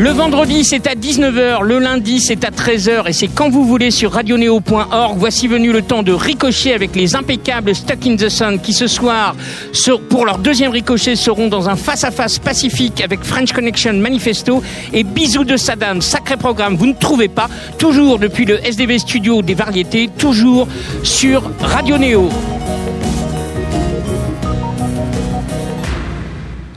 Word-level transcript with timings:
Le 0.00 0.12
vendredi, 0.12 0.64
c'est 0.64 0.86
à 0.86 0.94
19h, 0.94 1.62
le 1.62 1.78
lundi, 1.78 2.20
c'est 2.20 2.46
à 2.46 2.50
13h, 2.50 3.06
et 3.06 3.12
c'est 3.12 3.28
quand 3.28 3.50
vous 3.50 3.66
voulez 3.66 3.90
sur 3.90 4.12
radioneo.org. 4.12 5.18
Voici 5.18 5.46
venu 5.46 5.72
le 5.72 5.82
temps 5.82 6.02
de 6.02 6.12
ricocher 6.12 6.72
avec 6.72 6.96
les 6.96 7.16
impeccables 7.16 7.74
Stuck 7.74 8.06
in 8.06 8.16
the 8.16 8.30
Sun 8.30 8.58
qui 8.60 8.72
ce 8.72 8.86
soir, 8.86 9.36
pour 10.08 10.24
leur 10.24 10.38
deuxième 10.38 10.70
ricochet, 10.70 11.16
seront 11.16 11.48
dans 11.48 11.68
un 11.68 11.76
face-à-face 11.76 12.38
pacifique 12.38 13.02
avec 13.02 13.22
French 13.22 13.52
Connection 13.52 13.92
Manifesto 13.92 14.62
et 14.94 15.04
Bisous 15.04 15.44
de 15.44 15.58
Saddam. 15.58 16.00
Sacré 16.00 16.38
programme, 16.38 16.76
vous 16.76 16.86
ne 16.86 16.94
trouvez 16.94 17.28
pas, 17.28 17.50
toujours 17.76 18.18
depuis 18.18 18.46
le 18.46 18.58
SDV 18.64 19.00
Studio 19.00 19.42
des 19.42 19.54
Variétés, 19.54 20.08
toujours 20.16 20.66
sur 21.02 21.42
Radio 21.60 21.98
Néo. 21.98 22.30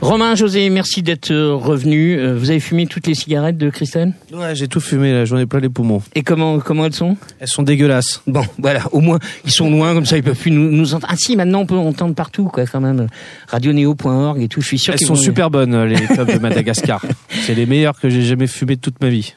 Romain, 0.04 0.36
José, 0.36 0.70
merci 0.70 1.02
d'être 1.02 1.32
euh, 1.32 1.56
revenu. 1.56 2.20
Euh, 2.20 2.38
vous 2.38 2.50
avez 2.50 2.60
fumé 2.60 2.88
toutes 2.88 3.08
les 3.08 3.16
cigarettes 3.16 3.58
de 3.58 3.70
Christelle? 3.70 4.12
Ouais, 4.34 4.54
j'ai 4.54 4.68
tout 4.68 4.82
fumé, 4.82 5.26
j'en 5.26 5.38
ai 5.38 5.46
plein 5.46 5.62
les 5.62 5.70
poumons. 5.70 6.02
Et 6.14 6.24
comment 6.24 6.60
comment 6.60 6.84
elles 6.84 6.94
sont? 6.94 7.16
Elles 7.40 7.48
sont 7.48 7.64
dégueulasses. 7.64 8.22
Bon, 8.28 8.44
voilà, 8.58 8.82
au 8.92 9.00
moins 9.00 9.20
ils 9.46 9.52
sont 9.52 9.70
loin, 9.70 9.94
comme 9.94 10.06
ça 10.06 10.18
ils 10.18 10.24
peuvent 10.24 10.38
plus 10.38 10.52
nous, 10.52 10.70
nous 10.70 10.94
entendre. 10.94 11.08
Ah 11.10 11.16
si, 11.18 11.38
maintenant 11.38 11.62
on 11.62 11.66
peut 11.66 11.78
entendre 11.78 12.16
partout, 12.16 12.50
quoi, 12.50 12.66
quand 12.66 12.82
même. 12.82 13.08
Radionéo.org 13.48 14.42
et 14.42 14.50
tout, 14.50 14.60
je 14.60 14.68
suis 14.68 14.80
sûr. 14.80 14.94
Elles 14.94 15.00
sont 15.00 15.16
super 15.16 15.50
bonnes, 15.50 15.86
les 15.86 15.96
clubs 15.96 16.34
de 16.34 16.38
Madagascar. 16.38 17.02
C'est 17.30 17.56
les 17.56 17.66
meilleures 17.66 17.98
que 17.98 18.10
j'ai 18.10 18.24
jamais 18.24 18.48
fumées 18.48 18.76
de 18.76 18.82
toute 18.82 19.02
ma 19.02 19.08
vie. 19.08 19.34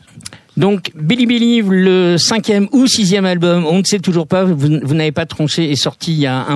Donc, 0.56 0.90
Billy 0.94 1.26
Believe, 1.26 1.70
le 1.70 2.16
cinquième 2.18 2.68
ou 2.72 2.86
sixième 2.86 3.26
album, 3.26 3.66
on 3.66 3.78
ne 3.78 3.84
sait 3.84 3.98
toujours 3.98 4.26
pas, 4.26 4.44
vous, 4.44 4.68
n'avez 4.68 5.12
pas 5.12 5.26
tranché, 5.26 5.70
est 5.70 5.76
sorti 5.76 6.12
il 6.12 6.20
y 6.20 6.26
a 6.26 6.46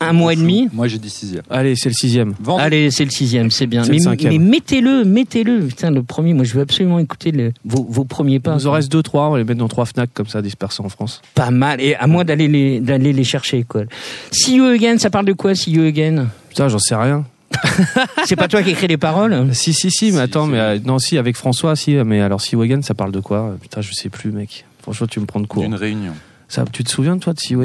un, 0.00 0.12
mois 0.12 0.32
et 0.32 0.36
demi. 0.36 0.68
Moi, 0.72 0.88
j'ai 0.88 0.98
dit 0.98 1.10
sixième. 1.10 1.42
Allez, 1.50 1.74
c'est 1.76 1.90
le 1.90 1.94
sixième. 1.94 2.34
Allez, 2.58 2.90
c'est 2.90 3.04
le 3.04 3.10
sixième, 3.10 3.50
c'est 3.50 3.66
bien. 3.66 3.82
Mais, 3.90 3.98
mais 4.24 4.38
mettez-le, 4.38 5.04
mettez-le. 5.04 5.66
Putain, 5.66 5.90
le 5.90 6.02
premier, 6.02 6.32
moi, 6.32 6.44
je 6.44 6.54
veux 6.54 6.62
absolument 6.62 6.98
écouter 6.98 7.32
vos, 7.64 8.04
premiers 8.04 8.40
pas. 8.40 8.56
Il 8.58 8.68
en 8.68 8.72
reste 8.72 8.90
deux, 8.90 9.02
trois, 9.02 9.28
on 9.28 9.32
va 9.32 9.38
les 9.38 9.44
mettre 9.44 9.58
dans 9.58 9.68
trois 9.68 9.84
FNAC, 9.84 10.10
comme 10.14 10.28
ça, 10.28 10.40
dispersés 10.40 10.82
en 10.82 10.88
France. 10.88 11.20
Pas 11.34 11.50
mal, 11.50 11.80
et 11.80 11.94
à 11.94 12.06
moi 12.06 12.24
d'aller 12.24 12.48
les, 12.48 12.80
d'aller 12.80 13.12
les 13.12 13.24
chercher, 13.24 13.64
quoi. 13.64 13.82
See 14.30 14.56
You 14.56 14.64
Again, 14.64 14.98
ça 14.98 15.10
parle 15.10 15.26
de 15.26 15.32
quoi, 15.32 15.54
See 15.54 15.72
You 15.72 15.84
Again? 15.84 16.28
Putain, 16.48 16.68
j'en 16.68 16.78
sais 16.78 16.94
rien. 16.94 17.24
c'est 18.26 18.36
pas 18.36 18.48
toi 18.48 18.62
qui 18.62 18.70
écris 18.70 18.86
les 18.86 18.96
paroles? 18.96 19.54
Si, 19.54 19.72
si, 19.72 19.90
si, 19.90 20.12
mais 20.12 20.20
attends, 20.20 20.46
mais 20.46 20.58
euh, 20.58 20.78
non, 20.84 20.98
si, 20.98 21.18
avec 21.18 21.36
François, 21.36 21.76
si, 21.76 21.94
mais 21.94 22.20
alors 22.20 22.40
si 22.40 22.56
Wagon, 22.56 22.82
ça 22.82 22.94
parle 22.94 23.12
de 23.12 23.20
quoi? 23.20 23.56
Putain, 23.60 23.80
je 23.80 23.92
sais 23.92 24.08
plus, 24.08 24.30
mec. 24.30 24.64
Franchement, 24.82 25.06
tu 25.06 25.20
me 25.20 25.26
prends 25.26 25.40
de 25.40 25.46
court. 25.46 25.64
Une 25.64 25.74
réunion. 25.74 26.12
Ça, 26.48 26.64
tu 26.70 26.84
te 26.84 26.90
souviens 26.90 27.16
de 27.16 27.20
toi 27.20 27.32
de 27.32 27.40
Sea 27.40 27.56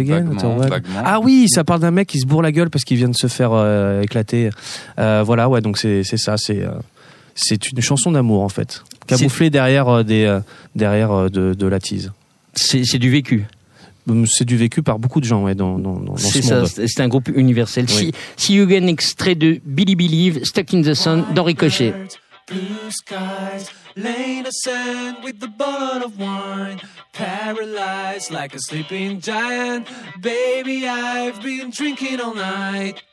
Ah 1.04 1.20
oui, 1.20 1.48
ça 1.50 1.64
parle 1.64 1.82
d'un 1.82 1.92
mec 1.92 2.08
qui 2.08 2.20
se 2.20 2.26
bourre 2.26 2.42
la 2.42 2.54
gueule 2.54 2.70
parce 2.70 2.86
qu'il 2.86 2.98
vient 2.98 3.10
de 3.10 3.18
se 3.18 3.28
faire 3.28 3.52
euh, 3.52 4.02
éclater. 4.02 4.50
Euh, 4.98 5.24
voilà, 5.26 5.50
ouais, 5.50 5.62
donc 5.62 5.78
c'est 5.78 6.04
ça, 6.04 6.38
c'est 6.38 6.64
c'est 7.36 7.72
une 7.72 7.82
chanson 7.82 8.12
d'amour 8.12 8.42
en 8.42 8.50
fait, 8.50 8.84
camouflée 9.06 9.50
derrière 9.50 10.04
des 10.06 10.40
derrière 10.76 11.30
de, 11.30 11.54
de 11.54 11.68
la 11.68 11.80
tease. 11.80 12.12
C'est 12.56 12.98
du 12.98 13.12
vécu. 13.12 13.46
C'est 14.26 14.46
du 14.46 14.58
vécu 14.58 14.84
par 14.84 15.00
beaucoup 15.00 15.20
de 15.20 15.26
gens 15.26 15.44
ouais, 15.44 15.56
dans, 15.56 15.78
dans, 15.78 16.00
dans 16.00 16.18
ce 16.18 16.42
ça, 16.42 16.64
C'est 16.66 17.02
un 17.02 17.08
groupe 17.08 17.30
universel. 17.36 17.86
Oui. 17.90 17.96
Si, 17.96 18.14
si 18.38 18.56
you 18.56 18.68
get 18.68 18.88
extrait 18.88 19.36
de 19.36 19.60
Billy 19.66 19.96
Believe, 19.96 20.44
Stuck 20.44 20.74
in 20.74 20.82
the 20.82 20.94
Sun 20.94 21.26
d'Henri 21.34 21.56
Cochet. 21.56 21.94
Blue 22.48 22.90
skies, 22.90 23.70
lane 23.98 24.46
of 24.46 24.54
sand 24.54 25.18
with 25.22 25.42
the 25.42 25.50
bottle 25.50 26.06
of 26.06 26.18
wine, 26.18 26.80
paralyzed 27.12 28.32
like 28.32 28.56
a 28.56 28.60
sleeping 28.60 29.20
giant. 29.20 29.86
Baby, 30.22 30.88
I've 30.88 31.42
been 31.44 31.72
drinking 31.72 32.22
all 32.22 32.34
night. 32.34 33.04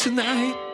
Tonight. 0.00 0.69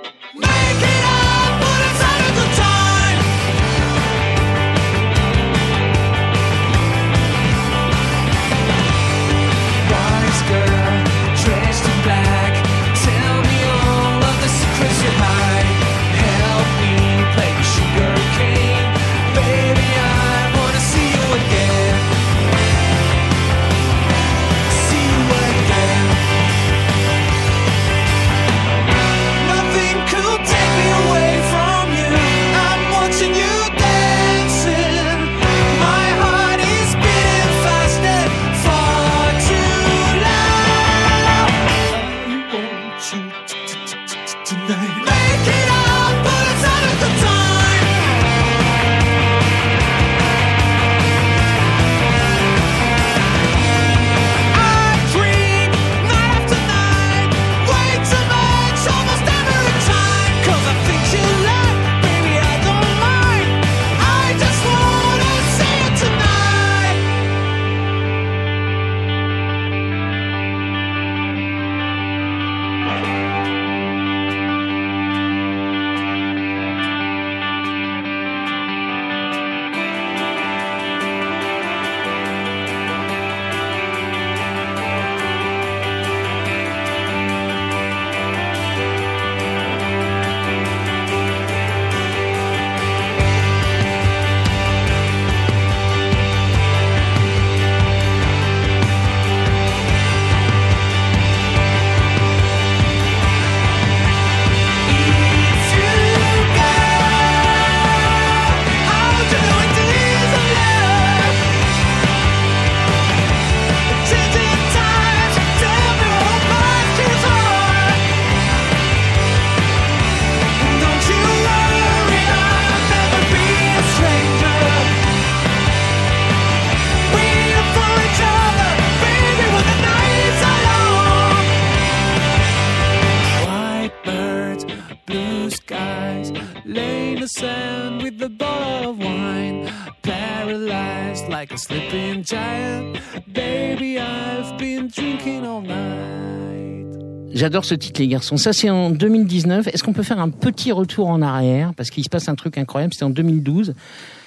Sleeping 142.26 142.42
giant. 142.42 142.92
Baby, 143.28 143.98
I've 143.98 144.56
been 144.58 144.88
drinking 144.88 145.44
all 145.44 145.62
night. 145.62 146.86
J'adore 147.32 147.64
ce 147.64 147.74
titre, 147.74 148.00
les 148.00 148.08
garçons. 148.08 148.36
Ça, 148.36 148.52
c'est 148.52 148.70
en 148.70 148.90
2019. 148.90 149.68
Est-ce 149.68 149.82
qu'on 149.82 149.92
peut 149.92 150.02
faire 150.02 150.20
un 150.20 150.30
petit 150.30 150.72
retour 150.72 151.08
en 151.08 151.22
arrière? 151.22 151.74
Parce 151.74 151.90
qu'il 151.90 152.04
se 152.04 152.08
passe 152.08 152.28
un 152.28 152.34
truc 152.34 152.58
incroyable. 152.58 152.94
C'était 152.94 153.04
en 153.04 153.10
2012, 153.10 153.74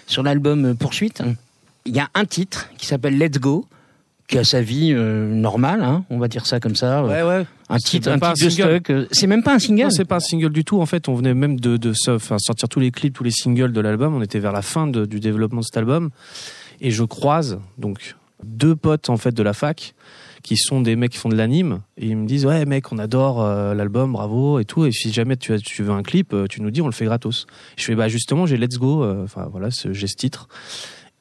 sur 0.08 0.24
l'album 0.24 0.76
Poursuite. 0.76 1.24
Il 1.86 1.96
y 1.96 2.00
a 2.00 2.10
un 2.14 2.26
titre 2.26 2.70
qui 2.78 2.86
s'appelle 2.86 3.18
Let's 3.18 3.40
Go 3.40 3.66
qui 4.30 4.38
a 4.38 4.44
sa 4.44 4.62
vie 4.62 4.94
euh, 4.94 5.34
normale, 5.34 5.82
hein, 5.82 6.06
on 6.12 6.20
va 6.20 6.28
dire 6.28 6.46
ça 6.46 6.60
comme 6.60 6.76
ça. 6.76 7.04
Ouais, 7.04 7.24
ouais. 7.24 7.48
Un 7.68 7.78
titre, 7.78 8.10
un 8.10 8.20
titre 8.20 8.46
de 8.46 8.50
stock. 8.50 8.90
Euh, 8.92 9.08
c'est 9.12 9.26
même 9.26 9.42
pas 9.42 9.56
un 9.56 9.60
single. 9.60 9.86
Non, 9.86 9.90
c'est 9.90 10.06
pas 10.06 10.18
un 10.18 10.22
single 10.22 10.52
du 10.52 10.64
tout. 10.64 10.80
En 10.80 10.86
fait, 10.86 11.10
on 11.10 11.16
venait 11.16 11.34
même 11.34 11.60
de, 11.60 11.78
de, 11.78 11.94
sortir 11.94 12.70
tous 12.70 12.80
les 12.80 12.92
clips, 12.92 13.16
tous 13.16 13.24
les 13.24 13.32
singles 13.32 13.74
de 13.74 13.82
l'album. 13.82 14.16
On 14.16 14.22
était 14.22 14.38
vers 14.38 14.52
la 14.52 14.62
fin 14.62 14.86
du 14.86 15.20
développement 15.20 15.62
de 15.62 15.66
cet 15.66 15.78
album, 15.78 16.12
et 16.82 16.92
je 16.92 17.04
croise 17.04 17.60
donc 17.78 18.16
deux 18.44 18.76
potes 18.76 19.10
en 19.10 19.18
fait 19.18 19.34
de 19.34 19.44
la 19.44 19.54
fac 19.54 19.94
qui 20.44 20.56
sont 20.56 20.80
des 20.80 20.96
mecs 20.96 21.12
qui 21.12 21.18
font 21.18 21.30
de 21.30 21.36
l'anime 21.36 21.82
et 21.98 22.08
ils 22.08 22.16
me 22.16 22.26
disent 22.26 22.46
ouais 22.46 22.66
mec 22.66 22.92
on 22.94 22.98
adore 22.98 23.42
euh, 23.42 23.74
l'album 23.74 24.14
bravo 24.14 24.60
et 24.60 24.66
tout 24.66 24.86
et 24.86 24.92
si 24.92 25.12
jamais 25.12 25.36
tu, 25.36 25.62
tu 25.62 25.84
veux 25.84 25.92
un 25.92 26.04
clip 26.04 26.34
tu 26.50 26.62
nous 26.62 26.72
dis 26.72 26.82
on 26.82 26.86
le 26.86 26.94
fait 26.94 27.06
gratos 27.06 27.48
je 27.76 27.84
fais 27.84 27.96
bah 27.96 28.08
justement 28.08 28.46
j'ai 28.46 28.58
Let's 28.58 28.78
Go 28.78 29.04
enfin 29.24 29.50
voilà 29.52 29.70
j'ai 29.70 30.08
ce 30.08 30.16
titre 30.16 30.48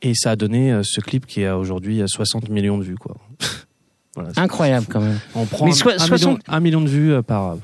et 0.01 0.15
ça 0.15 0.33
a 0.33 0.37
donné 0.37 0.73
euh, 0.73 0.83
ce 0.85 1.01
clip 1.01 1.27
qui 1.27 1.45
a 1.45 1.59
aujourd'hui 1.59 2.03
60 2.07 2.49
millions 2.51 2.79
de 2.79 2.85
vues, 2.85 2.97
quoi. 2.97 3.17
Incroyable 4.37 4.87
quand 4.89 5.01
même. 5.01 5.19
On 5.35 5.45
prend 5.47 5.67
un, 5.67 6.61
million, 6.61 6.81
de 6.81 6.89
vues 6.89 7.13
euh, 7.13 7.23
par 7.23 7.57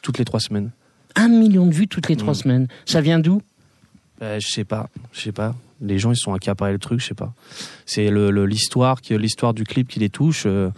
toutes 0.00 0.18
les 0.18 0.24
trois 0.24 0.40
semaines. 0.40 0.70
Un 1.14 1.28
million 1.28 1.66
de 1.66 1.72
vues 1.72 1.86
toutes 1.86 2.08
les 2.08 2.16
trois 2.16 2.32
mm. 2.32 2.36
semaines. 2.36 2.68
Ça 2.86 3.00
vient 3.00 3.18
d'où? 3.18 3.40
Je 4.20 4.46
sais 4.46 4.64
pas, 4.64 4.88
je 5.12 5.20
sais 5.20 5.32
pas. 5.32 5.56
Les 5.82 5.98
gens 5.98 6.12
ils 6.12 6.16
sont 6.16 6.32
accaparés 6.32 6.72
le 6.72 6.78
truc, 6.78 7.00
je 7.00 7.08
sais 7.08 7.14
pas. 7.14 7.32
C'est 7.86 8.10
l'histoire 8.10 8.98
le, 9.10 9.16
l'histoire 9.16 9.54
du 9.54 9.64
clip 9.64 9.88
qui 9.88 9.98
les 9.98 10.10
touche. 10.10 10.44
Euh, 10.46 10.70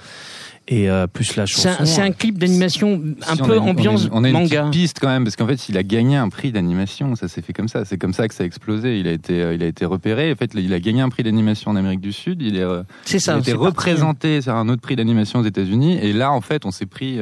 et 0.67 0.89
euh, 0.89 1.06
plus 1.06 1.37
la 1.37 1.45
chanson. 1.45 1.85
C'est 1.85 2.01
un, 2.01 2.12
clip 2.12 2.39
d'animation 2.39 3.03
un 3.29 3.37
peu 3.37 3.59
ambiance 3.59 4.09
on 4.11 4.25
a, 4.25 4.31
on 4.31 4.35
a 4.35 4.55
une 4.55 4.71
piste 4.71 4.99
quand 4.99 5.09
même 5.09 5.25
parce 5.25 5.37
qu'en 5.37 5.47
fait 5.47 5.69
il 5.69 5.77
a 5.77 5.83
gagné 5.83 6.17
un 6.17 6.29
prix 6.31 6.53
d'animation, 6.53 7.15
ça 7.17 7.29
s'est 7.29 7.43
fait 7.43 7.53
comme 7.53 7.69
ça, 7.69 7.85
c'est 7.85 7.99
comme 7.99 8.15
ça 8.15 8.29
que 8.29 8.35
ça 8.35 8.45
a 8.45 8.47
explosé. 8.47 8.99
Il 8.99 9.09
a 9.09 9.12
été, 9.12 9.43
euh, 9.43 9.55
il 9.55 9.62
a 9.62 9.67
été 9.67 9.85
repéré. 9.85 10.33
En 10.33 10.37
fait, 10.37 10.53
il 10.55 10.73
a 10.73 10.81
gagné 10.81 11.03
un 11.03 11.09
prix 11.09 11.23
d'animation 11.23 11.71
en 11.71 11.77
Amérique 11.77 12.01
du 12.01 12.12
Sud. 12.12 12.41
Il 12.41 12.56
est, 12.56 12.62
euh, 12.62 12.83
ça, 13.05 13.19
il 13.19 13.31
a 13.31 13.39
été 13.39 13.53
représenté 13.53 14.41
sur 14.41 14.55
un 14.55 14.69
autre 14.69 14.81
prix 14.81 14.97
d'animation 14.97 15.41
aux 15.41 15.45
États-Unis. 15.45 15.99
Et 16.01 16.12
là, 16.12 16.33
en 16.33 16.41
fait, 16.41 16.65
on 16.65 16.71
s'est 16.71 16.87
pris 16.87 17.21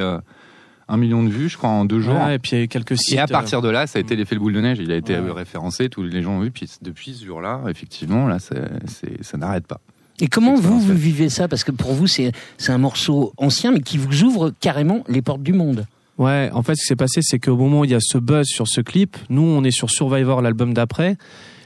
un 0.89 0.97
million 0.97 1.23
de 1.23 1.29
vues, 1.29 1.49
je 1.49 1.57
crois, 1.57 1.71
en 1.71 1.85
deux 1.85 2.01
jours. 2.01 2.29
et 2.29 2.39
puis 2.39 2.53
il 2.53 2.59
y 2.59 2.61
a 2.61 2.65
eu 2.65 2.69
quelques 2.69 2.99
sites. 2.99 3.15
Et 3.15 3.19
à 3.19 3.27
partir 3.27 3.63
de 3.63 3.69
là, 3.69 3.87
ça 3.87 3.99
a 3.99 4.01
été 4.01 4.17
l'effet 4.17 4.35
le 4.35 4.41
boule 4.41 4.53
de 4.53 4.61
neige. 4.61 4.79
Il 4.81 4.93
a 4.93 4.97
été 4.97 5.17
référencé, 5.17 5.89
tous 5.89 6.03
les 6.03 6.23
gens 6.23 6.33
ont 6.33 6.41
vu. 6.41 6.51
Puis 6.51 6.69
depuis 6.83 7.15
ce 7.15 7.25
jour-là, 7.25 7.61
effectivement, 7.69 8.27
là, 8.27 8.39
ça 8.39 9.37
n'arrête 9.39 9.67
pas. 9.67 9.81
Et 10.21 10.29
comment 10.29 10.55
vous, 10.55 10.79
vous 10.79 10.95
vivez 10.95 11.29
ça? 11.29 11.49
Parce 11.49 11.65
que 11.65 11.73
pour 11.73 11.95
vous, 11.95 12.07
c'est 12.07 12.33
un 12.69 12.79
morceau 12.79 13.33
ancien, 13.39 13.73
mais 13.73 13.81
qui 13.81 13.99
vous 13.99 14.23
ouvre 14.23 14.53
carrément 14.61 15.03
les 15.09 15.23
portes 15.23 15.43
du 15.43 15.53
monde. 15.53 15.87
Ouais, 16.19 16.51
en 16.53 16.63
fait, 16.63 16.75
ce 16.77 16.83
qui 16.83 16.87
s'est 16.87 16.97
passé, 16.97 17.21
c'est 17.23 17.39
qu'au 17.39 17.57
moment 17.57 17.81
où 17.81 17.85
il 17.85 17.91
y 17.91 17.95
a 17.95 18.01
ce 18.01 18.19
buzz 18.19 18.47
sur 18.47 18.69
ce 18.69 18.81
clip, 18.81 19.17
nous, 19.31 19.43
on 19.43 19.65
est 19.65 19.71
sur 19.71 19.91
Survivor, 19.91 20.43
l'album 20.43 20.75
d'après, 20.75 21.17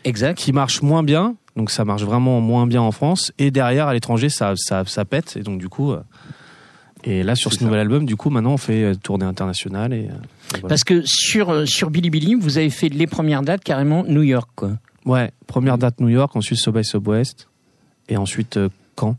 exact, 0.05 0.39
qui 0.39 0.53
marche 0.53 0.83
moins 0.83 1.03
bien. 1.03 1.35
Donc 1.57 1.71
ça 1.71 1.85
marche 1.85 2.05
vraiment 2.05 2.41
moins 2.41 2.67
bien 2.67 2.83
en 2.83 2.93
France. 2.93 3.33
Et 3.39 3.51
derrière, 3.51 3.89
à 3.89 3.95
l'étranger, 3.95 4.29
ça, 4.29 4.53
ça, 4.57 4.85
ça 4.87 5.05
pète. 5.05 5.37
Et 5.37 5.41
donc 5.41 5.59
du 5.59 5.69
coup, 5.69 5.93
euh, 5.93 6.01
et 7.07 7.23
là 7.23 7.35
sur 7.35 7.53
ce 7.53 7.65
nouvel 7.65 7.81
album, 7.81 8.05
du 8.05 8.17
coup, 8.17 8.31
maintenant, 8.31 8.55
on 8.55 8.59
fait 8.59 8.83
euh, 8.83 8.95
tournée 8.95 9.25
internationale. 9.25 9.93
Et, 9.93 10.09
euh, 10.11 10.59
Parce 10.69 10.85
que 10.85 11.03
sur 11.05 11.67
sur 11.67 11.91
Billy 11.91 12.35
vous 12.35 12.59
avez 12.59 12.71
fait 12.71 12.89
les 12.89 13.07
premières 13.07 13.43
dates 13.43 13.65
carrément 13.65 14.05
New 14.05 14.23
York, 14.23 14.51
quoi. 14.55 14.73
Ouais, 15.07 15.31
première 15.47 15.79
date 15.79 16.01
New 16.01 16.09
York, 16.09 16.35
ensuite 16.35 16.59
South 16.59 16.75
by 16.75 16.85
Southwest 16.85 17.49
et 18.09 18.17
ensuite 18.17 18.57
euh, 18.57 18.69
Caen. 18.99 19.17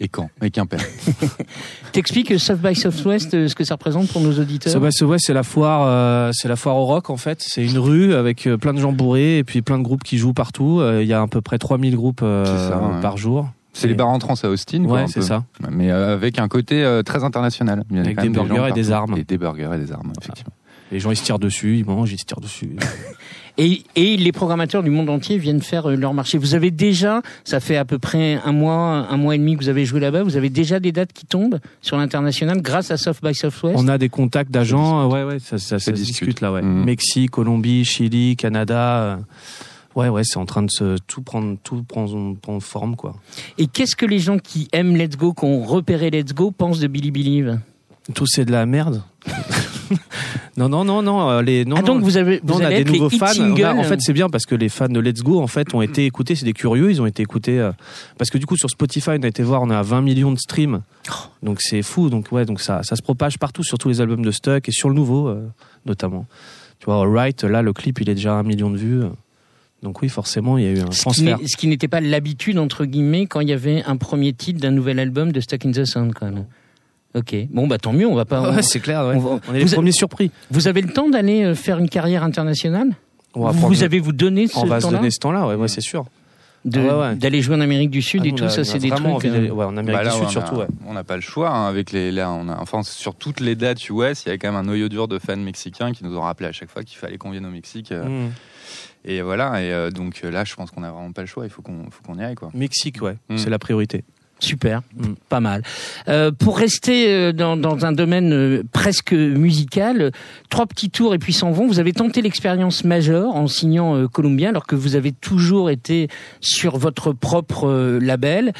Et 0.00 0.08
Caen, 0.14 0.30
et 0.42 0.50
Quimper. 0.50 0.78
T'expliques 1.92 2.38
South 2.38 2.60
by 2.60 2.74
Southwest 2.74 3.34
euh, 3.34 3.48
ce 3.48 3.54
que 3.54 3.64
ça 3.64 3.74
représente 3.74 4.08
pour 4.08 4.22
nos 4.22 4.32
auditeurs 4.32 4.72
South 4.72 4.82
by 4.82 4.92
Southwest, 4.92 5.26
c'est 5.26 5.34
la 5.34 5.42
foire, 5.42 5.82
euh, 5.86 6.30
c'est 6.32 6.48
la 6.48 6.56
foire 6.56 6.76
au 6.76 6.86
rock 6.86 7.10
en 7.10 7.18
fait. 7.18 7.42
C'est 7.42 7.64
une 7.64 7.78
rue 7.78 8.14
avec 8.14 8.48
plein 8.60 8.72
de 8.72 8.78
gens 8.78 8.92
bourrés 8.92 9.38
et 9.38 9.44
puis 9.44 9.60
plein 9.60 9.78
de 9.78 9.82
groupes 9.82 10.02
qui 10.02 10.16
jouent 10.16 10.32
partout. 10.32 10.80
Il 11.00 11.06
y 11.06 11.12
a 11.12 11.20
à 11.20 11.26
peu 11.26 11.42
près 11.42 11.58
3000 11.58 11.94
groupes 11.94 12.20
par 12.20 13.16
jour. 13.16 13.50
C'est 13.80 13.88
les 13.88 13.94
bars 13.94 14.08
en 14.08 14.18
trans 14.18 14.34
à 14.42 14.48
Austin, 14.48 14.84
ouais, 14.84 15.06
c'est 15.08 15.22
ça. 15.22 15.44
Mais 15.70 15.90
avec 15.90 16.38
un 16.38 16.48
côté 16.48 17.00
très 17.04 17.24
international. 17.24 17.84
avec 17.94 18.20
des 18.20 18.28
burgers 18.28 18.68
et 18.68 18.72
des 18.72 18.90
armes. 18.92 19.16
Et 19.16 19.24
des 19.24 19.38
burgers 19.38 19.70
et 19.74 19.78
des 19.78 19.92
armes, 19.92 20.12
effectivement. 20.20 20.54
Les 20.90 21.00
gens 21.00 21.10
ils 21.10 21.16
se 21.16 21.24
tirent 21.24 21.38
dessus, 21.38 21.76
ils 21.76 21.84
mangent, 21.84 22.12
ils 22.12 22.18
se 22.18 22.24
tirent 22.24 22.40
dessus. 22.40 22.70
Et, 23.60 23.82
et, 23.96 24.16
les 24.16 24.30
programmateurs 24.30 24.84
du 24.84 24.90
monde 24.90 25.10
entier 25.10 25.36
viennent 25.36 25.60
faire 25.60 25.90
euh, 25.90 25.96
leur 25.96 26.14
marché. 26.14 26.38
Vous 26.38 26.54
avez 26.54 26.70
déjà, 26.70 27.22
ça 27.42 27.58
fait 27.58 27.76
à 27.76 27.84
peu 27.84 27.98
près 27.98 28.40
un 28.44 28.52
mois, 28.52 29.08
un 29.10 29.16
mois 29.16 29.34
et 29.34 29.38
demi 29.38 29.56
que 29.56 29.64
vous 29.64 29.68
avez 29.68 29.84
joué 29.84 29.98
là-bas. 29.98 30.22
Vous 30.22 30.36
avez 30.36 30.48
déjà 30.48 30.78
des 30.78 30.92
dates 30.92 31.12
qui 31.12 31.26
tombent 31.26 31.58
sur 31.82 31.96
l'international 31.96 32.62
grâce 32.62 32.92
à 32.92 32.96
Soft 32.96 33.20
by 33.20 33.34
Southwest. 33.34 33.74
On 33.76 33.88
a 33.88 33.98
des 33.98 34.10
contacts 34.10 34.52
d'agents, 34.52 35.10
ouais, 35.10 35.24
ouais, 35.24 35.40
ça, 35.40 35.58
ça, 35.58 35.80
ça 35.80 35.86
se 35.86 35.90
discute 35.90 36.40
là, 36.40 36.52
ouais. 36.52 36.62
Mmh. 36.62 36.84
Mexique, 36.84 37.32
Colombie, 37.32 37.84
Chili, 37.84 38.36
Canada. 38.36 39.18
Ouais, 39.98 40.08
ouais, 40.08 40.22
c'est 40.22 40.36
en 40.38 40.46
train 40.46 40.62
de 40.62 40.70
se 40.70 40.96
tout 41.08 41.22
prendre, 41.22 41.56
tout 41.64 41.82
prendre, 41.82 42.36
prendre 42.36 42.62
forme, 42.62 42.94
quoi. 42.94 43.16
Et 43.58 43.66
qu'est-ce 43.66 43.96
que 43.96 44.06
les 44.06 44.20
gens 44.20 44.38
qui 44.38 44.68
aiment 44.70 44.96
Let's 44.96 45.16
Go, 45.16 45.32
qui 45.32 45.44
ont 45.44 45.64
repéré 45.64 46.10
Let's 46.10 46.32
Go, 46.32 46.52
pensent 46.52 46.78
de 46.78 46.86
Billy 46.86 47.10
Believe? 47.10 47.58
Tout 48.14 48.24
c'est 48.28 48.44
de 48.44 48.52
la 48.52 48.64
merde. 48.64 49.02
non, 50.56 50.68
non, 50.68 50.84
non, 50.84 51.02
non. 51.02 51.28
Euh, 51.28 51.42
les, 51.42 51.64
non 51.64 51.78
ah, 51.80 51.82
donc 51.82 52.04
vous 52.04 52.16
avez, 52.16 52.40
vous 52.44 52.54
on 52.54 52.64
a 52.64 52.68
des 52.68 52.84
nouveaux 52.84 53.10
fans. 53.10 53.26
en 53.26 53.82
fait, 53.82 54.00
c'est 54.00 54.12
bien 54.12 54.28
parce 54.28 54.46
que 54.46 54.54
les 54.54 54.68
fans 54.68 54.88
de 54.88 55.00
Let's 55.00 55.24
Go, 55.24 55.40
en 55.40 55.48
fait, 55.48 55.74
ont 55.74 55.82
été 55.82 56.06
écoutés. 56.06 56.36
C'est 56.36 56.44
des 56.44 56.52
curieux. 56.52 56.92
Ils 56.92 57.02
ont 57.02 57.06
été 57.06 57.24
écoutés 57.24 57.58
euh, 57.58 57.72
parce 58.18 58.30
que 58.30 58.38
du 58.38 58.46
coup, 58.46 58.56
sur 58.56 58.70
Spotify, 58.70 59.10
on 59.18 59.22
a 59.24 59.26
été 59.26 59.42
voir, 59.42 59.62
on 59.62 59.70
a 59.70 59.82
20 59.82 60.02
millions 60.02 60.30
de 60.30 60.38
streams. 60.38 60.82
Donc 61.42 61.60
c'est 61.60 61.82
fou. 61.82 62.08
Donc 62.08 62.30
ouais, 62.30 62.44
donc 62.44 62.60
ça, 62.60 62.84
ça 62.84 62.94
se 62.94 63.02
propage 63.02 63.36
partout 63.40 63.64
sur 63.64 63.78
tous 63.78 63.88
les 63.88 64.00
albums 64.00 64.24
de 64.24 64.30
Stuck 64.30 64.68
et 64.68 64.72
sur 64.72 64.90
le 64.90 64.94
nouveau, 64.94 65.26
euh, 65.26 65.48
notamment. 65.86 66.26
Tu 66.78 66.84
vois, 66.84 67.04
Right, 67.04 67.42
là, 67.42 67.62
le 67.62 67.72
clip, 67.72 68.00
il 68.00 68.08
est 68.08 68.14
déjà 68.14 68.36
à 68.36 68.38
un 68.38 68.44
million 68.44 68.70
de 68.70 68.76
vues. 68.76 69.02
Donc 69.82 70.02
oui, 70.02 70.08
forcément, 70.08 70.58
il 70.58 70.64
y 70.64 70.66
a 70.66 70.70
eu 70.70 70.80
un 70.80 70.86
transfert. 70.86 71.38
Ce 71.46 71.56
qui 71.56 71.68
n'était 71.68 71.88
pas 71.88 72.00
l'habitude 72.00 72.58
entre 72.58 72.84
guillemets 72.84 73.26
quand 73.26 73.40
il 73.40 73.48
y 73.48 73.52
avait 73.52 73.82
un 73.84 73.96
premier 73.96 74.32
titre 74.32 74.60
d'un 74.60 74.72
nouvel 74.72 74.98
album 74.98 75.30
de 75.30 75.40
Stuck 75.40 75.66
in 75.66 75.70
the 75.70 75.84
Sound, 75.84 76.14
quand 76.14 76.26
même. 76.26 76.46
Ok. 77.14 77.34
Bon, 77.50 77.66
bah 77.66 77.78
tant 77.78 77.92
mieux, 77.92 78.06
on 78.06 78.14
va 78.14 78.24
pas. 78.24 78.50
Ouais, 78.50 78.62
c'est 78.62 78.80
clair. 78.80 79.06
Ouais. 79.06 79.16
On, 79.16 79.54
est 79.54 79.64
les 79.64 79.74
premiers 79.74 79.92
surpris. 79.92 80.30
Vous 80.50 80.68
avez 80.68 80.82
le 80.82 80.92
temps 80.92 81.08
d'aller 81.08 81.44
euh, 81.44 81.54
faire 81.54 81.78
une 81.78 81.88
carrière 81.88 82.22
internationale? 82.22 82.90
Vous 83.34 83.82
avez 83.82 84.00
vous 84.00 84.12
donné 84.12 84.46
ce 84.46 84.54
temps-là 84.54 84.64
On 84.64 84.68
va 84.68 84.80
se 84.80 84.90
donner 84.90 85.10
ce 85.10 85.18
temps-là, 85.20 85.46
ouais, 85.46 85.54
ouais 85.54 85.68
c'est 85.68 85.80
sûr. 85.80 86.06
Ah 86.74 87.14
d'aller 87.14 87.40
jouer 87.40 87.54
en 87.54 87.60
Amérique 87.60 87.90
du 87.90 88.02
Sud 88.02 88.22
ah, 88.24 88.28
et 88.28 88.32
tout 88.32 88.48
ça, 88.48 88.64
c'est 88.64 88.78
des 88.78 88.90
trucs. 88.90 89.06
Envie 89.06 89.28
euh, 89.28 89.50
ouais, 89.50 89.64
en 89.64 89.76
Amérique 89.76 90.04
bah 90.04 90.10
du 90.10 90.18
Sud 90.18 90.28
surtout. 90.28 90.60
On 90.86 90.92
n'a 90.92 91.04
pas 91.04 91.14
le 91.14 91.22
choix 91.22 91.50
hein, 91.50 91.68
avec 91.68 91.92
les 91.92 92.10
là, 92.10 92.30
on 92.30 92.48
a 92.48 92.58
enfin 92.60 92.82
sur 92.82 93.14
toutes 93.14 93.40
les 93.40 93.54
dates 93.54 93.88
US, 93.88 94.24
il 94.26 94.28
y 94.28 94.32
a 94.32 94.38
quand 94.38 94.48
même 94.48 94.56
un 94.56 94.64
noyau 94.64 94.88
dur 94.88 95.08
de 95.08 95.18
fans 95.18 95.36
mexicains 95.36 95.92
qui 95.92 96.04
nous 96.04 96.16
ont 96.16 96.22
rappelé 96.22 96.48
à 96.48 96.52
chaque 96.52 96.70
fois 96.70 96.82
qu'il 96.82 96.98
fallait 96.98 97.16
qu'on 97.16 97.30
vienne 97.30 97.46
au 97.46 97.50
Mexique. 97.50 97.92
Euh, 97.92 98.26
mm. 98.26 98.32
Et 99.04 99.22
voilà, 99.22 99.62
et 99.62 99.90
donc 99.90 100.22
là, 100.22 100.44
je 100.44 100.54
pense 100.54 100.70
qu'on 100.70 100.80
n'a 100.80 100.90
vraiment 100.90 101.12
pas 101.12 101.22
le 101.22 101.26
choix. 101.26 101.44
Il 101.44 101.50
faut 101.50 101.62
qu'on 101.62 101.90
faut 101.90 102.02
qu'on 102.02 102.18
y 102.18 102.22
aille 102.22 102.34
quoi. 102.34 102.50
Mexique, 102.54 103.00
ouais, 103.02 103.16
mm. 103.28 103.38
c'est 103.38 103.50
la 103.50 103.58
priorité. 103.58 104.04
Super, 104.40 104.82
mm. 104.96 105.14
pas 105.28 105.40
mal. 105.40 105.62
Euh, 106.08 106.30
pour 106.30 106.58
rester 106.58 107.08
euh, 107.08 107.32
dans, 107.32 107.56
dans, 107.56 107.84
un 107.84 107.92
domaine 107.92 108.32
euh, 108.32 108.62
presque 108.72 109.12
musical, 109.12 110.12
trois 110.48 110.66
petits 110.66 110.90
tours 110.90 111.14
et 111.14 111.18
puis 111.18 111.32
s'en 111.32 111.50
vont. 111.50 111.66
Vous 111.66 111.80
avez 111.80 111.92
tenté 111.92 112.22
l'expérience 112.22 112.84
majeure 112.84 113.34
en 113.34 113.48
signant 113.48 113.96
euh, 113.96 114.06
Columbia, 114.06 114.50
alors 114.50 114.66
que 114.66 114.76
vous 114.76 114.94
avez 114.94 115.10
toujours 115.12 115.70
été 115.70 116.08
sur 116.40 116.78
votre 116.78 117.12
propre 117.12 117.68
euh, 117.68 117.98
label. 118.00 118.52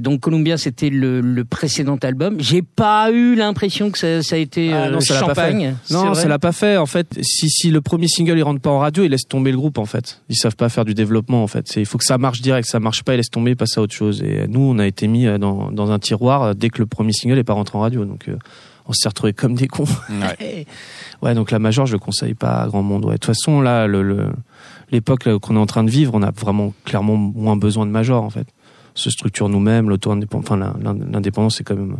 donc 0.00 0.20
Columbia, 0.20 0.56
c'était 0.56 0.88
le, 0.88 1.20
le, 1.20 1.44
précédent 1.44 1.96
album. 2.02 2.36
J'ai 2.40 2.62
pas 2.62 3.10
eu 3.10 3.34
l'impression 3.34 3.90
que 3.90 3.98
ça, 3.98 4.22
ça, 4.22 4.36
a 4.36 4.38
été 4.38 4.72
ah, 4.72 4.90
non, 4.90 5.00
ça 5.00 5.20
champagne. 5.20 5.76
Non, 5.90 6.14
ça 6.14 6.26
l'a 6.28 6.38
pas 6.38 6.52
fait. 6.52 6.76
En 6.78 6.86
fait, 6.86 7.18
si, 7.22 7.48
si 7.50 7.70
le 7.70 7.80
premier 7.80 8.08
single 8.08 8.38
il 8.38 8.42
rentre 8.42 8.60
pas 8.60 8.70
en 8.70 8.78
radio, 8.78 9.04
ils 9.04 9.10
laissent 9.10 9.28
tomber 9.28 9.50
le 9.50 9.58
groupe. 9.58 9.78
En 9.78 9.84
fait, 9.84 10.22
ils 10.28 10.36
savent 10.36 10.56
pas 10.56 10.68
faire 10.68 10.84
du 10.84 10.94
développement. 10.94 11.42
En 11.42 11.46
fait, 11.46 11.76
il 11.76 11.86
faut 11.86 11.98
que 11.98 12.04
ça 12.04 12.18
marche 12.18 12.40
direct. 12.40 12.66
Ça 12.68 12.80
marche 12.80 13.02
pas, 13.02 13.14
ils 13.14 13.18
laissent 13.18 13.30
tomber, 13.30 13.54
passe 13.54 13.76
à 13.76 13.82
autre 13.82 13.94
chose. 13.94 14.22
Et 14.22 14.46
nous, 14.48 14.60
on 14.60 14.78
a 14.78 14.85
été 14.86 15.06
mis 15.06 15.26
euh, 15.26 15.38
dans, 15.38 15.70
dans 15.70 15.90
un 15.90 15.98
tiroir 15.98 16.42
euh, 16.42 16.54
dès 16.54 16.70
que 16.70 16.78
le 16.78 16.86
premier 16.86 17.12
single 17.12 17.38
est 17.38 17.44
pas 17.44 17.54
rentré 17.54 17.78
en 17.78 17.80
radio. 17.80 18.04
Donc 18.04 18.28
euh, 18.28 18.36
on 18.86 18.92
s'est 18.92 19.08
retrouvé 19.08 19.32
comme 19.32 19.54
des 19.54 19.68
cons. 19.68 19.84
Ouais. 20.10 20.66
ouais, 21.22 21.34
donc 21.34 21.50
la 21.50 21.58
major, 21.58 21.86
je 21.86 21.92
le 21.92 21.98
conseille 21.98 22.34
pas 22.34 22.62
à 22.62 22.66
grand 22.66 22.82
monde. 22.82 23.04
Ouais. 23.04 23.14
De 23.14 23.18
toute 23.18 23.26
façon, 23.26 23.60
là, 23.60 23.86
le, 23.86 24.28
l'époque 24.90 25.28
qu'on 25.40 25.56
est 25.56 25.60
en 25.60 25.66
train 25.66 25.84
de 25.84 25.90
vivre, 25.90 26.12
on 26.14 26.22
a 26.22 26.30
vraiment 26.30 26.72
clairement 26.84 27.16
moins 27.16 27.56
besoin 27.56 27.86
de 27.86 27.90
major 27.90 28.22
en 28.22 28.30
fait. 28.30 28.46
Se 28.94 29.10
structure 29.10 29.48
nous-mêmes, 29.50 29.90
l'auto-indépendance, 29.90 30.50
enfin 30.50 30.74
l'indépendance, 31.12 31.56
c'est 31.56 31.64
quand 31.64 31.76
même 31.76 31.98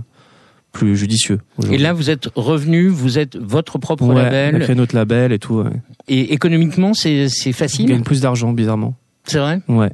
plus 0.73 0.97
judicieux. 0.97 1.41
Et 1.71 1.77
là, 1.77 1.93
vous 1.93 2.09
êtes 2.09 2.31
revenu, 2.35 2.89
vous 2.89 3.19
êtes 3.19 3.37
votre 3.37 3.79
propre 3.79 4.13
label. 4.13 4.55
On 4.55 4.59
a 4.59 4.61
créé 4.61 4.75
notre 4.75 4.95
label 4.95 5.33
et 5.33 5.39
tout. 5.39 5.63
Et 6.09 6.33
économiquement, 6.33 6.95
c'est, 6.95 7.29
facile. 7.53 7.87
On 7.87 7.95
gagne 7.97 8.03
plus 8.03 8.23
d'argent, 8.23 8.53
bizarrement. 8.53 8.95
C'est 9.25 9.39
vrai? 9.39 9.61
Ouais. 9.69 9.91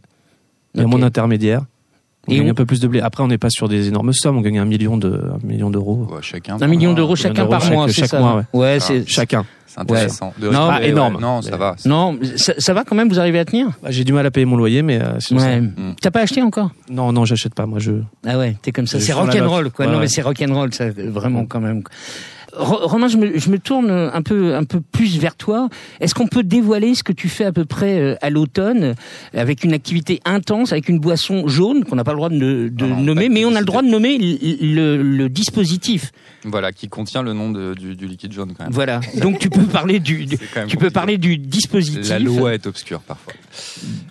Il 0.74 0.80
y 0.80 0.84
a 0.84 0.86
moins 0.86 1.00
d'intermédiaires. 1.00 1.64
On 2.28 2.34
gagne 2.34 2.50
un 2.50 2.54
peu 2.54 2.66
plus 2.66 2.80
de 2.80 2.86
blé. 2.86 3.00
Après, 3.00 3.22
on 3.22 3.28
n'est 3.28 3.38
pas 3.38 3.50
sur 3.50 3.68
des 3.68 3.88
énormes 3.88 4.12
sommes. 4.12 4.36
On 4.36 4.42
gagne 4.42 4.58
un 4.60 4.64
million 4.64 4.96
de, 4.96 5.08
un 5.34 5.44
million 5.46 5.70
d'euros. 5.70 6.08
chacun. 6.20 6.56
Un 6.60 6.66
million 6.68 6.92
d'euros 6.92 7.16
chacun 7.16 7.46
par 7.46 7.68
mois, 7.70 7.88
chaque, 7.88 8.08
chaque 8.08 8.20
mois. 8.20 8.44
Ouais, 8.52 8.78
c'est 8.80 9.08
chacun. 9.08 9.44
C'est 9.66 9.80
intéressant. 9.80 10.34
Non, 10.40 10.68
pas 10.68 10.82
énorme. 10.82 11.18
Non, 11.20 11.40
ça 11.40 11.56
va. 11.56 11.76
Non, 11.86 12.18
ça, 12.36 12.74
va 12.74 12.84
quand 12.84 12.94
même. 12.94 13.08
Vous 13.08 13.18
arrivez 13.18 13.38
à 13.38 13.44
tenir? 13.44 13.70
Bah, 13.82 13.90
J'ai 13.90 14.04
du 14.04 14.12
mal 14.12 14.26
à 14.26 14.30
payer 14.30 14.44
mon 14.44 14.56
loyer, 14.56 14.82
mais 14.82 15.00
euh, 15.00 15.18
ouais. 15.32 15.62
T'as 16.00 16.10
pas 16.10 16.20
acheté 16.20 16.42
encore? 16.42 16.70
Non, 16.90 17.12
non, 17.12 17.24
j'achète 17.24 17.54
pas. 17.54 17.64
Moi, 17.66 17.78
je. 17.78 17.92
Ah 18.26 18.38
ouais, 18.38 18.56
t'es 18.62 18.70
comme 18.70 18.86
ça. 18.86 19.00
C'est 19.00 19.12
rock'n'roll, 19.12 19.70
quoi. 19.70 19.86
non, 19.86 19.98
mais 19.98 20.08
c'est 20.08 20.22
rock'n'roll, 20.22 20.72
ça, 20.74 20.90
vraiment 20.90 21.46
quand 21.46 21.60
même. 21.60 21.82
Romain, 22.54 23.08
je 23.08 23.16
me, 23.16 23.38
je 23.38 23.50
me, 23.50 23.58
tourne 23.58 23.90
un 23.90 24.22
peu, 24.22 24.54
un 24.54 24.64
peu 24.64 24.80
plus 24.80 25.18
vers 25.18 25.36
toi. 25.36 25.68
Est-ce 26.00 26.14
qu'on 26.14 26.26
peut 26.26 26.42
dévoiler 26.42 26.94
ce 26.94 27.02
que 27.02 27.12
tu 27.12 27.28
fais 27.28 27.44
à 27.44 27.52
peu 27.52 27.64
près 27.64 27.98
euh, 27.98 28.14
à 28.20 28.30
l'automne, 28.30 28.94
avec 29.34 29.64
une 29.64 29.72
activité 29.72 30.20
intense, 30.24 30.72
avec 30.72 30.88
une 30.88 30.98
boisson 30.98 31.48
jaune 31.48 31.84
qu'on 31.84 31.96
n'a 31.96 32.04
pas 32.04 32.12
le 32.12 32.16
droit 32.16 32.28
de, 32.28 32.68
de 32.68 32.86
nommer, 32.86 33.28
mais 33.28 33.44
on 33.44 33.54
a 33.54 33.60
le 33.60 33.66
droit 33.66 33.82
de 33.82 33.88
nommer 33.88 34.18
le, 34.18 35.02
le, 35.02 35.28
dispositif? 35.28 36.12
Voilà, 36.44 36.72
qui 36.72 36.88
contient 36.88 37.22
le 37.22 37.32
nom 37.32 37.50
de, 37.50 37.74
du, 37.74 37.94
du, 37.94 38.06
liquide 38.06 38.32
jaune 38.32 38.54
quand 38.56 38.64
même. 38.64 38.72
Voilà. 38.72 39.00
Donc 39.20 39.38
tu 39.38 39.48
peux 39.48 39.64
parler 39.64 40.00
du, 40.00 40.26
tu 40.68 40.76
peux 40.76 40.90
parler 40.90 41.18
du 41.18 41.38
dispositif. 41.38 42.08
La 42.08 42.18
loi 42.18 42.54
est 42.54 42.66
obscure 42.66 43.00
parfois. 43.00 43.32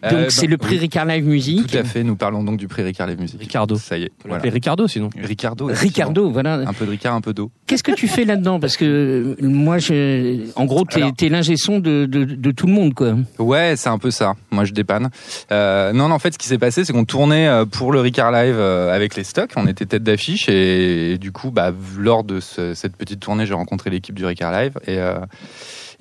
Donc 0.03 0.13
euh, 0.13 0.29
c'est 0.29 0.47
le 0.47 0.57
prix 0.57 0.77
Ricard 0.77 1.05
Live 1.05 1.25
Music. 1.25 1.67
Tout 1.67 1.77
à 1.77 1.83
fait. 1.83 2.03
Nous 2.03 2.15
parlons 2.15 2.43
donc 2.43 2.57
du 2.57 2.67
prix 2.67 2.83
Ricard 2.83 3.07
Live 3.07 3.19
Music. 3.19 3.39
Ricardo. 3.39 3.75
Ça 3.75 3.97
y 3.97 4.03
est. 4.03 4.11
Voilà. 4.25 4.49
Ricardo 4.49 4.87
sinon. 4.87 5.09
Ricardo. 5.21 5.69
Ricardo, 5.71 6.29
voilà. 6.29 6.53
Un 6.53 6.73
peu 6.73 6.85
de 6.85 6.91
Ricard, 6.91 7.15
un 7.15 7.21
peu 7.21 7.33
d'eau. 7.33 7.51
Qu'est-ce 7.67 7.83
que 7.83 7.91
tu 7.91 8.07
fais 8.07 8.25
là-dedans? 8.25 8.59
Parce 8.59 8.77
que 8.77 9.37
moi, 9.41 9.77
je, 9.77 10.49
en 10.55 10.65
gros, 10.65 10.83
t'es 10.85 11.25
es 11.25 11.29
l'ingé 11.29 11.55
son 11.57 11.79
de, 11.79 12.05
de, 12.05 12.23
de, 12.25 12.51
tout 12.51 12.67
le 12.67 12.73
monde, 12.73 12.93
quoi. 12.93 13.15
Ouais, 13.39 13.75
c'est 13.77 13.89
un 13.89 13.97
peu 13.97 14.11
ça. 14.11 14.33
Moi, 14.51 14.65
je 14.65 14.73
dépanne. 14.73 15.09
Euh, 15.51 15.93
non, 15.93 16.09
non, 16.09 16.15
en 16.15 16.19
fait, 16.19 16.33
ce 16.33 16.37
qui 16.37 16.47
s'est 16.47 16.57
passé, 16.57 16.83
c'est 16.83 16.93
qu'on 16.93 17.05
tournait 17.05 17.47
euh, 17.47 17.65
pour 17.65 17.91
le 17.91 17.99
Ricard 17.99 18.31
Live 18.31 18.55
euh, 18.57 18.93
avec 18.93 19.15
les 19.15 19.23
stocks. 19.23 19.51
On 19.55 19.67
était 19.67 19.85
tête 19.85 20.03
d'affiche 20.03 20.49
et, 20.49 21.17
du 21.17 21.31
coup, 21.31 21.51
bah, 21.51 21.71
lors 21.97 22.20
de 22.23 22.39
ce, 22.39 22.73
cette 22.73 22.95
petite 22.95 23.19
tournée, 23.19 23.45
j'ai 23.45 23.53
rencontré 23.53 23.89
l'équipe 23.89 24.15
du 24.15 24.25
Ricard 24.25 24.51
Live 24.51 24.77
et 24.85 24.97
euh, 24.99 25.19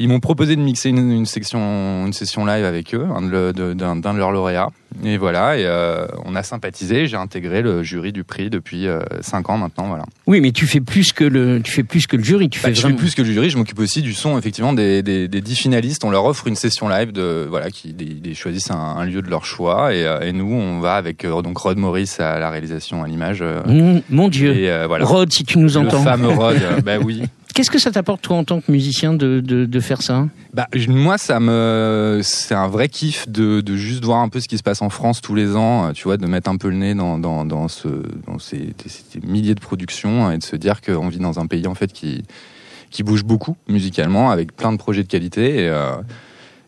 ils 0.01 0.09
m'ont 0.09 0.19
proposé 0.19 0.57
de 0.57 0.63
mixer 0.63 0.89
une, 0.89 1.27
section, 1.27 2.07
une 2.07 2.15
session 2.15 2.47
live 2.47 2.65
avec 2.65 2.95
eux, 2.95 3.07
d'un 3.07 3.23
de, 3.23 3.53
de, 3.53 4.19
leurs 4.19 4.33
lauréats. 4.33 4.71
Et 5.05 5.19
voilà, 5.19 5.59
et 5.59 5.65
euh, 5.67 6.07
on 6.25 6.35
a 6.35 6.43
sympathisé. 6.43 7.07
J'ai 7.07 7.19
intégré 7.19 7.61
le 7.61 7.83
jury 7.83 8.11
du 8.11 8.25
prix 8.25 8.49
depuis 8.49 8.87
5 9.21 9.49
euh, 9.49 9.53
ans 9.53 9.59
maintenant, 9.59 9.89
voilà. 9.89 10.05
Oui, 10.27 10.41
mais 10.41 10.53
tu 10.53 10.67
fais 10.67 10.81
plus 10.81 11.13
que 11.13 11.23
le, 11.23 11.61
tu 11.63 11.71
fais 11.71 11.83
plus 11.83 12.07
que 12.07 12.17
le 12.17 12.25
jury. 12.25 12.49
Tu 12.49 12.61
bah, 12.61 12.69
fais 12.69 12.75
je 12.75 12.87
fais 12.87 12.93
plus 12.95 13.15
que 13.15 13.21
le 13.21 13.31
jury. 13.31 13.51
Je 13.51 13.59
m'occupe 13.59 13.79
aussi 13.79 14.01
du 14.01 14.15
son, 14.15 14.39
effectivement, 14.39 14.73
des, 14.73 15.03
des, 15.03 15.29
des 15.29 15.41
10 15.43 15.55
finalistes. 15.55 16.03
On 16.03 16.11
leur 16.11 16.25
offre 16.25 16.47
une 16.47 16.57
session 16.57 16.89
live 16.89 17.13
de, 17.13 17.47
voilà, 17.49 17.71
qui 17.71 17.95
ils 18.25 18.35
choisissent 18.35 18.71
un, 18.71 19.05
lieu 19.05 19.21
de 19.21 19.29
leur 19.29 19.45
choix, 19.45 19.95
et, 19.95 20.07
euh, 20.07 20.21
et, 20.21 20.33
nous, 20.33 20.51
on 20.51 20.81
va 20.81 20.95
avec 20.95 21.27
donc 21.27 21.59
Rod 21.59 21.77
Morris 21.77 22.17
à 22.19 22.39
la 22.39 22.49
réalisation, 22.49 23.03
à 23.03 23.07
l'image. 23.07 23.43
Mmh, 23.43 23.99
mon 24.09 24.29
Dieu. 24.29 24.57
Et, 24.57 24.87
voilà. 24.87 25.05
Rod, 25.05 25.31
si 25.31 25.45
tu 25.45 25.59
nous 25.59 25.77
entends. 25.77 25.99
Le 25.99 26.05
fameux 26.05 26.29
Rod. 26.29 26.57
bah 26.85 26.97
oui. 27.05 27.23
Qu'est-ce 27.55 27.71
que 27.71 27.79
ça 27.79 27.91
t'apporte 27.91 28.23
toi 28.23 28.37
en 28.37 28.45
tant 28.45 28.61
que 28.61 28.71
musicien 28.71 29.13
de, 29.13 29.41
de, 29.41 29.67
de 29.67 29.81
faire 29.81 30.03
ça? 30.03 30.29
Bah 30.55 30.67
moi 30.89 31.19
ça 31.19 31.41
me 31.41 32.21
c'est 32.23 32.55
un 32.55 32.69
vrai 32.69 32.89
kiff 32.89 33.29
de, 33.29 33.61
de 33.61 33.77
juste 33.77 34.05
voir 34.05 34.21
un 34.21 34.29
peu 34.29 34.41
ce 34.41 34.49
qui 34.49 34.59
se 34.59 34.63
passe 34.63 34.83
en 34.83 34.91
France 34.91 35.21
tous 35.21 35.35
les 35.35 35.57
ans, 35.57 35.89
euh, 35.89 35.93
tu 35.93 36.05
vois, 36.05 36.17
de 36.17 36.27
mettre 36.27 36.51
un 36.51 36.57
peu 36.57 36.69
le 36.69 36.77
nez 36.77 36.95
dans 36.95 37.19
dans, 37.19 37.45
dans 37.45 37.69
ce 37.69 37.89
dans 38.27 38.39
ces, 38.39 38.75
ces 38.87 39.21
milliers 39.27 39.55
de 39.55 39.61
productions 39.61 40.31
et 40.31 40.39
de 40.39 40.43
se 40.43 40.57
dire 40.57 40.81
qu'on 40.81 41.09
vit 41.09 41.19
dans 41.19 41.39
un 41.41 41.47
pays 41.47 41.67
en 41.67 41.75
fait 41.75 41.93
qui 41.93 42.23
qui 42.91 43.03
bouge 43.03 43.25
beaucoup 43.25 43.57
musicalement 43.69 44.31
avec 44.31 44.55
plein 44.57 44.73
de 44.73 44.79
projets 44.79 45.03
de 45.03 45.09
qualité 45.09 45.65
et 45.65 45.69
euh, 45.69 45.93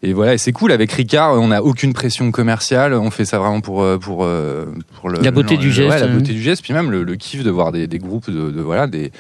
et 0.05 0.15
voilà, 0.15 0.37
c'est 0.37 0.51
cool. 0.51 0.73
Avec 0.73 0.91
Ricard, 0.91 1.41
on 1.41 1.47
n'a 1.47 1.63
aucune 1.63 1.93
pression 1.93 2.33
commerciale, 2.33 2.93
on 2.93 3.13
fait 3.13 3.25
ça 3.25 3.39
vraiment 3.39 3.61
pour 3.61 3.83
euh, 3.83 3.99
pour 3.99 4.27
pour 4.97 5.11
le, 5.11 5.21
la 5.21 5.31
beauté 5.31 5.57
du 5.57 5.71
geste, 5.71 5.91
ouais, 5.95 6.01
la 6.01 6.09
beauté 6.09 6.33
du 6.33 6.43
geste, 6.43 6.63
puis 6.63 6.73
même 6.73 6.91
le, 6.91 7.05
le 7.05 7.15
kiff 7.15 7.45
de 7.45 7.51
voir 7.51 7.71
des, 7.71 7.87
des 7.87 7.99
groupes 7.99 8.29
de, 8.29 8.51
de 8.51 8.61
voilà 8.61 8.89
des 8.89 9.13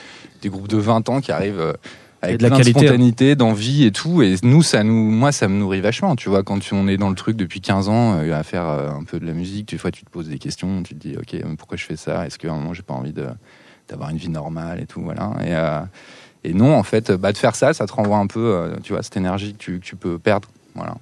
des 0.43 0.49
groupes 0.49 0.69
de 0.69 0.77
20 0.77 1.09
ans 1.09 1.21
qui 1.21 1.33
arrivent 1.33 1.61
euh, 1.61 1.73
avec 2.21 2.39
de 2.39 2.43
la 2.43 2.51
qualité. 2.51 2.73
de 2.73 2.79
spontanéité, 2.79 3.37
d'envie 3.37 3.85
et 3.85 3.93
tout. 3.93 4.23
Et 4.23 4.37
nous, 4.43 4.63
ça 4.63 4.83
nous, 4.85 5.11
moi, 5.11 5.33
ça 5.33 5.49
me 5.49 5.59
nourrit 5.59 5.81
vachement. 5.81 6.15
Tu 6.17 6.29
vois, 6.29 6.43
quand 6.43 6.61
on 6.73 6.87
est 6.89 6.99
dans 6.99 7.09
le 7.09 7.15
truc 7.15 7.37
depuis 7.37 7.61
15 7.61 7.89
ans 7.89 8.19
euh, 8.19 8.39
à 8.39 8.43
faire 8.43 8.67
euh, 8.67 8.91
un 8.91 9.05
peu 9.05 9.19
de 9.19 9.27
la 9.27 9.33
musique, 9.33 9.69
des 9.69 9.79
fois, 9.79 9.91
tu 9.91 10.05
te 10.05 10.11
poses 10.11 10.29
des 10.29 10.39
questions, 10.39 10.83
tu 10.83 10.95
te 10.95 11.09
dis, 11.09 11.17
ok, 11.17 11.57
pourquoi 11.57 11.77
je 11.77 11.85
fais 11.85 11.97
ça? 11.97 12.27
Est-ce 12.27 12.39
qu'à 12.39 12.51
un 12.51 12.57
moment, 12.57 12.75
j'ai 12.75 12.83
pas 12.83 12.95
envie 12.95 13.13
de 13.13 13.27
d'avoir 13.89 14.11
une 14.11 14.17
vie 14.17 14.29
normale 14.29 14.81
et 14.81 14.87
tout, 14.87 15.03
voilà. 15.03 15.33
Et, 16.45 16.49
et 16.49 16.55
non, 16.55 16.75
en 16.75 16.85
fait, 16.85 17.11
bah, 17.11 17.33
de 17.33 17.37
faire 17.37 17.55
ça, 17.57 17.75
ça 17.75 17.85
te 17.85 17.93
renvoie 17.93 18.17
un 18.17 18.29
peu, 18.29 18.73
tu 18.83 18.93
vois, 18.93 19.03
cette 19.03 19.17
énergie 19.17 19.53
que 19.53 19.59
tu, 19.59 19.81
que 19.81 19.85
tu 19.85 19.97
peux 19.97 20.19
perdre, 20.19 20.49
voilà. 20.75 20.95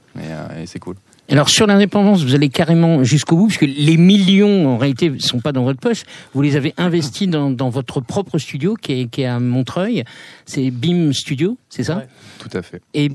et 0.58 0.66
c'est 0.66 0.80
cool. 0.80 0.96
Alors 1.30 1.48
sur 1.48 1.66
l'indépendance, 1.66 2.24
vous 2.24 2.34
allez 2.34 2.48
carrément 2.48 3.04
jusqu'au 3.04 3.36
bout, 3.36 3.46
puisque 3.46 3.62
les 3.62 3.96
millions 3.96 4.68
en 4.68 4.76
réalité 4.78 5.12
sont 5.20 5.38
pas 5.38 5.52
dans 5.52 5.62
votre 5.62 5.78
poche. 5.78 6.02
Vous 6.34 6.42
les 6.42 6.56
avez 6.56 6.74
investis 6.76 7.28
dans, 7.28 7.50
dans 7.50 7.68
votre 7.68 8.00
propre 8.00 8.38
studio 8.38 8.74
qui 8.74 8.92
est, 8.92 9.06
qui 9.06 9.22
est 9.22 9.26
à 9.26 9.38
Montreuil. 9.38 10.04
C'est 10.44 10.70
BIM 10.70 11.12
Studio, 11.12 11.56
c'est 11.68 11.84
ça? 11.84 12.02
Tout 12.40 12.50
à 12.52 12.62
fait. 12.62 12.82
Et 12.94 13.12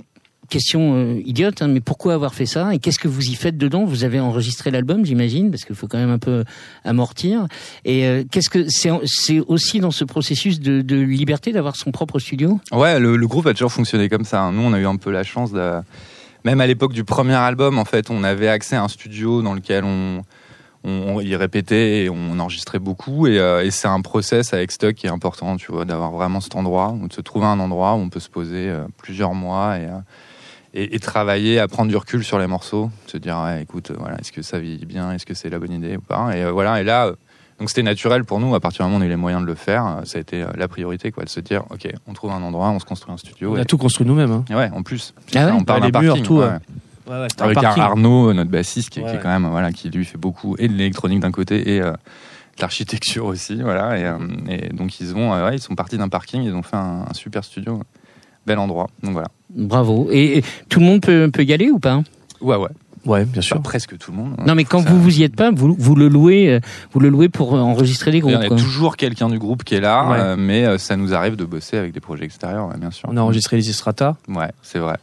question 0.48 0.96
euh, 0.96 1.22
idiote, 1.26 1.62
hein, 1.62 1.68
mais 1.68 1.82
pourquoi 1.82 2.14
avoir 2.14 2.34
fait 2.34 2.46
ça? 2.46 2.74
Et 2.74 2.80
qu'est-ce 2.80 3.00
que 3.00 3.08
vous 3.10 3.30
y 3.30 3.36
faites 3.36 3.58
dedans? 3.58 3.84
Vous 3.84 4.06
avez 4.06 4.22
enregistré 4.22 4.72
l'album, 4.72 5.06
j'imagine, 5.06 5.52
parce 5.52 5.66
qu'il 5.66 5.76
faut 5.76 5.88
quand 5.88 5.98
même 5.98 6.12
un 6.12 6.20
peu 6.20 6.46
amortir. 6.86 7.48
Et 7.84 8.06
euh, 8.06 8.24
qu'est-ce 8.30 8.50
que 8.50 8.70
c'est 8.70 8.92
C'est 9.06 9.40
aussi 9.42 9.80
dans 9.82 9.92
ce 9.92 10.06
processus 10.06 10.62
de, 10.62 10.82
de 10.82 10.96
liberté 10.96 11.52
d'avoir 11.52 11.76
son 11.76 11.92
propre 11.92 12.20
studio? 12.20 12.60
Ouais, 12.72 12.98
le, 13.00 13.18
le, 13.18 13.28
groupe 13.28 13.48
a 13.48 13.54
toujours 13.54 13.74
fonctionné 13.74 14.08
comme 14.08 14.24
ça. 14.24 14.42
Hein. 14.42 14.54
Nous, 14.54 14.62
on 14.62 14.72
a 14.72 14.80
eu 14.80 14.86
un 14.86 14.98
peu 14.98 15.12
la 15.12 15.24
chance 15.24 15.52
de 15.52 15.82
même 16.46 16.62
à 16.62 16.68
l'époque 16.68 16.94
du 16.94 17.04
premier 17.04 17.34
album, 17.34 17.80
en 17.80 17.86
fait, 17.86 18.10
on 18.12 18.24
avait 18.24 18.48
accès 18.48 18.76
à 18.76 18.84
un 18.84 18.88
studio 18.88 19.42
dans 19.42 19.56
lequel 19.56 19.84
on, 19.84 20.22
on, 20.84 21.20
y 21.20 21.36
répétait 21.36 22.04
et 22.04 22.10
on 22.10 22.40
enregistrait 22.40 22.78
beaucoup. 22.78 23.26
Et, 23.26 23.40
euh, 23.40 23.66
et 23.66 23.72
c'est 23.72 23.88
un 23.88 24.02
process 24.02 24.54
avec 24.54 24.72
Stock 24.72 24.94
qui 24.94 25.08
est 25.08 25.10
important, 25.10 25.58
tu 25.58 25.72
vois, 25.72 25.86
d'avoir 25.86 26.12
vraiment 26.12 26.40
cet 26.40 26.56
endroit, 26.56 26.96
de 27.02 27.12
se 27.12 27.22
trouver 27.22 27.48
un 27.48 27.60
endroit 27.60 27.96
où 27.96 27.98
on 27.98 28.10
peut 28.10 28.20
se 28.20 28.30
poser 28.30 28.70
euh, 28.70 28.86
plusieurs 28.98 29.34
mois 29.34 29.80
et, 29.80 29.86
euh, 29.86 29.98
et, 30.76 30.96
et, 30.96 31.00
travailler, 31.00 31.60
à 31.60 31.68
prendre 31.68 31.90
du 31.90 31.98
recul 31.98 32.24
sur 32.24 32.38
les 32.38 32.48
morceaux, 32.48 32.92
se 33.08 33.18
dire, 33.18 33.44
écoute, 33.60 33.92
voilà, 33.98 34.20
est-ce 34.20 34.32
que 34.32 34.44
ça 34.44 34.60
vit 34.60 34.86
bien, 34.86 35.14
est-ce 35.14 35.26
que 35.26 35.34
c'est 35.34 35.50
la 35.50 35.58
bonne 35.58 35.72
idée 35.72 35.98
ou 35.98 36.02
pas. 36.02 36.38
Et 36.38 36.52
voilà, 36.52 36.80
et 36.80 36.84
là, 36.84 37.14
donc 37.60 37.70
c'était 37.70 37.84
naturel 37.84 38.26
pour 38.26 38.40
nous, 38.40 38.54
à 38.54 38.60
partir 38.60 38.86
du 38.86 38.92
moment 38.92 38.98
où 38.98 39.00
on 39.00 39.04
a 39.04 39.06
eu 39.06 39.10
les 39.10 39.16
moyens 39.16 39.42
de 39.42 39.48
le 39.48 39.56
faire, 39.56 39.86
euh, 39.86 40.02
ça 40.04 40.18
a 40.18 40.22
été 40.22 40.42
euh, 40.42 40.48
la 40.58 40.68
priorité, 40.68 41.12
quoi, 41.12 41.24
de 41.24 41.30
se 41.30 41.40
dire, 41.40 41.64
ok, 41.70 41.88
on 42.06 42.14
trouve 42.14 42.32
un 42.32 42.42
endroit, 42.42 42.70
on 42.70 42.80
se 42.80 42.86
construit 42.86 43.14
un 43.14 43.18
studio. 43.18 43.54
On 43.56 43.60
a 43.60 43.64
tout 43.64 43.78
construit 43.78 44.06
nous-mêmes. 44.06 44.32
Hein. 44.32 44.46
Ouais, 44.50 44.70
en 44.74 44.84
plus. 44.84 45.14
Ah 45.34 45.54
on 45.54 45.64
parle 45.64 45.82
d'un 45.82 45.92
parking. 45.92 46.24
Tout, 46.24 46.40
ouais. 46.40 46.50
Ouais, 47.08 47.28
Avec 47.40 47.64
Arnaud, 47.64 48.34
notre 48.34 48.50
bassiste, 48.50 48.90
qui, 48.90 49.02
qui, 49.02 49.08
est 49.08 49.20
quand 49.20 49.30
même, 49.30 49.48
voilà, 49.48 49.72
qui 49.72 49.90
lui 49.90 50.06
fait 50.06 50.18
beaucoup 50.18 50.56
et 50.58 50.68
de 50.68 50.74
l'électronique 50.74 51.20
d'un 51.20 51.32
côté 51.32 51.76
et 51.76 51.82
euh, 51.82 51.92
de 51.92 52.62
l'architecture 52.62 53.26
aussi, 53.26 53.62
voilà. 53.62 54.00
Et, 54.00 54.12
et, 54.50 54.74
donc 54.74 55.00
ils 55.00 55.08
vont, 55.08 55.32
ouais, 55.32 55.56
ils 55.56 55.62
sont 55.62 55.76
partis 55.76 55.98
d'un 55.98 56.10
parking, 56.10 56.42
ils 56.42 56.56
ont 56.56 56.64
fait 56.64 56.78
un, 56.78 57.06
super 57.14 57.44
studio, 57.44 57.80
bel 58.48 58.58
endroit. 58.58 58.88
Donc 59.04 59.14
voilà. 59.14 59.28
Bravo. 59.52 60.10
Et, 60.12 60.44
tout 60.68 60.80
le 60.80 60.86
monde 60.88 61.02
peut, 61.02 61.30
peut 61.32 61.44
y 61.44 61.54
aller 61.54 61.70
ou 61.70 61.80
pas? 61.80 62.02
Ouais, 62.42 62.58
ouais. 62.58 62.70
Ouais, 63.06 63.26
bien 63.26 63.42
sûr. 63.42 63.62
presque 63.62 63.98
tout 63.98 64.12
le 64.12 64.18
monde. 64.18 64.34
Hein. 64.38 64.44
Non, 64.48 64.56
mais 64.56 64.64
quand 64.64 64.82
vous 64.82 65.00
vous 65.00 65.20
y 65.20 65.24
êtes 65.24 65.36
pas, 65.36 65.52
vous, 65.52 65.76
vous 65.78 65.96
le 65.96 66.08
louez, 66.08 66.50
euh, 66.50 66.60
vous 66.92 67.00
le 67.00 67.10
louez 67.10 67.30
pour 67.30 67.54
enregistrer 67.54 68.12
des 68.12 68.20
groupes. 68.20 68.36
Il 68.42 68.50
y 68.50 68.54
a 68.54 68.56
toujours 68.56 68.98
quelqu'un 68.98 69.30
du 69.30 69.38
groupe 69.38 69.64
qui 69.64 69.76
est 69.76 69.82
là, 69.82 70.12
euh, 70.14 70.36
mais 70.38 70.66
euh, 70.66 70.78
ça 70.78 70.98
nous 70.98 71.14
arrive 71.14 71.36
de 71.36 71.46
bosser 71.46 71.78
avec 71.78 71.94
des 71.94 72.00
projets 72.00 72.26
extérieurs, 72.26 72.70
bien 72.78 72.92
sûr. 72.92 73.08
On 73.12 73.18
a 73.18 73.22
enregistré 73.22 73.58
les 73.58 73.70
Istrata. 73.70 74.16
Ouais, 74.28 74.50
c'est 74.62 74.80
vrai. 74.80 74.98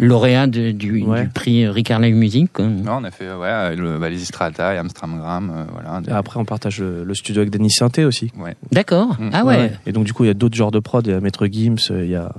Lauréat 0.00 0.46
du, 0.46 0.72
du, 0.72 1.04
prix 1.34 1.66
Ricard 1.66 1.98
Live 1.98 2.14
Music. 2.14 2.56
Non, 2.60 2.98
on 3.00 3.04
a 3.04 3.10
fait 3.10 3.32
ouais, 3.32 3.74
le, 3.74 3.98
bah, 3.98 4.08
les 4.08 4.22
Istrata 4.22 4.74
et 4.74 4.78
Amstramgram, 4.78 5.66
voilà. 5.72 6.16
Après, 6.16 6.38
on 6.38 6.44
partage 6.44 6.80
le, 6.80 7.14
studio 7.14 7.40
avec 7.40 7.50
Denis 7.50 7.72
Sainté 7.72 8.04
aussi. 8.04 8.30
Ouais. 8.38 8.54
D'accord. 8.70 9.16
Mm. 9.18 9.30
Ah 9.32 9.44
ouais. 9.44 9.72
Et 9.86 9.92
donc 9.92 10.04
du 10.04 10.12
coup, 10.12 10.22
il 10.22 10.28
y 10.28 10.30
a 10.30 10.34
d'autres 10.34 10.56
genres 10.56 10.70
de 10.70 10.78
prod. 10.78 11.04
Il 11.04 11.10
y 11.10 11.16
a 11.16 11.20
Maître 11.20 11.46
Gims, 11.46 11.90
il 11.90 12.10
y 12.10 12.14
a 12.14 12.32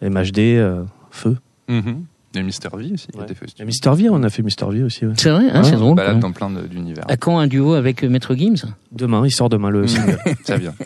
MHD, 0.00 0.84
Feu. 1.10 1.36
Mm-hmm. 1.68 1.96
A 2.36 2.42
Mister 2.42 2.68
V 2.72 2.92
aussi. 2.94 3.08
Il 3.14 3.58
y 3.58 3.62
a 3.62 3.64
Mister 3.64 3.90
V, 3.94 4.08
on 4.10 4.22
a 4.22 4.30
fait 4.30 4.42
Mister 4.42 4.66
V 4.68 4.82
aussi. 4.82 5.04
C'est 5.16 5.30
vrai, 5.30 5.44
hein, 5.52 5.62
c'est 5.62 5.72
drôle. 5.72 5.92
On 5.92 5.94
balade 5.94 6.20
dans 6.20 6.32
plein 6.32 6.50
d'univers. 6.50 7.04
À 7.08 7.16
quand 7.16 7.38
un 7.38 7.46
duo 7.46 7.74
avec 7.74 8.04
euh, 8.04 8.08
Maître 8.08 8.34
Gims? 8.34 8.66
Demain, 8.92 9.22
il 9.24 9.30
sort 9.30 9.48
demain 9.48 9.70
le 9.70 9.86
single. 9.86 10.18
ça 10.44 10.56
vient. 10.56 10.74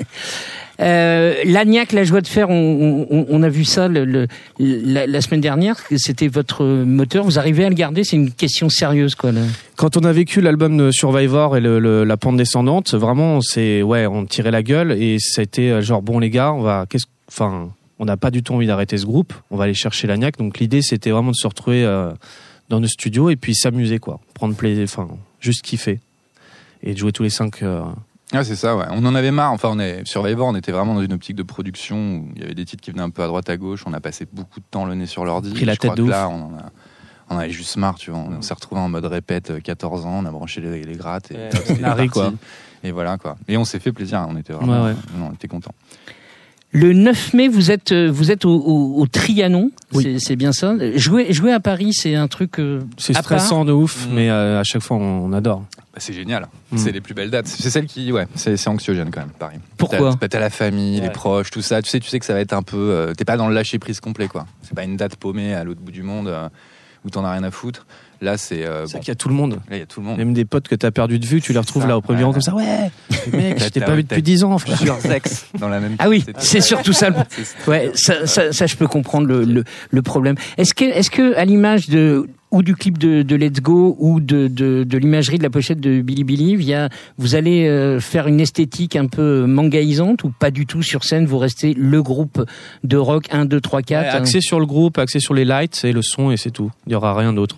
Euh, 0.80 1.34
L'Agnac, 1.44 1.92
la 1.92 2.04
joie 2.04 2.22
de 2.22 2.26
faire, 2.26 2.48
on, 2.48 3.06
on, 3.10 3.26
on 3.28 3.42
a 3.42 3.48
vu 3.48 3.64
ça 3.64 3.86
le, 3.86 4.06
le, 4.06 4.28
la, 4.58 5.06
la, 5.06 5.20
semaine 5.20 5.42
dernière, 5.42 5.76
c'était 5.96 6.28
votre 6.28 6.64
moteur. 6.64 7.24
Vous 7.24 7.38
arrivez 7.38 7.66
à 7.66 7.68
le 7.68 7.74
garder 7.74 8.02
C'est 8.02 8.16
une 8.16 8.30
question 8.32 8.70
sérieuse, 8.70 9.14
quoi. 9.14 9.30
Là. 9.30 9.42
Quand 9.76 9.98
on 9.98 10.04
a 10.04 10.12
vécu 10.12 10.40
l'album 10.40 10.76
de 10.78 10.90
Survivor 10.90 11.56
et 11.56 11.60
le, 11.60 12.04
la 12.04 12.16
pente 12.16 12.38
descendante, 12.38 12.94
vraiment, 12.94 13.42
c'est 13.42 13.82
ouais, 13.82 14.06
on 14.06 14.24
tirait 14.24 14.50
la 14.50 14.62
gueule 14.62 14.92
et 14.92 15.16
c'était 15.18 15.70
euh, 15.70 15.82
genre 15.82 16.00
bon 16.00 16.18
les 16.18 16.30
gars, 16.30 16.52
on 16.52 16.62
va, 16.62 16.86
qu'est-ce, 16.88 17.06
enfin, 17.28 17.68
on 18.00 18.06
n'a 18.06 18.16
pas 18.16 18.30
du 18.30 18.42
tout 18.42 18.54
envie 18.54 18.66
d'arrêter 18.66 18.96
ce 18.96 19.04
groupe. 19.04 19.34
On 19.50 19.56
va 19.56 19.64
aller 19.64 19.74
chercher 19.74 20.06
l'agnac. 20.06 20.38
Donc 20.38 20.58
l'idée, 20.58 20.80
c'était 20.80 21.10
vraiment 21.10 21.30
de 21.30 21.36
se 21.36 21.46
retrouver 21.46 21.84
euh, 21.84 22.10
dans 22.70 22.80
nos 22.80 22.88
studios 22.88 23.28
et 23.28 23.36
puis 23.36 23.54
s'amuser, 23.54 23.98
quoi. 23.98 24.20
Prendre 24.32 24.54
plaisir, 24.54 24.82
enfin, 24.84 25.06
juste 25.38 25.60
kiffer. 25.60 26.00
Et 26.82 26.94
de 26.94 26.98
jouer 26.98 27.12
tous 27.12 27.22
les 27.22 27.30
cinq. 27.30 27.62
Euh... 27.62 27.82
Ah, 28.32 28.42
c'est 28.42 28.56
ça, 28.56 28.74
ouais. 28.74 28.86
On 28.90 29.04
en 29.04 29.14
avait 29.14 29.30
marre. 29.30 29.52
Enfin, 29.52 29.68
on 29.70 29.78
est 29.78 30.06
Survivor, 30.06 30.48
on 30.48 30.54
était 30.54 30.72
vraiment 30.72 30.94
dans 30.94 31.02
une 31.02 31.12
optique 31.12 31.36
de 31.36 31.42
production 31.42 31.96
où 31.96 32.28
il 32.36 32.40
y 32.40 32.44
avait 32.44 32.54
des 32.54 32.64
titres 32.64 32.82
qui 32.82 32.90
venaient 32.90 33.02
un 33.02 33.10
peu 33.10 33.22
à 33.22 33.26
droite 33.26 33.50
à 33.50 33.58
gauche. 33.58 33.84
On 33.86 33.92
a 33.92 34.00
passé 34.00 34.26
beaucoup 34.32 34.60
de 34.60 34.64
temps 34.70 34.86
le 34.86 34.94
nez 34.94 35.06
sur 35.06 35.26
l'ordi. 35.26 35.52
Pris 35.52 35.66
la 35.66 35.76
tête 35.76 35.94
de 35.94 36.04
Là, 36.04 36.30
on 36.30 36.54
en 36.54 36.58
a 36.58 36.72
on 37.32 37.38
avait 37.38 37.50
juste 37.50 37.76
marre, 37.76 37.94
tu 37.94 38.10
vois. 38.10 38.18
On, 38.18 38.42
s'est 38.42 38.54
retrouvé 38.54 38.80
en 38.80 38.88
mode 38.88 39.04
répète, 39.04 39.62
14 39.62 40.04
ans, 40.04 40.18
on 40.18 40.24
a 40.24 40.32
branché 40.32 40.60
les, 40.60 40.82
les 40.82 40.96
grattes 40.96 41.30
et 41.30 41.36
ouais, 41.36 42.08
quoi. 42.12 42.32
Et 42.82 42.90
voilà 42.90 43.18
quoi. 43.18 43.36
Et 43.46 43.56
on 43.56 43.64
s'est 43.64 43.78
fait 43.78 43.92
plaisir, 43.92 44.26
on 44.28 44.36
était 44.36 44.52
vraiment, 44.52 44.92
on 45.22 45.32
était 45.32 45.46
contents. 45.46 45.74
Le 46.72 46.92
9 46.92 47.34
mai, 47.34 47.48
vous 47.48 47.72
êtes 47.72 47.90
euh, 47.90 48.08
vous 48.12 48.30
êtes 48.30 48.44
au, 48.44 48.94
au, 48.96 49.06
Trianon, 49.08 49.72
oui. 49.92 50.20
c'est 50.20 50.36
bien 50.36 50.52
ça. 50.52 50.76
Jouer 50.96 51.32
jouer 51.32 51.52
à 51.52 51.58
Paris, 51.58 51.92
c'est 51.92 52.14
un 52.14 52.28
truc. 52.28 52.60
Euh, 52.60 52.82
c'est 52.96 53.12
stressant 53.12 53.64
de 53.64 53.72
ouf, 53.72 54.06
mm. 54.06 54.14
mais 54.14 54.30
euh, 54.30 54.60
à 54.60 54.62
chaque 54.62 54.82
fois 54.82 54.96
on, 54.96 55.32
adore. 55.32 55.64
Bah, 55.76 55.98
c'est 55.98 56.12
génial. 56.12 56.46
Mm. 56.70 56.78
C'est 56.78 56.92
les 56.92 57.00
plus 57.00 57.12
belles 57.12 57.30
dates. 57.30 57.48
C'est 57.48 57.70
celle 57.70 57.86
qui, 57.86 58.12
ouais, 58.12 58.28
c'est 58.36 58.68
anxiogène 58.68 59.10
quand 59.10 59.20
même, 59.20 59.32
Paris. 59.36 59.56
Pourquoi? 59.76 60.14
T'as 60.14 60.38
la 60.38 60.50
famille, 60.50 61.00
les 61.00 61.10
proches, 61.10 61.50
tout 61.50 61.62
ça. 61.62 61.82
Tu 61.82 61.90
sais, 61.90 61.98
tu 61.98 62.08
sais 62.08 62.20
que 62.20 62.26
ça 62.26 62.34
va 62.34 62.40
être 62.40 62.52
un 62.52 62.62
peu. 62.62 63.12
T'es 63.16 63.24
pas 63.24 63.36
dans 63.36 63.48
le 63.48 63.54
lâcher 63.54 63.80
prise 63.80 63.98
complet, 63.98 64.28
quoi. 64.28 64.46
C'est 64.62 64.74
pas 64.74 64.84
une 64.84 64.96
date 64.96 65.16
paumée 65.16 65.54
à 65.54 65.64
l'autre 65.64 65.80
bout 65.80 65.92
du 65.92 66.04
monde 66.04 66.32
où 67.04 67.10
t'en 67.10 67.24
as 67.24 67.32
rien 67.32 67.42
à 67.42 67.50
foutre. 67.50 67.84
Là, 68.20 68.36
c'est. 68.36 68.64
Euh, 68.66 68.86
c'est 68.86 68.98
qu'il 68.98 69.08
y 69.08 69.12
a 69.12 69.14
tout 69.14 69.28
le 69.28 69.34
monde. 69.34 69.58
il 69.70 69.78
y 69.78 69.80
a 69.80 69.86
tout 69.86 70.00
le 70.00 70.06
monde. 70.06 70.18
Même 70.18 70.34
des 70.34 70.44
potes 70.44 70.68
que 70.68 70.74
t'as 70.74 70.90
perdu 70.90 71.18
de 71.18 71.26
vue, 71.26 71.40
tu 71.40 71.52
les 71.52 71.58
retrouves 71.58 71.86
là 71.86 71.96
au 71.96 72.00
premier 72.00 72.24
rang 72.24 72.32
comme 72.32 72.42
ça. 72.42 72.54
Ouais, 72.54 72.90
mec, 73.32 73.62
je 73.62 73.68
t'ai 73.68 73.80
pas 73.80 73.94
vu 73.94 74.02
depuis 74.02 74.22
10 74.22 74.44
ans, 74.44 74.58
frère. 74.58 74.76
Plusieurs 74.76 75.00
sexe 75.00 75.46
dans 75.58 75.68
la 75.68 75.80
même. 75.80 75.96
Ah 75.98 76.08
oui, 76.08 76.24
c'est 76.38 76.60
surtout 76.60 76.92
ça. 76.92 77.10
Ouais, 77.66 77.90
ça, 77.94 78.26
ça, 78.26 78.52
ça, 78.52 78.66
je 78.66 78.76
peux 78.76 78.86
comprendre 78.86 79.26
le, 79.26 79.44
le, 79.44 79.64
le 79.90 80.02
problème. 80.02 80.36
Est-ce 80.58 80.74
que, 80.74 80.84
est-ce 80.84 81.10
que, 81.10 81.34
à 81.36 81.44
l'image 81.44 81.88
de 81.88 82.26
ou 82.50 82.62
du 82.62 82.74
clip 82.74 82.98
de, 82.98 83.22
de 83.22 83.36
Let's 83.36 83.60
Go 83.60 83.96
ou 83.98 84.20
de, 84.20 84.48
de, 84.48 84.84
de 84.84 84.98
l'imagerie 84.98 85.38
de 85.38 85.42
la 85.42 85.50
pochette 85.50 85.80
de 85.80 86.00
Billy 86.00 86.24
Billy, 86.24 86.56
via, 86.56 86.88
vous 87.16 87.36
allez 87.36 87.68
euh, 87.68 88.00
faire 88.00 88.26
une 88.26 88.40
esthétique 88.40 88.96
un 88.96 89.06
peu 89.06 89.46
mangaïsante 89.46 90.24
ou 90.24 90.32
pas 90.36 90.50
du 90.50 90.66
tout 90.66 90.82
sur 90.82 91.04
scène, 91.04 91.26
vous 91.26 91.38
restez 91.38 91.74
le 91.74 92.02
groupe 92.02 92.44
de 92.82 92.96
rock 92.96 93.26
1, 93.30 93.44
2, 93.44 93.60
3, 93.60 93.82
4 93.82 94.14
Axé 94.16 94.40
sur 94.40 94.58
le 94.58 94.66
groupe, 94.66 94.98
axé 94.98 95.20
sur 95.20 95.34
les 95.34 95.44
lights 95.44 95.84
et 95.84 95.92
le 95.92 96.02
son 96.02 96.30
et 96.32 96.36
c'est 96.36 96.50
tout. 96.50 96.70
Il 96.86 96.92
y 96.92 96.96
aura 96.96 97.14
rien 97.14 97.32
d'autre 97.32 97.56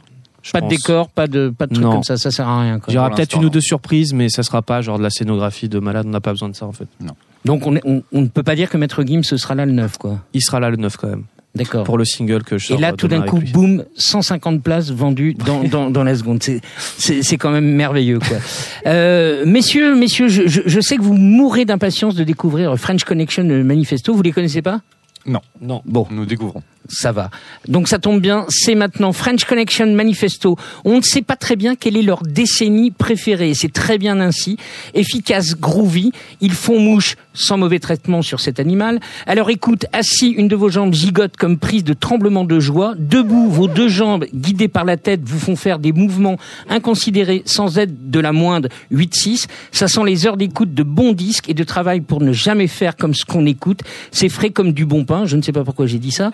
pas 0.53 0.61
de 0.61 0.69
décor, 0.69 1.09
pas 1.09 1.27
de 1.27 1.53
pas 1.57 1.67
de 1.67 1.75
trucs 1.75 1.87
comme 1.87 2.03
ça, 2.03 2.17
ça 2.17 2.31
sert 2.31 2.49
à 2.49 2.63
rien. 2.63 2.81
Il 2.89 2.95
y 2.95 2.99
aura 2.99 3.11
peut-être 3.11 3.37
une 3.37 3.45
ou 3.45 3.51
deux 3.51 3.61
surprises, 3.61 4.13
mais 4.13 4.29
ça 4.29 4.43
sera 4.43 4.63
pas 4.63 4.81
genre 4.81 4.99
de 4.99 5.03
la 5.03 5.11
scénographie 5.11 5.69
de 5.69 5.79
malade. 5.79 6.07
On 6.07 6.11
n'a 6.11 6.21
pas 6.21 6.33
besoin 6.33 6.49
de 6.49 6.57
ça 6.57 6.67
en 6.67 6.73
fait. 6.73 6.89
Non. 7.01 7.15
Donc 7.45 7.67
on, 7.67 7.77
on, 7.85 8.03
on, 8.13 8.21
ne 8.23 8.27
peut 8.29 8.43
pas 8.43 8.55
dire 8.55 8.71
que 8.71 8.77
Maître 8.77 9.03
Gims 9.05 9.25
ce 9.25 9.37
sera 9.37 9.55
là 9.55 9.67
le 9.67 9.73
9 9.73 9.99
quoi. 9.99 10.21
Il 10.33 10.43
sera 10.43 10.61
là 10.61 10.71
le 10.71 10.77
9 10.77 10.97
quand 10.97 11.09
même. 11.09 11.25
D'accord. 11.55 11.85
Pour 11.85 11.99
le 11.99 12.07
single 12.07 12.45
que 12.45 12.57
je 12.57 12.69
sors. 12.69 12.79
Et 12.79 12.81
là, 12.81 12.93
tout 12.93 13.09
d'un 13.09 13.23
coup, 13.23 13.39
boum, 13.53 13.85
150 13.97 14.63
places 14.63 14.91
vendues 14.91 15.35
dans, 15.35 15.63
dans, 15.65 15.91
dans 15.91 16.03
la 16.03 16.17
seconde. 16.17 16.43
C'est, 16.43 16.63
c'est, 16.79 17.23
c'est 17.23 17.37
quand 17.37 17.51
même 17.51 17.67
merveilleux, 17.75 18.19
quoi. 18.19 18.39
Euh, 18.87 19.45
messieurs, 19.47 19.95
messieurs, 19.95 20.29
je, 20.29 20.49
je, 20.49 20.63
je, 20.67 20.81
sais 20.81 20.97
que 20.97 21.03
vous 21.03 21.15
mourrez 21.15 21.65
d'impatience 21.65 22.15
de 22.15 22.25
découvrir 22.25 22.77
French 22.77 23.05
Connection 23.05 23.45
Manifesto. 23.45 24.13
Vous 24.13 24.23
les 24.23 24.33
connaissez 24.33 24.61
pas? 24.61 24.81
Non. 25.25 25.41
Non. 25.61 25.83
Bon. 25.85 26.07
Nous 26.11 26.27
découvrons 26.27 26.63
ça 26.93 27.11
va. 27.11 27.31
Donc 27.67 27.89
ça 27.89 27.99
tombe 27.99 28.21
bien, 28.21 28.45
c'est 28.49 28.75
maintenant 28.75 29.13
French 29.13 29.45
Connection 29.45 29.87
Manifesto. 29.87 30.57
On 30.85 30.99
ne 30.99 31.03
sait 31.03 31.23
pas 31.23 31.37
très 31.37 31.57
bien 31.57 31.75
quelle 31.75 31.97
est 31.97 32.03
leur 32.03 32.23
décennie 32.23 32.91
préférée, 32.91 33.55
c'est 33.55 33.73
très 33.73 33.99
bien 33.99 34.21
ainsi. 34.21 34.59
Efficace, 34.95 35.57
groovy, 35.57 36.13
ils 36.41 36.53
font 36.53 36.79
mouche 36.79 37.17
sans 37.35 37.57
mauvais 37.57 37.79
traitement 37.79 38.23
sur 38.23 38.41
cet 38.41 38.61
animal. 38.61 39.01
Alors 39.27 39.51
écoute, 39.51 39.87
assis, 39.93 40.31
une 40.31 40.49
de 40.49 40.57
vos 40.57 40.69
jambes 40.69 40.93
gigote 40.93 41.37
comme 41.37 41.59
prise 41.59 41.83
de 41.85 41.95
tremblement 41.95 42.45
de 42.45 42.61
joie. 42.61 42.95
Debout, 42.99 43.49
vos 43.49 43.69
deux 43.69 43.89
jambes 43.89 44.27
guidées 44.35 44.69
par 44.69 44.85
la 44.85 44.99
tête 44.99 45.21
vous 45.25 45.39
font 45.39 45.57
faire 45.57 45.79
des 45.79 45.93
mouvements 45.93 46.37
inconsidérés 46.69 47.43
sans 47.47 47.79
aide 47.79 48.11
de 48.11 48.21
la 48.21 48.33
moindre 48.33 48.69
8-6. 48.93 49.47
Ça 49.71 49.89
sent 49.89 50.03
les 50.05 50.27
heures 50.27 50.37
d'écoute 50.37 50.75
de 50.75 50.83
bons 50.83 51.13
disques 51.13 51.49
et 51.49 51.55
de 51.55 51.65
travail 51.65 52.03
pour 52.03 52.21
ne 52.21 52.33
jamais 52.33 52.67
faire 52.67 52.97
comme 52.97 53.15
ce 53.15 53.25
qu'on 53.25 53.47
écoute. 53.47 53.81
C'est 54.11 54.29
frais 54.29 54.51
comme 54.51 54.73
du 54.73 54.85
bon 54.85 55.05
pain, 55.05 55.25
je 55.25 55.37
ne 55.37 55.43
sais 55.43 55.53
pas 55.53 55.65
pourquoi 55.65 55.87
j'ai 55.87 55.99
dit 55.99 56.13
ça. 56.13 56.33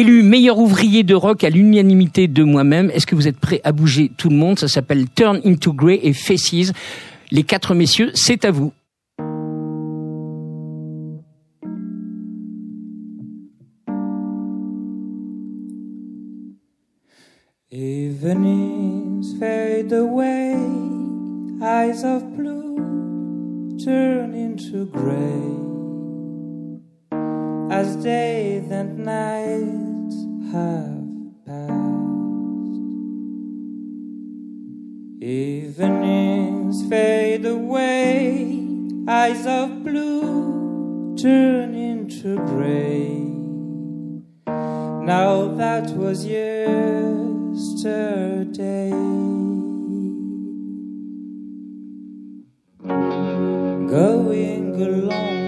Élu 0.00 0.22
meilleur 0.22 0.58
ouvrier 0.58 1.02
de 1.02 1.14
rock 1.14 1.44
à 1.44 1.50
l'unanimité 1.50 2.26
de 2.26 2.42
moi-même. 2.42 2.88
Est-ce 2.88 3.04
que 3.04 3.14
vous 3.14 3.28
êtes 3.28 3.36
prêt 3.36 3.60
à 3.64 3.72
bouger 3.72 4.10
tout 4.16 4.30
le 4.30 4.34
monde? 4.34 4.58
Ça 4.58 4.66
s'appelle 4.66 5.04
Turn 5.14 5.42
into 5.44 5.74
Grey 5.74 6.00
et 6.02 6.14
Faces. 6.14 6.72
Les 7.30 7.42
quatre 7.42 7.74
messieurs, 7.74 8.10
c'est 8.14 8.46
à 8.46 8.50
vous. 8.50 8.72
Evenings 17.70 19.38
fade 19.38 19.92
away, 19.92 20.56
eyes 21.62 22.02
of 22.04 22.24
blue 22.38 23.76
turn 23.84 24.34
into 24.34 24.86
gray. 24.86 25.69
As 27.70 27.94
days 27.96 28.68
and 28.70 28.98
nights 28.98 30.16
have 30.52 31.06
passed. 31.46 31.70
Evenings 35.22 36.82
fade 36.88 37.46
away, 37.46 38.66
eyes 39.06 39.46
of 39.46 39.84
blue 39.84 41.14
turn 41.16 41.76
into 41.76 42.34
gray. 42.46 43.20
Now 44.46 45.54
that 45.54 45.90
was 45.90 46.26
yesterday. 46.26 46.70
Going 53.86 54.82
along 54.82 55.39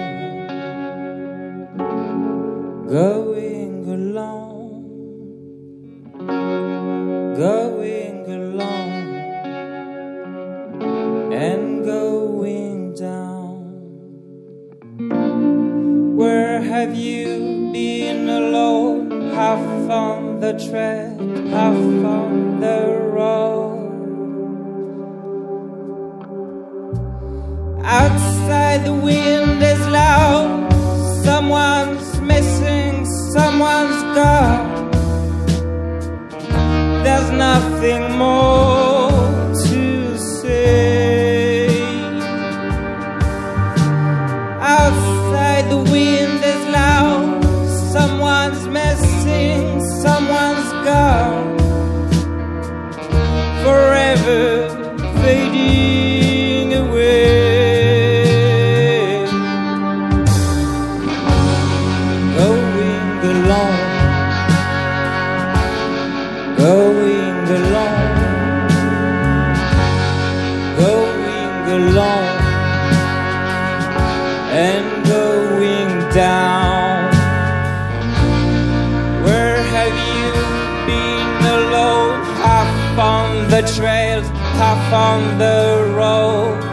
trails 83.68 84.28
half 84.58 84.92
on 84.92 85.38
the 85.38 85.94
road 85.96 86.71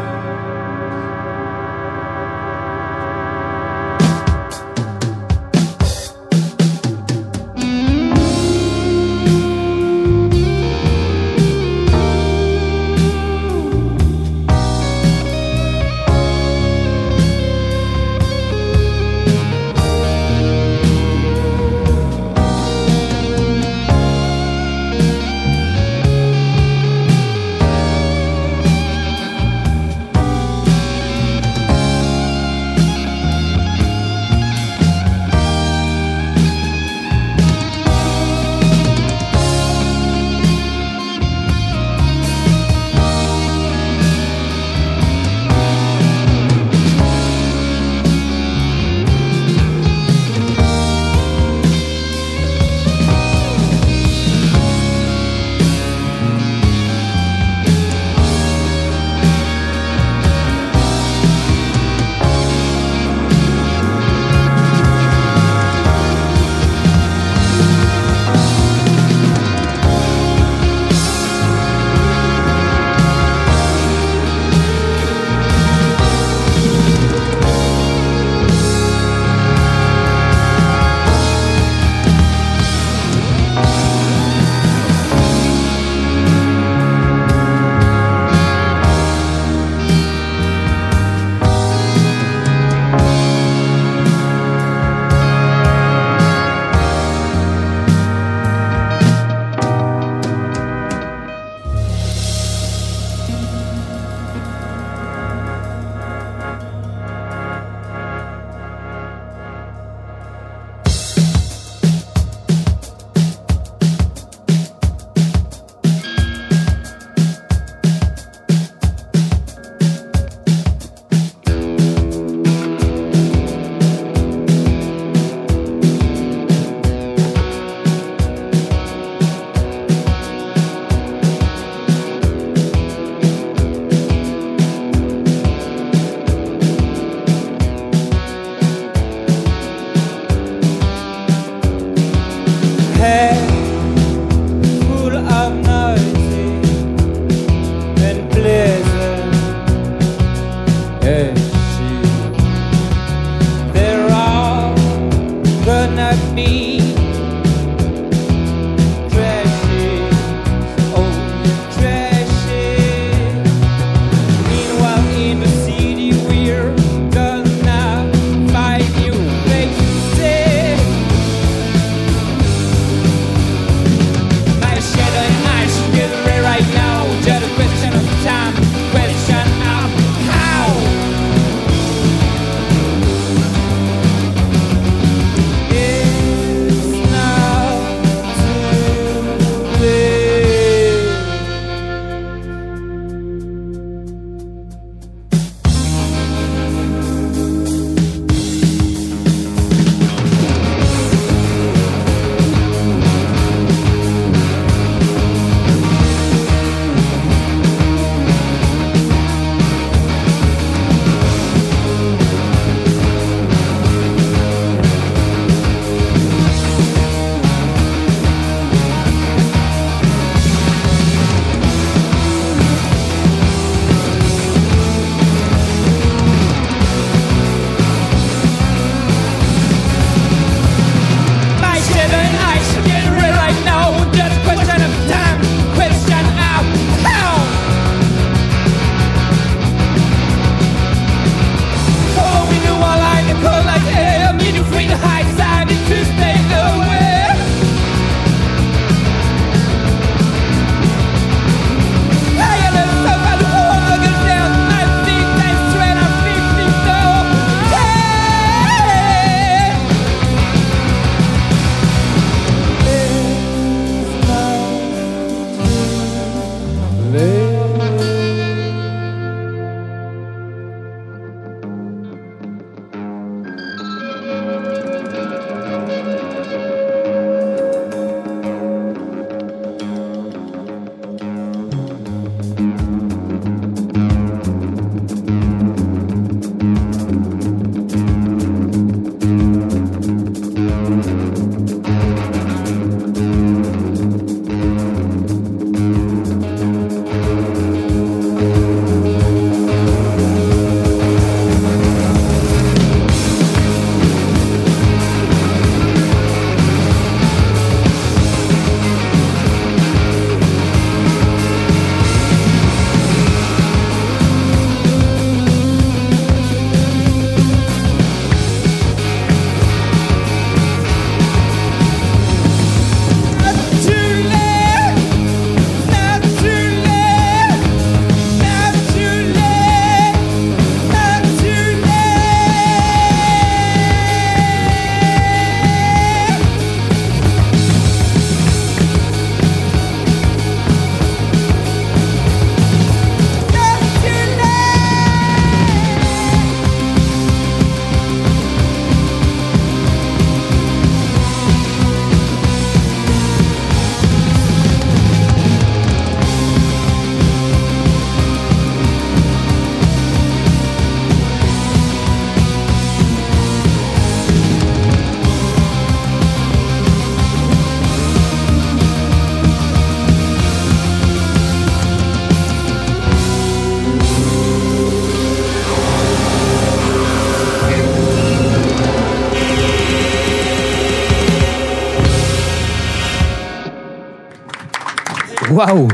Waouh 385.59 385.89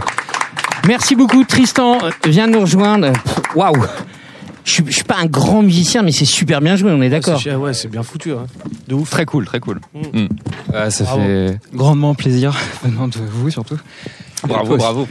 Merci 0.86 1.16
beaucoup 1.16 1.44
Tristan, 1.44 1.98
viens 2.24 2.46
nous 2.46 2.60
rejoindre. 2.60 3.12
Waouh 3.56 3.84
je 4.64 4.72
suis, 4.72 4.94
suis 4.94 5.04
pas 5.04 5.18
un 5.18 5.26
grand 5.26 5.64
musicien, 5.64 6.04
mais 6.04 6.12
c'est 6.12 6.26
super 6.26 6.62
bien 6.62 6.76
joué, 6.76 6.92
on 6.92 7.02
est 7.02 7.10
d'accord. 7.10 7.42
Ouais, 7.44 7.74
c'est 7.74 7.88
bien 7.88 8.04
foutu. 8.04 8.32
Hein. 8.34 8.46
De 8.88 8.94
ouf. 8.94 9.10
Très 9.10 9.26
cool, 9.26 9.44
très 9.46 9.60
cool. 9.60 9.80
Mm. 9.96 10.26
Mm. 10.26 10.90
ça 10.92 11.06
fait 11.06 11.58
grandement 11.74 12.14
plaisir, 12.14 12.56
venant 12.84 13.08
de 13.08 13.18
vous 13.18 13.50
surtout. 13.50 13.80
Bravo, 14.48 14.78
bravo. 14.78 15.08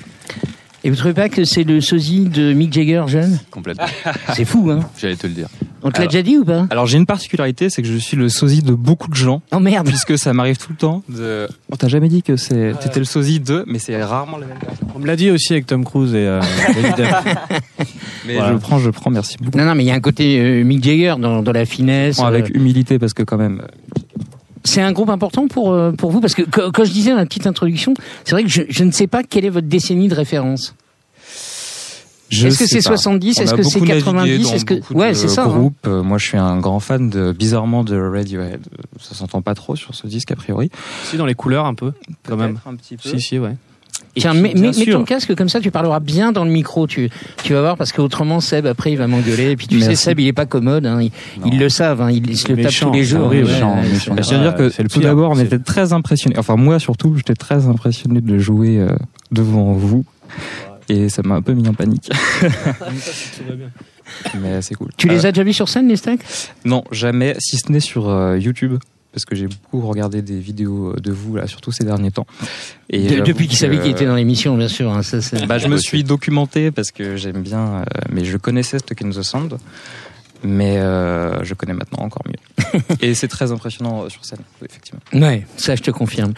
Et 0.85 0.91
vous 0.91 0.95
trouvez 0.95 1.15
pas 1.15 1.29
que 1.29 1.45
c'est 1.45 1.65
le 1.65 1.81
sosie 1.81 2.27
de 2.27 2.53
Mick 2.53 2.73
Jagger 2.73 3.03
jeune? 3.09 3.41
Complètement. 3.51 3.87
C'est 4.35 4.45
fou, 4.45 4.71
hein 4.71 4.89
J'allais 4.97 5.17
te 5.17 5.27
le 5.27 5.33
dire. 5.33 5.49
On 5.87 5.91
te 5.91 6.01
l'a 6.01 6.07
déjà 6.07 6.23
dit 6.23 6.39
ou 6.39 6.47
pas? 6.47 6.67
Alors 6.71 6.87
j'ai 6.87 6.97
une 6.97 7.05
particularité, 7.05 7.69
c'est 7.69 7.83
que 7.83 7.89
je 7.89 7.99
suis 7.99 8.17
le 8.17 8.31
sosie 8.31 8.63
de 8.63 8.73
beaucoup 8.73 9.09
de 9.11 9.15
gens. 9.15 9.43
Oh 9.53 9.61
merde 9.61 9.87
Puisque 9.87 10.19
ça 10.19 10.33
m'arrive 10.33 10.57
tout 10.57 10.71
le 10.71 10.77
temps. 10.77 11.03
De... 11.11 11.47
On 11.71 11.77
t'a 11.77 11.89
jamais 11.89 12.09
dit 12.09 12.23
que 12.23 12.37
c'est 12.37 12.73
t'étais 12.81 13.01
le 13.01 13.05
sosie 13.05 13.39
de, 13.39 13.65
mais 13.67 13.79
c'est 13.79 14.03
rarement 14.03 14.39
le 14.39 14.47
même. 14.47 14.57
On 14.95 14.99
me 14.99 15.07
l'a 15.07 15.15
dit 15.15 15.31
aussi 15.31 15.53
avec 15.53 15.67
Tom 15.67 15.85
Cruise 15.85 16.15
et. 16.15 16.27
Euh, 16.27 16.41
mais 18.27 18.39
je 18.39 18.55
prends, 18.55 18.79
je 18.79 18.89
prends, 18.89 19.11
merci 19.11 19.37
beaucoup. 19.39 19.59
Non, 19.59 19.67
non, 19.67 19.75
mais 19.75 19.85
il 19.85 19.87
y 19.87 19.91
a 19.91 19.95
un 19.95 20.01
côté 20.01 20.41
euh, 20.41 20.65
Mick 20.65 20.83
Jagger 20.83 21.17
dans, 21.19 21.43
dans 21.43 21.53
la 21.53 21.67
finesse. 21.67 22.19
avec 22.19 22.47
euh, 22.47 22.59
humilité 22.59 22.99
parce 22.99 23.13
que 23.13 23.23
quand 23.23 23.37
même. 23.37 23.61
C'est 24.67 24.81
un 24.81 24.93
groupe 24.93 25.11
important 25.11 25.49
pour 25.49 25.77
pour 25.99 26.11
vous? 26.11 26.23
Parce 26.23 26.35
que 26.35 26.41
quand 26.43 26.85
je 26.85 26.93
disais 26.93 27.11
dans 27.11 27.19
la 27.19 27.27
petite 27.27 27.47
introduction, 27.47 27.93
c'est 28.25 28.31
vrai 28.31 28.45
que 28.45 28.49
je, 28.49 28.63
je 28.71 28.85
ne 28.85 28.91
sais 28.91 29.07
pas 29.07 29.23
quelle 29.23 29.45
est 29.45 29.51
votre 29.51 29.69
décennie 29.69 30.09
de 30.09 30.15
référence. 30.15 30.75
Est-ce 32.43 32.59
que 32.59 32.67
c'est 32.67 32.81
70 32.81 33.39
Est-ce 33.41 33.55
que 33.55 33.63
c'est 33.63 33.81
90 33.81 34.53
Est-ce 34.53 34.65
que 34.65 34.95
ouais, 34.95 35.15
c'est 35.15 35.29
ça. 35.29 35.45
Groupe. 35.45 35.77
Hein. 35.85 36.03
Moi, 36.03 36.19
je 36.19 36.27
suis 36.27 36.39
un 36.39 36.59
grand 36.59 36.81
fan 36.81 37.11
de 37.11 37.33
bizarrement 37.33 37.85
de 37.85 37.97
Radiohead. 37.97 38.61
Ça 39.01 39.15
s'entend 39.15 39.43
pas 39.43 39.55
trop 39.55 39.77
sur 39.77 39.95
ce 39.95 40.07
disque 40.07 40.31
a 40.31 40.37
priori. 40.37 40.71
Si 41.05 41.17
dans 41.17 41.27
les 41.27 41.35
couleurs 41.35 41.67
un 41.67 41.75
peu, 41.75 41.93
quand 42.27 42.37
même. 42.37 42.59
Un 42.67 42.75
petit 42.75 42.97
peu. 42.97 43.09
Si 43.09 43.21
si 43.21 43.39
ouais. 43.39 43.57
Tiens, 44.17 44.35
mets, 44.35 44.55
mets, 44.55 44.71
ton 44.71 45.05
casque 45.05 45.35
comme 45.35 45.49
ça, 45.49 45.61
tu 45.61 45.73
parleras 45.73 45.99
bien 45.99 46.31
dans 46.31 46.45
le 46.45 46.51
micro. 46.51 46.87
Tu, 46.87 47.11
tu 47.43 47.53
vas 47.53 47.61
voir 47.61 47.77
parce 47.77 47.93
qu'autrement 47.93 48.41
Seb 48.41 48.67
après 48.67 48.93
il 48.93 48.97
va 48.97 49.09
m'engueuler. 49.09 49.51
Et 49.51 49.57
puis 49.57 49.67
tu 49.67 49.81
sais 49.81 49.97
Seb 49.97 50.21
il 50.21 50.29
est 50.29 50.33
pas 50.33 50.47
commode. 50.47 50.87
Hein. 50.87 51.01
Ils, 51.45 51.59
le 51.59 51.69
savent. 51.69 52.01
Hein. 52.01 52.11
Ils, 52.13 52.37
se 52.37 52.53
le 52.53 52.63
tapent 52.63 52.73
tous 52.73 52.93
les 52.93 53.05
jours. 53.05 53.29
Oui, 53.29 53.45
je 53.45 54.35
veux 54.35 54.41
dire 54.41 54.55
que 54.55 54.83
tout 54.87 55.01
d'abord 55.01 55.33
on 55.33 55.39
était 55.39 55.59
très 55.59 55.93
impressionnés. 55.93 56.39
Enfin 56.39 56.57
moi 56.57 56.79
surtout 56.79 57.15
j'étais 57.17 57.35
très 57.35 57.67
impressionné 57.67 58.21
de 58.21 58.39
jouer 58.39 58.79
euh, 58.79 58.89
devant 59.33 59.73
vous 59.73 60.05
et 60.89 61.09
ça 61.09 61.23
m'a 61.25 61.37
un 61.37 61.43
peu 61.43 61.53
mis 61.53 61.69
en 61.69 61.75
panique. 61.75 62.11
Mais 64.41 64.61
c'est 64.63 64.75
cool. 64.75 64.91
Tu 64.97 65.09
les 65.09 65.25
euh, 65.25 65.29
as 65.29 65.33
déjà 65.33 65.45
vus 65.45 65.53
sur 65.53 65.69
scène 65.69 65.89
les 65.89 65.97
stacks 65.97 66.21
Non 66.65 66.85
jamais, 66.91 67.37
si 67.39 67.57
ce 67.57 67.73
n'est 67.73 67.81
sur 67.81 68.09
euh, 68.09 68.39
YouTube 68.39 68.79
parce 69.15 69.25
que 69.27 69.37
j'ai 69.37 69.47
beaucoup 69.47 69.87
regardé 69.87 70.23
des 70.23 70.41
vidéos 70.41 70.93
de 70.97 71.13
vous 71.13 71.37
là, 71.37 71.47
surtout 71.47 71.71
ces 71.71 71.85
derniers 71.85 72.11
temps. 72.11 72.27
Et 72.91 73.21
depuis 73.21 73.47
qu'il 73.47 73.57
savait 73.57 73.79
qu'il 73.79 73.93
était 73.93 74.07
dans 74.07 74.17
l'émission, 74.17 74.57
bien 74.57 74.67
sûr. 74.67 74.91
Hein, 74.91 75.05
ça, 75.05 75.19
bah, 75.47 75.59
je 75.59 75.69
me 75.69 75.77
suis 75.77 76.03
documenté 76.03 76.73
parce 76.73 76.91
que 76.91 77.17
j'aime 77.17 77.41
bien, 77.41 77.61
euh, 77.61 77.85
mais 78.11 78.25
je 78.25 78.37
connaissais 78.37 78.81
Stuck 78.81 79.03
in 79.03 79.11
the 79.11 79.23
Sound, 79.23 79.57
mais 80.45 80.79
euh, 80.79 81.43
je 81.45 81.55
connais 81.55 81.75
maintenant 81.75 82.05
encore 82.05 82.23
mieux. 82.27 82.81
et 83.01 83.15
c'est 83.15 83.29
très 83.29 83.53
impressionnant 83.53 84.05
euh, 84.05 84.09
sur 84.09 84.25
scène, 84.25 84.41
effectivement. 84.65 85.01
Ouais, 85.13 85.47
ça 85.57 85.75
je 85.77 85.83
te 85.83 85.91
confirme. 85.91 86.35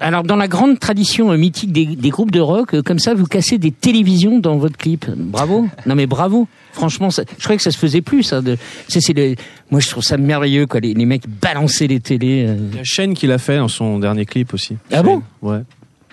alors 0.00 0.22
dans 0.22 0.36
la 0.36 0.48
grande 0.48 0.78
tradition 0.78 1.32
mythique 1.36 1.72
des, 1.72 1.86
des, 1.86 2.10
groupes 2.10 2.30
de 2.30 2.40
rock, 2.40 2.80
comme 2.82 2.98
ça, 2.98 3.14
vous 3.14 3.26
cassez 3.26 3.58
des 3.58 3.72
télévisions 3.72 4.38
dans 4.38 4.56
votre 4.56 4.76
clip. 4.76 5.06
Bravo. 5.16 5.68
Non 5.86 5.94
mais 5.94 6.06
bravo. 6.06 6.48
Franchement, 6.72 7.10
ça, 7.10 7.24
je 7.36 7.42
croyais 7.42 7.56
que 7.56 7.62
ça 7.62 7.70
se 7.70 7.78
faisait 7.78 8.00
plus. 8.00 8.22
Ça, 8.22 8.40
de, 8.40 8.56
c'est, 8.88 9.00
c'est 9.00 9.36
moi, 9.70 9.80
je 9.80 9.88
trouve 9.88 10.02
ça 10.02 10.16
merveilleux, 10.16 10.66
quoi. 10.66 10.80
Les, 10.80 10.94
les 10.94 11.04
mecs 11.04 11.28
balancer 11.28 11.88
les 11.88 12.00
télés. 12.00 12.46
Euh. 12.48 12.56
Il 12.72 12.76
y 12.76 12.80
a 12.80 12.84
Shane 12.84 13.14
qui 13.14 13.26
l'a 13.26 13.38
fait 13.38 13.58
dans 13.58 13.68
son 13.68 13.98
dernier 13.98 14.26
clip 14.26 14.54
aussi. 14.54 14.76
Ah 14.92 15.02
bon? 15.02 15.22
Ouais. 15.42 15.60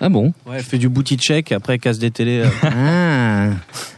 Ah 0.00 0.08
bon 0.08 0.32
Ouais, 0.46 0.56
elle 0.56 0.62
fait 0.62 0.78
du 0.78 0.88
booty 0.88 1.16
check, 1.16 1.52
après 1.52 1.78
casse 1.78 1.98
des 1.98 2.10
télés. 2.10 2.42
Euh. 2.44 2.48
ah. 2.62 3.48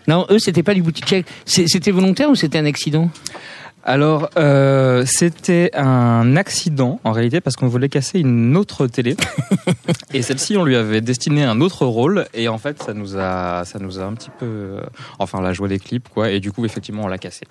Non, 0.08 0.26
eux, 0.30 0.38
c'était 0.38 0.62
pas 0.62 0.74
du 0.74 0.82
booty 0.82 1.02
check. 1.02 1.26
C'était 1.44 1.90
volontaire 1.90 2.30
ou 2.30 2.34
c'était 2.34 2.58
un 2.58 2.66
accident 2.66 3.10
alors, 3.82 4.28
euh, 4.36 5.04
c'était 5.06 5.70
un 5.74 6.36
accident 6.36 7.00
en 7.02 7.12
réalité 7.12 7.40
parce 7.40 7.56
qu'on 7.56 7.66
voulait 7.66 7.88
casser 7.88 8.20
une 8.20 8.54
autre 8.56 8.86
télé 8.86 9.16
et 10.14 10.20
celle-ci 10.20 10.58
on 10.58 10.64
lui 10.64 10.76
avait 10.76 11.00
destiné 11.00 11.44
un 11.44 11.62
autre 11.62 11.86
rôle 11.86 12.26
et 12.34 12.48
en 12.48 12.58
fait 12.58 12.82
ça 12.82 12.92
nous 12.92 13.16
a 13.16 13.64
ça 13.64 13.78
nous 13.78 13.98
a 13.98 14.02
un 14.02 14.12
petit 14.12 14.30
peu 14.38 14.44
euh, 14.44 14.80
enfin 15.18 15.38
on 15.40 15.44
a 15.44 15.54
joué 15.54 15.70
les 15.70 15.78
clips 15.78 16.08
quoi 16.10 16.30
et 16.30 16.40
du 16.40 16.52
coup 16.52 16.66
effectivement 16.66 17.04
on 17.04 17.08
l'a 17.08 17.16
cassé. 17.16 17.46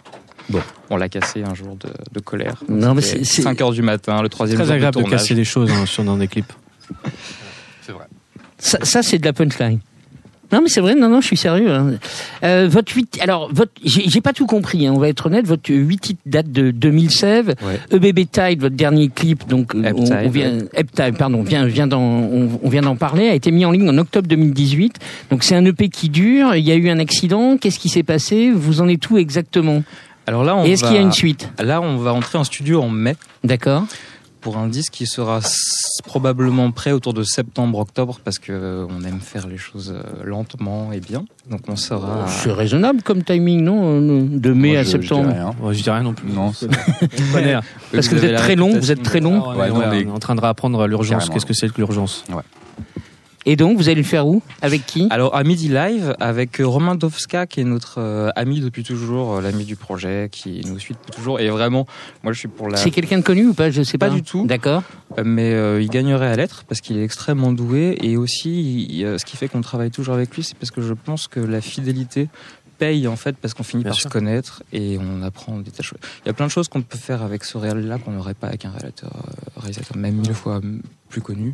Bon, 0.49 0.61
on 0.91 0.97
l'a 0.97 1.09
cassé 1.09 1.43
un 1.43 1.55
jour 1.55 1.75
de, 1.75 1.89
de 2.11 2.19
colère. 2.19 2.63
Non 2.69 2.93
mais 2.93 3.01
c'est 3.01 3.23
5 3.23 3.59
heures 3.61 3.71
du 3.71 3.81
matin, 3.81 4.21
le 4.21 4.29
troisième. 4.29 4.61
Très 4.61 4.71
agréable 4.71 4.97
de, 4.97 5.03
de, 5.03 5.09
casser 5.09 5.33
les 5.33 5.45
choses 5.45 5.71
hein, 5.71 5.87
sur 5.87 6.03
dans 6.03 6.17
des 6.17 6.27
clips. 6.27 6.53
Ça, 8.59 8.77
ça 8.83 9.01
c'est 9.01 9.17
de 9.17 9.25
la 9.25 9.33
punchline. 9.33 9.79
Non, 10.51 10.61
mais 10.63 10.69
c'est 10.69 10.81
vrai, 10.81 10.95
non, 10.95 11.09
non, 11.09 11.21
je 11.21 11.27
suis 11.27 11.37
sérieux. 11.37 11.71
Hein. 11.71 11.93
Euh, 12.43 12.67
votre 12.69 12.91
8, 12.91 13.19
alors, 13.21 13.49
votre, 13.53 13.71
j'ai 13.83 14.21
pas 14.21 14.33
tout 14.33 14.47
compris, 14.47 14.87
hein, 14.87 14.93
on 14.95 14.99
va 14.99 15.07
être 15.07 15.27
honnête, 15.27 15.45
votre 15.45 15.71
8 15.71 15.97
titres 15.99 16.21
date 16.25 16.51
de 16.51 16.71
2016. 16.71 17.53
Ouais. 17.61 17.79
EBB 17.91 18.31
Tide, 18.31 18.61
votre 18.61 18.75
dernier 18.75 19.09
clip, 19.09 19.47
donc, 19.47 19.73
on, 19.75 19.83
on, 19.83 20.29
vient, 20.29 20.57
Tide, 20.95 21.17
pardon, 21.17 21.43
vient, 21.43 21.65
vient 21.65 21.85
d'en, 21.85 22.01
on, 22.01 22.49
on, 22.63 22.69
vient 22.69 22.81
d'en 22.81 22.95
parler, 22.95 23.29
a 23.29 23.35
été 23.35 23.51
mis 23.51 23.63
en 23.63 23.71
ligne 23.71 23.87
en 23.87 23.97
octobre 23.99 24.27
2018. 24.27 24.97
Donc, 25.29 25.43
c'est 25.43 25.55
un 25.55 25.65
EP 25.65 25.89
qui 25.89 26.09
dure, 26.09 26.55
il 26.55 26.65
y 26.65 26.71
a 26.71 26.75
eu 26.75 26.89
un 26.89 26.99
accident, 26.99 27.57
qu'est-ce 27.57 27.77
qui 27.77 27.89
s'est 27.89 28.03
passé? 28.03 28.49
Vous 28.51 28.81
en 28.81 28.87
êtes 28.87 29.01
tout 29.01 29.19
exactement? 29.19 29.83
Alors 30.25 30.43
là, 30.43 30.55
on 30.55 30.63
est-ce 30.63 30.83
qu'il 30.83 30.93
y 30.93 30.97
a 30.97 31.01
une 31.01 31.11
suite? 31.11 31.49
Là, 31.59 31.81
on 31.81 31.97
va 31.97 32.13
entrer 32.13 32.37
en 32.37 32.43
studio 32.43 32.81
en 32.81 32.89
mai. 32.89 33.15
D'accord 33.43 33.85
pour 34.41 34.57
un 34.57 34.67
disque 34.67 34.93
qui 34.93 35.05
sera 35.05 35.39
probablement 36.05 36.71
prêt 36.71 36.91
autour 36.91 37.13
de 37.13 37.23
septembre-octobre 37.23 38.19
parce 38.23 38.39
que 38.39 38.51
euh, 38.51 38.85
on 38.89 39.03
aime 39.03 39.19
faire 39.19 39.47
les 39.47 39.57
choses 39.57 39.93
euh, 39.95 40.23
lentement 40.23 40.91
et 40.91 40.99
bien. 40.99 41.25
Donc 41.49 41.61
on 41.67 41.75
sera. 41.75 42.27
C'est 42.27 42.51
raisonnable 42.51 43.01
comme 43.01 43.23
timing, 43.23 43.61
non 43.61 44.01
euh, 44.01 44.21
De 44.23 44.53
mai 44.53 44.77
à 44.77 44.85
septembre. 44.85 45.33
Je 45.71 45.81
dis 45.81 45.89
rien. 45.89 46.03
non 46.03 46.13
plus. 46.13 46.31
Non. 46.31 46.51
parce 47.91 48.07
que 48.07 48.15
vous 48.15 48.25
êtes 48.25 48.37
très 48.37 48.55
long. 48.55 48.77
Vous 48.77 48.91
êtes 48.91 49.03
très 49.03 49.19
long. 49.19 49.43
on, 49.45 49.91
est 49.91 50.09
en 50.09 50.19
train 50.19 50.35
de 50.35 50.41
réapprendre 50.41 50.87
l'urgence. 50.87 51.29
Qu'est-ce 51.29 51.45
que 51.45 51.53
c'est 51.53 51.69
que 51.69 51.77
l'urgence? 51.77 52.23
Ouais. 52.29 52.43
Et 53.49 53.55
donc, 53.55 53.79
vous 53.79 53.89
allez 53.89 54.03
le 54.03 54.03
faire 54.03 54.27
où? 54.27 54.43
Avec 54.61 54.85
qui? 54.85 55.07
Alors, 55.09 55.35
à 55.35 55.43
Midi 55.43 55.69
Live, 55.69 56.15
avec 56.19 56.61
euh, 56.61 56.67
Romain 56.67 56.93
Dovska, 56.93 57.47
qui 57.47 57.61
est 57.61 57.63
notre 57.63 57.95
euh, 57.97 58.29
ami 58.35 58.59
depuis 58.59 58.83
toujours, 58.83 59.37
euh, 59.37 59.41
l'ami 59.41 59.65
du 59.65 59.75
projet, 59.75 60.29
qui 60.31 60.61
nous 60.67 60.77
suit 60.77 60.93
depuis 60.93 61.09
toujours. 61.09 61.39
Et 61.39 61.49
vraiment, 61.49 61.87
moi, 62.21 62.31
je 62.31 62.37
suis 62.37 62.47
pour 62.47 62.69
la. 62.69 62.77
C'est 62.77 62.91
quelqu'un 62.91 63.17
de 63.17 63.23
connu 63.23 63.47
ou 63.47 63.55
pas? 63.55 63.71
Je 63.71 63.81
sais 63.81 63.97
pas. 63.97 64.09
Pas 64.09 64.13
du 64.13 64.21
tout. 64.21 64.45
D'accord. 64.45 64.83
Mais 65.25 65.81
il 65.81 65.89
gagnerait 65.89 66.27
à 66.27 66.35
l'être 66.35 66.63
parce 66.65 66.79
qu'il 66.79 66.99
est 66.99 67.03
extrêmement 67.03 67.51
doué. 67.51 67.97
Et 68.03 68.17
aussi, 68.17 69.03
ce 69.03 69.25
qui 69.25 69.35
fait 69.35 69.47
qu'on 69.47 69.61
travaille 69.61 69.89
toujours 69.89 70.13
avec 70.13 70.35
lui, 70.35 70.43
c'est 70.43 70.55
parce 70.55 70.69
que 70.69 70.81
je 70.81 70.93
pense 70.93 71.27
que 71.27 71.39
la 71.39 71.59
fidélité 71.59 72.29
paye 72.77 73.07
en 73.07 73.15
fait 73.15 73.35
parce 73.35 73.55
qu'on 73.55 73.63
finit 73.63 73.83
par 73.83 73.95
se 73.95 74.07
connaître 74.07 74.61
et 74.71 74.99
on 75.01 75.23
apprend 75.23 75.57
des 75.57 75.71
tâches. 75.71 75.95
Il 76.23 76.27
y 76.27 76.29
a 76.29 76.33
plein 76.33 76.45
de 76.45 76.51
choses 76.51 76.67
qu'on 76.67 76.83
peut 76.83 76.99
faire 76.99 77.23
avec 77.23 77.43
ce 77.45 77.57
réel 77.57 77.87
là 77.87 77.97
qu'on 77.97 78.11
n'aurait 78.11 78.35
pas 78.35 78.47
avec 78.47 78.65
un 78.65 78.69
réalisateur, 78.69 79.11
réalisateur 79.57 79.97
même 79.97 80.15
mille 80.15 80.35
fois 80.35 80.61
plus 81.09 81.21
connu 81.21 81.53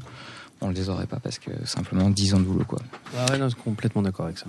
on 0.61 0.69
les 0.69 0.89
aurait 0.89 1.07
pas 1.07 1.19
parce 1.19 1.39
que 1.39 1.51
simplement 1.65 2.09
10 2.09 2.33
ans 2.33 2.39
de 2.39 2.43
boulot 2.43 2.65
quoi. 2.65 2.79
Ah 3.17 3.31
ouais, 3.31 3.37
non, 3.37 3.47
complètement 3.63 4.01
d'accord 4.01 4.25
avec 4.25 4.37
ça. 4.37 4.45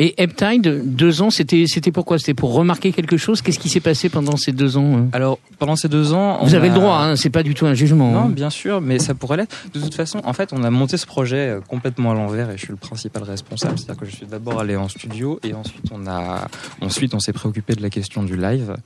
Et 0.00 0.22
Eptide, 0.22 0.94
deux 0.94 1.22
ans, 1.22 1.30
c'était 1.30 1.64
c'était 1.66 1.90
pourquoi 1.90 2.18
C'était 2.18 2.34
pour 2.34 2.52
remarquer 2.52 2.92
quelque 2.92 3.16
chose? 3.16 3.42
Qu'est-ce 3.42 3.58
qui 3.58 3.68
s'est 3.68 3.80
passé 3.80 4.08
pendant 4.08 4.36
ces 4.36 4.52
deux 4.52 4.76
ans 4.76 4.96
hein 4.96 5.08
Alors 5.12 5.40
pendant 5.58 5.74
ces 5.74 5.88
deux 5.88 6.12
ans, 6.12 6.38
vous 6.44 6.54
avez 6.54 6.68
le 6.68 6.74
droit, 6.74 6.98
hein, 6.98 7.16
c'est 7.16 7.30
pas 7.30 7.42
du 7.42 7.54
tout 7.54 7.66
un 7.66 7.74
jugement. 7.74 8.12
Non, 8.12 8.20
hein. 8.20 8.28
bien 8.28 8.48
sûr, 8.48 8.80
mais 8.80 9.00
ça 9.00 9.14
pourrait 9.14 9.38
l'être. 9.38 9.56
De 9.74 9.80
toute 9.80 9.94
façon, 9.94 10.20
en 10.24 10.32
fait, 10.32 10.52
on 10.52 10.62
a 10.62 10.70
monté 10.70 10.96
ce 10.96 11.06
projet 11.06 11.48
euh, 11.48 11.60
complètement 11.60 12.12
à 12.12 12.14
l'envers 12.14 12.48
et 12.50 12.56
je 12.56 12.62
suis 12.62 12.70
le 12.70 12.76
principal 12.76 13.24
responsable. 13.24 13.76
C'est-à-dire 13.76 14.00
que 14.00 14.06
je 14.06 14.14
suis 14.14 14.26
d'abord 14.26 14.60
allé 14.60 14.76
en 14.76 14.88
studio 14.88 15.40
et 15.42 15.52
ensuite 15.52 15.86
on 15.90 16.06
a 16.06 16.46
ensuite 16.80 17.14
on 17.14 17.18
s'est 17.18 17.32
préoccupé 17.32 17.74
de 17.74 17.82
la 17.82 17.90
question 17.90 18.22
du 18.22 18.36
live. 18.36 18.76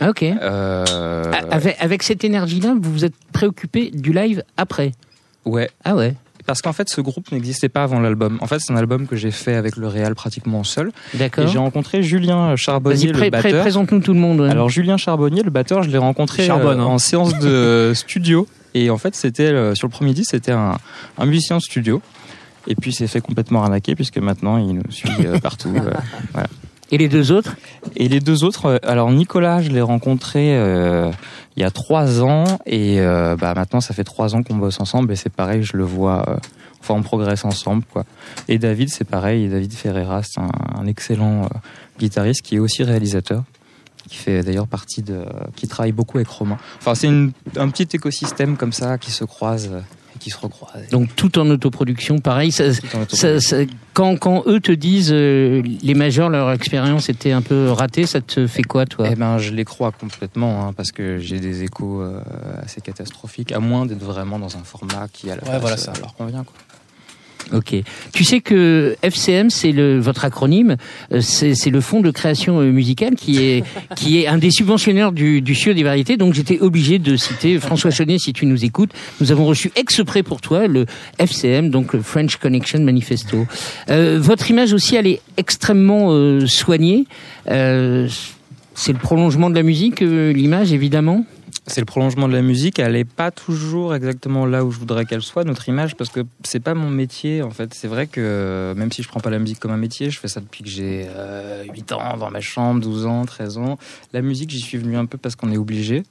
Ah, 0.00 0.08
ok. 0.08 0.22
Euh... 0.22 1.32
Avec, 1.50 1.76
avec 1.78 2.02
cette 2.02 2.24
énergie-là, 2.24 2.74
vous 2.80 2.90
vous 2.90 3.04
êtes 3.04 3.14
préoccupé 3.32 3.90
du 3.90 4.14
live 4.14 4.42
après? 4.56 4.92
Ouais. 5.44 5.70
Ah 5.84 5.94
ouais. 5.94 6.14
Parce 6.46 6.60
qu'en 6.60 6.72
fait, 6.72 6.88
ce 6.88 7.00
groupe 7.00 7.32
n'existait 7.32 7.70
pas 7.70 7.84
avant 7.84 8.00
l'album. 8.00 8.38
En 8.42 8.46
fait, 8.46 8.58
c'est 8.60 8.72
un 8.72 8.76
album 8.76 9.06
que 9.06 9.16
j'ai 9.16 9.30
fait 9.30 9.54
avec 9.54 9.76
le 9.76 9.88
Réal 9.88 10.14
pratiquement 10.14 10.62
seul. 10.62 10.92
D'accord. 11.14 11.44
Et 11.44 11.48
j'ai 11.48 11.58
rencontré 11.58 12.02
Julien 12.02 12.54
Charbonnier, 12.56 13.12
le 13.12 13.30
batteur. 13.30 13.60
présente-nous 13.62 14.00
tout 14.00 14.12
le 14.12 14.20
monde. 14.20 14.42
Alors, 14.42 14.68
Julien 14.68 14.96
Charbonnier, 14.96 15.42
le 15.42 15.50
batteur, 15.50 15.82
je 15.82 15.90
l'ai 15.90 15.98
rencontré 15.98 16.50
euh, 16.50 16.54
hein. 16.54 16.80
en 16.80 16.98
séance 16.98 17.38
de 17.38 17.92
studio. 17.94 18.46
Et 18.74 18.90
en 18.90 18.98
fait, 18.98 19.14
c'était 19.14 19.44
euh, 19.44 19.74
sur 19.74 19.86
le 19.86 19.92
premier 19.92 20.12
disque, 20.12 20.32
c'était 20.32 20.52
un, 20.52 20.76
un 21.16 21.26
musicien 21.26 21.56
de 21.56 21.62
studio. 21.62 22.02
Et 22.66 22.74
puis, 22.74 22.90
il 22.90 22.94
s'est 22.94 23.06
fait 23.06 23.20
complètement 23.20 23.62
arnaquer 23.62 23.94
puisque 23.94 24.18
maintenant, 24.18 24.58
il 24.58 24.74
nous 24.74 24.90
suit 24.90 25.08
euh, 25.20 25.38
partout. 25.38 25.72
voilà. 26.32 26.48
Et 26.90 26.98
les 26.98 27.08
deux 27.08 27.32
autres? 27.32 27.56
Et 27.96 28.08
les 28.08 28.20
deux 28.20 28.44
autres, 28.44 28.80
alors 28.82 29.10
Nicolas, 29.10 29.62
je 29.62 29.70
l'ai 29.70 29.80
rencontré 29.80 30.56
euh, 30.56 31.10
il 31.56 31.62
y 31.62 31.64
a 31.64 31.70
trois 31.70 32.22
ans 32.22 32.58
et 32.66 33.00
euh, 33.00 33.36
bah 33.36 33.54
maintenant 33.54 33.80
ça 33.80 33.94
fait 33.94 34.04
trois 34.04 34.34
ans 34.34 34.42
qu'on 34.42 34.56
bosse 34.56 34.80
ensemble 34.80 35.12
et 35.12 35.16
c'est 35.16 35.32
pareil, 35.32 35.62
je 35.62 35.76
le 35.76 35.84
vois, 35.84 36.28
euh, 36.28 36.36
enfin 36.80 36.94
on 36.94 37.02
progresse 37.02 37.44
ensemble 37.44 37.84
quoi. 37.92 38.04
Et 38.48 38.58
David, 38.58 38.88
c'est 38.88 39.04
pareil, 39.04 39.48
David 39.48 39.72
Ferreira, 39.72 40.22
c'est 40.22 40.40
un, 40.40 40.86
excellent 40.86 41.48
guitariste 41.98 42.42
qui 42.42 42.56
est 42.56 42.58
aussi 42.58 42.82
réalisateur 42.82 43.44
qui 44.08 44.16
fait 44.16 44.42
d'ailleurs 44.42 44.66
partie 44.66 45.02
de, 45.02 45.24
qui 45.56 45.66
travaille 45.66 45.92
beaucoup 45.92 46.18
avec 46.18 46.28
Romain. 46.28 46.58
Enfin, 46.78 46.94
c'est 46.94 47.08
un 47.08 47.68
petit 47.70 47.88
écosystème 47.96 48.58
comme 48.58 48.72
ça 48.72 48.98
qui 48.98 49.10
se 49.10 49.24
croise 49.24 49.70
qui 50.18 50.30
se 50.30 50.38
recroisent. 50.38 50.88
Donc 50.90 51.14
tout 51.16 51.38
en 51.38 51.48
autoproduction, 51.50 52.18
pareil. 52.18 52.52
Ça, 52.52 52.72
Ça, 53.08 53.56
quand, 53.92 54.16
quand, 54.16 54.44
eux 54.46 54.60
te 54.60 54.72
disent 54.72 55.12
euh, 55.12 55.62
les 55.82 55.94
majeurs, 55.94 56.28
leur 56.28 56.50
expérience 56.52 57.08
était 57.08 57.32
un 57.32 57.42
peu 57.42 57.70
ratée, 57.70 58.06
ça 58.06 58.20
te 58.20 58.46
fait 58.46 58.62
quoi, 58.62 58.86
toi? 58.86 59.08
Eh 59.10 59.14
ben, 59.14 59.38
je 59.38 59.52
les 59.52 59.64
crois 59.64 59.92
complètement, 59.92 60.66
hein, 60.66 60.72
parce 60.72 60.92
que 60.92 61.18
j'ai 61.18 61.40
des 61.40 61.62
échos 61.62 62.02
euh, 62.02 62.20
assez 62.62 62.80
catastrophiques, 62.80 63.52
à 63.52 63.60
moins 63.60 63.86
d'être 63.86 64.02
vraiment 64.02 64.38
dans 64.38 64.56
un 64.56 64.64
format 64.64 65.08
qui 65.12 65.30
à 65.30 65.36
la 65.36 65.44
ouais, 65.44 65.58
voilà, 65.58 65.76
ça. 65.76 65.92
leur 66.00 66.14
convient. 66.14 66.44
Quoi. 66.44 66.54
Ok. 67.52 67.74
Tu 68.12 68.24
sais 68.24 68.40
que 68.40 68.96
FCM, 69.02 69.50
c'est 69.50 69.72
le 69.72 69.98
votre 69.98 70.24
acronyme, 70.24 70.76
euh, 71.12 71.20
c'est 71.20 71.70
le 71.70 71.80
fonds 71.80 72.00
de 72.00 72.10
création 72.10 72.60
euh, 72.60 72.70
musicale 72.70 73.14
qui 73.14 73.38
est 73.38 73.64
qui 73.96 74.18
est 74.18 74.26
un 74.26 74.38
des 74.38 74.50
subventionneurs 74.50 75.12
du 75.12 75.40
du 75.40 75.54
CIO 75.54 75.74
des 75.74 75.82
variétés. 75.82 76.16
Donc 76.16 76.34
j'étais 76.34 76.60
obligé 76.60 76.98
de 76.98 77.16
citer 77.16 77.58
François 77.58 77.90
Chenet 77.90 78.18
si 78.18 78.32
tu 78.32 78.46
nous 78.46 78.64
écoutes. 78.64 78.90
Nous 79.20 79.30
avons 79.32 79.46
reçu 79.46 79.70
exprès 79.76 80.22
pour 80.22 80.40
toi 80.40 80.66
le 80.66 80.86
FCM, 81.18 81.70
donc 81.70 81.92
le 81.92 82.02
French 82.02 82.36
Connection 82.36 82.80
Manifesto. 82.80 83.46
Euh, 83.90 84.18
votre 84.20 84.50
image 84.50 84.72
aussi, 84.72 84.96
elle 84.96 85.06
est 85.06 85.20
extrêmement 85.36 86.10
soignée. 86.46 87.06
C'est 87.46 88.92
le 88.92 88.98
prolongement 88.98 89.50
de 89.50 89.54
la 89.54 89.62
musique, 89.62 90.00
l'image 90.00 90.72
évidemment? 90.72 91.24
C'est 91.66 91.80
le 91.80 91.86
prolongement 91.86 92.28
de 92.28 92.34
la 92.34 92.42
musique. 92.42 92.78
Elle 92.78 92.92
n'est 92.92 93.04
pas 93.04 93.30
toujours 93.30 93.94
exactement 93.94 94.46
là 94.46 94.64
où 94.64 94.70
je 94.70 94.78
voudrais 94.78 95.04
qu'elle 95.04 95.22
soit, 95.22 95.44
notre 95.44 95.68
image, 95.68 95.96
parce 95.96 96.10
que 96.10 96.20
c'est 96.42 96.60
pas 96.60 96.74
mon 96.74 96.90
métier. 96.90 97.42
En 97.42 97.50
fait, 97.50 97.74
c'est 97.74 97.88
vrai 97.88 98.06
que 98.06 98.74
même 98.76 98.92
si 98.92 99.02
je 99.02 99.08
prends 99.08 99.20
pas 99.20 99.30
la 99.30 99.38
musique 99.38 99.60
comme 99.60 99.72
un 99.72 99.76
métier, 99.76 100.10
je 100.10 100.18
fais 100.18 100.28
ça 100.28 100.40
depuis 100.40 100.62
que 100.62 100.70
j'ai 100.70 101.06
8 101.72 101.92
euh, 101.92 101.94
ans 101.94 102.16
dans 102.16 102.30
ma 102.30 102.40
chambre, 102.40 102.80
12 102.80 103.06
ans, 103.06 103.24
13 103.24 103.58
ans. 103.58 103.78
La 104.12 104.22
musique, 104.22 104.50
j'y 104.50 104.60
suis 104.60 104.78
venu 104.78 104.96
un 104.96 105.06
peu 105.06 105.18
parce 105.18 105.36
qu'on 105.36 105.50
est 105.52 105.58
obligé. 105.58 106.02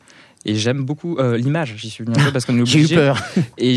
Et 0.45 0.55
j'aime 0.55 0.83
beaucoup 0.83 1.17
euh, 1.19 1.37
l'image, 1.37 1.75
j'y 1.77 1.89
suis 1.89 2.03
venu 2.03 2.17
un 2.19 2.25
peu 2.25 2.31
parce 2.31 2.45
qu'on 2.45 2.57
est 2.57 2.65
J'ai 2.65 2.81
eu 2.81 2.95
peur. 2.95 3.21
Et 3.57 3.75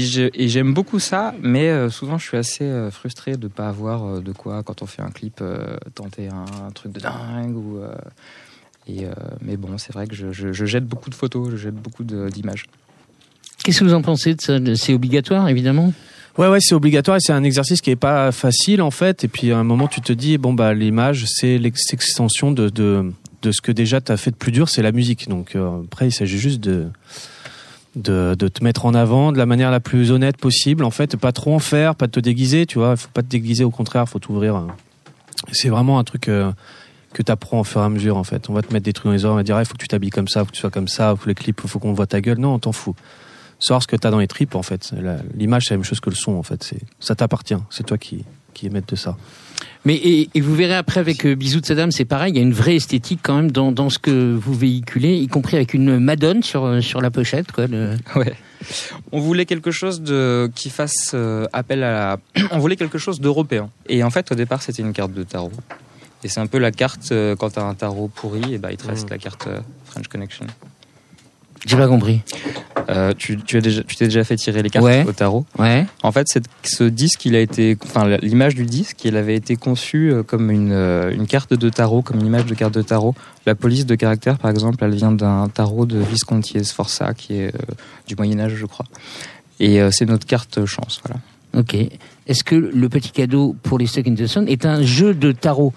j'aime 0.49 0.75
beaucoup 0.75 0.99
ça, 0.99 1.33
mais 1.41 1.69
euh, 1.69 1.91
souvent 1.91 2.19
je 2.19 2.27
suis 2.27 2.37
assez 2.37 2.65
euh, 2.65 2.91
frustré 2.91 3.37
de 3.37 3.45
ne 3.45 3.49
pas 3.49 3.69
avoir 3.69 4.21
de 4.21 4.33
quoi, 4.33 4.63
quand 4.65 4.83
on 4.83 4.87
fait 4.87 5.03
un 5.03 5.11
clip, 5.11 5.43
tenter 5.95 6.29
un, 6.29 6.71
truc 6.73 6.93
de 6.93 7.01
dingue. 7.01 7.57
Ou, 7.57 7.81
et, 8.87 9.07
mais 9.43 9.57
bon, 9.57 9.79
c'est 9.79 9.93
vrai 9.93 10.07
que 10.07 10.15
je, 10.15 10.33
je, 10.33 10.65
jette 10.65 10.87
beaucoup 10.87 11.11
de 11.11 11.15
photos, 11.15 11.51
je 11.51 11.57
jette 11.57 11.75
beaucoup 11.75 12.05
d'images. 12.05 12.67
Qu'est-ce 13.65 13.81
que 13.81 13.85
vous 13.85 13.95
en 13.95 14.03
pensez 14.03 14.35
de 14.35 14.41
ça 14.41 14.59
C'est 14.77 14.95
obligatoire, 14.95 15.49
évidemment 15.49 15.93
Ouais, 16.39 16.49
ouais, 16.49 16.59
c'est 16.61 16.75
obligatoire 16.75 17.17
et 17.17 17.21
c'est 17.21 17.33
un 17.33 17.45
exercice 17.45 17.81
qui 17.81 17.91
est 17.91 17.97
pas 17.97 18.31
facile 18.31 18.83
en 18.83 18.91
fait. 18.91 19.25
Et 19.25 19.29
puis 19.29 19.53
à 19.53 19.59
un 19.59 19.65
moment, 19.65 19.89
tu 19.89 20.03
te 20.03 20.13
dis 20.13 20.37
bon 20.37 20.53
bah 20.53 20.75
l'image, 20.75 21.25
c'est 21.27 21.57
l'extension 21.57 22.53
de, 22.53 22.69
de 22.69 23.11
de 23.43 23.53
ce 23.53 23.61
que 23.61 23.73
déjà 23.73 24.01
tu 24.01 24.13
as 24.13 24.17
fait 24.17 24.31
de 24.31 24.37
plus 24.37 24.53
dur, 24.53 24.69
c'est 24.69 24.83
la 24.83 24.93
musique. 24.93 25.29
Donc 25.29 25.57
euh, 25.57 25.83
après, 25.85 26.09
il 26.09 26.13
s'agit 26.13 26.39
juste 26.39 26.61
de, 26.61 26.89
de, 27.95 28.35
de 28.39 28.49
te 28.49 28.63
mettre 28.63 28.85
en 28.85 28.95
avant 28.95 29.33
de 29.33 29.39
la 29.39 29.47
manière 29.47 29.71
la 29.71 29.81
plus 29.81 30.11
honnête 30.11 30.37
possible. 30.37 30.85
En 30.85 30.91
fait, 30.91 31.17
pas 31.17 31.33
trop 31.33 31.55
en 31.55 31.59
faire, 31.59 31.95
pas 31.95 32.09
te 32.09 32.21
déguiser, 32.21 32.67
tu 32.67 32.79
vois. 32.79 32.93
Il 32.93 32.97
faut 32.99 33.09
pas 33.13 33.23
te 33.23 33.29
déguiser, 33.29 33.65
au 33.65 33.71
contraire, 33.71 34.09
faut 34.09 34.19
t'ouvrir. 34.19 34.63
C'est 35.53 35.69
vraiment 35.69 35.99
un 35.99 36.05
truc 36.05 36.29
euh, 36.29 36.53
que 37.13 37.23
tu 37.23 37.33
apprends 37.33 37.61
au 37.61 37.65
fur 37.65 37.81
et 37.81 37.85
à 37.85 37.89
mesure, 37.89 38.17
en 38.17 38.25
fait. 38.25 38.49
On 38.51 38.53
va 38.53 38.63
te 38.63 38.73
mettre 38.73 38.85
des 38.85 38.93
trucs 38.93 39.07
dans 39.07 39.13
les 39.13 39.25
oreilles, 39.25 39.35
on 39.35 39.37
va 39.37 39.43
dire, 39.43 39.59
il 39.59 39.65
faut 39.65 39.75
que 39.75 39.79
tu 39.79 39.89
t'habilles 39.89 40.11
comme 40.11 40.29
ça, 40.29 40.41
faut 40.41 40.47
que 40.47 40.53
tu 40.53 40.61
sois 40.61 40.71
comme 40.71 40.89
ça, 40.89 41.15
faut 41.17 41.29
les 41.29 41.35
clips, 41.35 41.61
faut 41.67 41.79
qu'on 41.79 41.93
voit 41.93 42.07
ta 42.07 42.21
gueule. 42.21 42.39
Non, 42.39 42.55
on 42.55 42.59
t'en 42.59 42.73
fout. 42.73 42.95
Sors 43.59 43.83
ce 43.83 43.87
que 43.87 43.97
tu 43.97 44.07
as 44.07 44.11
dans 44.11 44.19
les 44.19 44.27
tripes, 44.27 44.55
en 44.55 44.63
fait. 44.63 44.93
L'image, 45.35 45.65
c'est 45.67 45.75
la 45.75 45.79
même 45.79 45.85
chose 45.85 46.01
que 46.01 46.11
le 46.11 46.17
son, 46.17 46.33
en 46.33 46.43
fait. 46.43 46.75
Ça 47.01 47.15
t'appartient. 47.15 47.57
C'est 47.71 47.87
toi 47.87 47.97
qui, 47.97 48.25
qui 48.53 48.69
de 48.69 48.97
ça. 48.97 49.17
Mais 49.85 49.95
et, 49.95 50.41
vous 50.41 50.55
verrez 50.55 50.75
après 50.75 50.99
avec 51.01 51.25
euh, 51.25 51.37
Bisous 51.37 51.61
de 51.61 51.67
Saddam, 51.67 51.93
c'est 51.93 52.05
pareil, 52.05 52.33
il 52.33 52.37
y 52.37 52.41
a 52.41 52.43
une 52.43 52.53
vraie 52.53 52.77
esthétique 52.77 53.21
quand 53.23 53.37
même 53.37 53.53
dans, 53.53 53.71
dans 53.71 53.89
ce 53.89 53.99
que 53.99 54.35
vous 54.35 54.53
véhiculez, 54.53 55.17
y 55.17 55.29
compris 55.29 55.57
avec 55.57 55.75
une 55.75 55.99
Madone 55.99 56.43
sur 56.43 56.65
euh, 56.65 56.81
sur 56.81 57.01
la 57.01 57.11
pochette, 57.11 57.53
quoi. 57.53 57.67
Ouais. 58.17 58.35
On 59.13 59.21
voulait 59.21 59.47
quelque 59.47 59.71
chose 59.71 60.01
de 60.01 60.51
qui 60.55 60.71
fasse 60.71 61.13
euh, 61.15 61.47
appel 61.53 61.85
à 61.85 61.93
la. 61.93 62.45
On 62.51 62.59
voulait 62.59 62.77
quelque 62.77 62.99
chose 62.99 63.21
d'européen. 63.21 63.71
Et 63.89 64.03
en 64.03 64.11
fait, 64.11 64.33
au 64.33 64.35
départ, 64.35 64.63
c'était 64.63 64.83
une 64.83 64.93
carte 64.93 65.13
de 65.13 65.23
tarot. 65.23 65.53
Et 66.25 66.29
c'est 66.29 66.41
un 66.41 66.47
peu 66.47 66.59
la 66.59 66.73
carte 66.73 67.13
quand 67.39 67.51
tu 67.51 67.59
as 67.59 67.65
un 67.65 67.75
tarot 67.75 68.09
pourri, 68.09 68.55
et 68.55 68.59
bah 68.59 68.73
il 68.73 68.77
te 68.77 68.87
reste 68.87 69.07
mmh. 69.07 69.13
la 69.13 69.19
carte 69.19 69.49
French 69.85 70.09
Connection. 70.09 70.47
J'ai 71.67 71.77
pas 71.77 71.89
compris. 71.89 72.23
Euh, 72.89 73.13
tu, 73.17 73.39
tu, 73.39 73.57
as 73.57 73.61
déjà, 73.61 73.83
tu 73.83 73.97
t'es 73.97 74.05
déjà 74.05 74.23
fait 74.23 74.37
tirer 74.37 74.63
les 74.63 74.71
cartes 74.71 74.87
au 75.07 75.13
tarot. 75.13 75.45
Ouais. 75.59 75.85
En 76.05 76.13
fait, 76.13 76.27
ce 76.63 76.85
disque, 76.85 77.25
il 77.25 77.35
a 77.35 77.41
été, 77.41 77.77
enfin, 77.83 78.17
l'image 78.23 78.55
du 78.55 78.65
disque, 78.65 79.05
il 79.05 79.17
avait 79.17 79.35
été 79.35 79.57
conçu 79.57 80.13
euh, 80.13 80.23
comme 80.23 80.53
une, 80.53 80.71
euh, 80.71 81.11
une 81.13 81.27
carte 81.27 81.55
de 81.55 81.69
tarot, 81.69 82.03
comme 82.03 82.21
une 82.21 82.27
image 82.27 82.47
de 82.47 82.55
carte 82.55 82.73
de 82.73 82.83
tarot. 82.83 83.17
La 83.47 83.57
police 83.57 83.85
de 83.85 83.97
caractère, 83.97 84.39
par 84.39 84.51
exemple, 84.51 84.85
elle 84.85 84.95
vient 84.95 85.11
d'un 85.11 85.49
tarot 85.49 85.87
de 85.87 85.99
Visconti 85.99 86.65
Sforza, 86.65 87.15
qui 87.15 87.35
est 87.35 87.53
du 88.07 88.15
Moyen 88.15 88.39
Âge, 88.39 88.55
je 88.55 88.67
crois. 88.67 88.87
Et 89.59 89.81
c'est 89.91 90.07
notre 90.07 90.27
carte 90.27 90.65
chance, 90.67 91.01
voilà. 91.05 91.21
Ok. 91.57 91.75
Est-ce 92.27 92.45
que 92.45 92.55
le 92.55 92.89
petit 92.89 93.11
cadeau 93.11 93.57
pour 93.63 93.79
les 93.79 93.87
Stuck 93.87 94.07
in 94.07 94.15
the 94.15 94.27
Sun 94.27 94.47
est 94.49 94.67
un 94.67 94.83
jeu 94.83 95.15
de 95.15 95.33
tarot? 95.33 95.73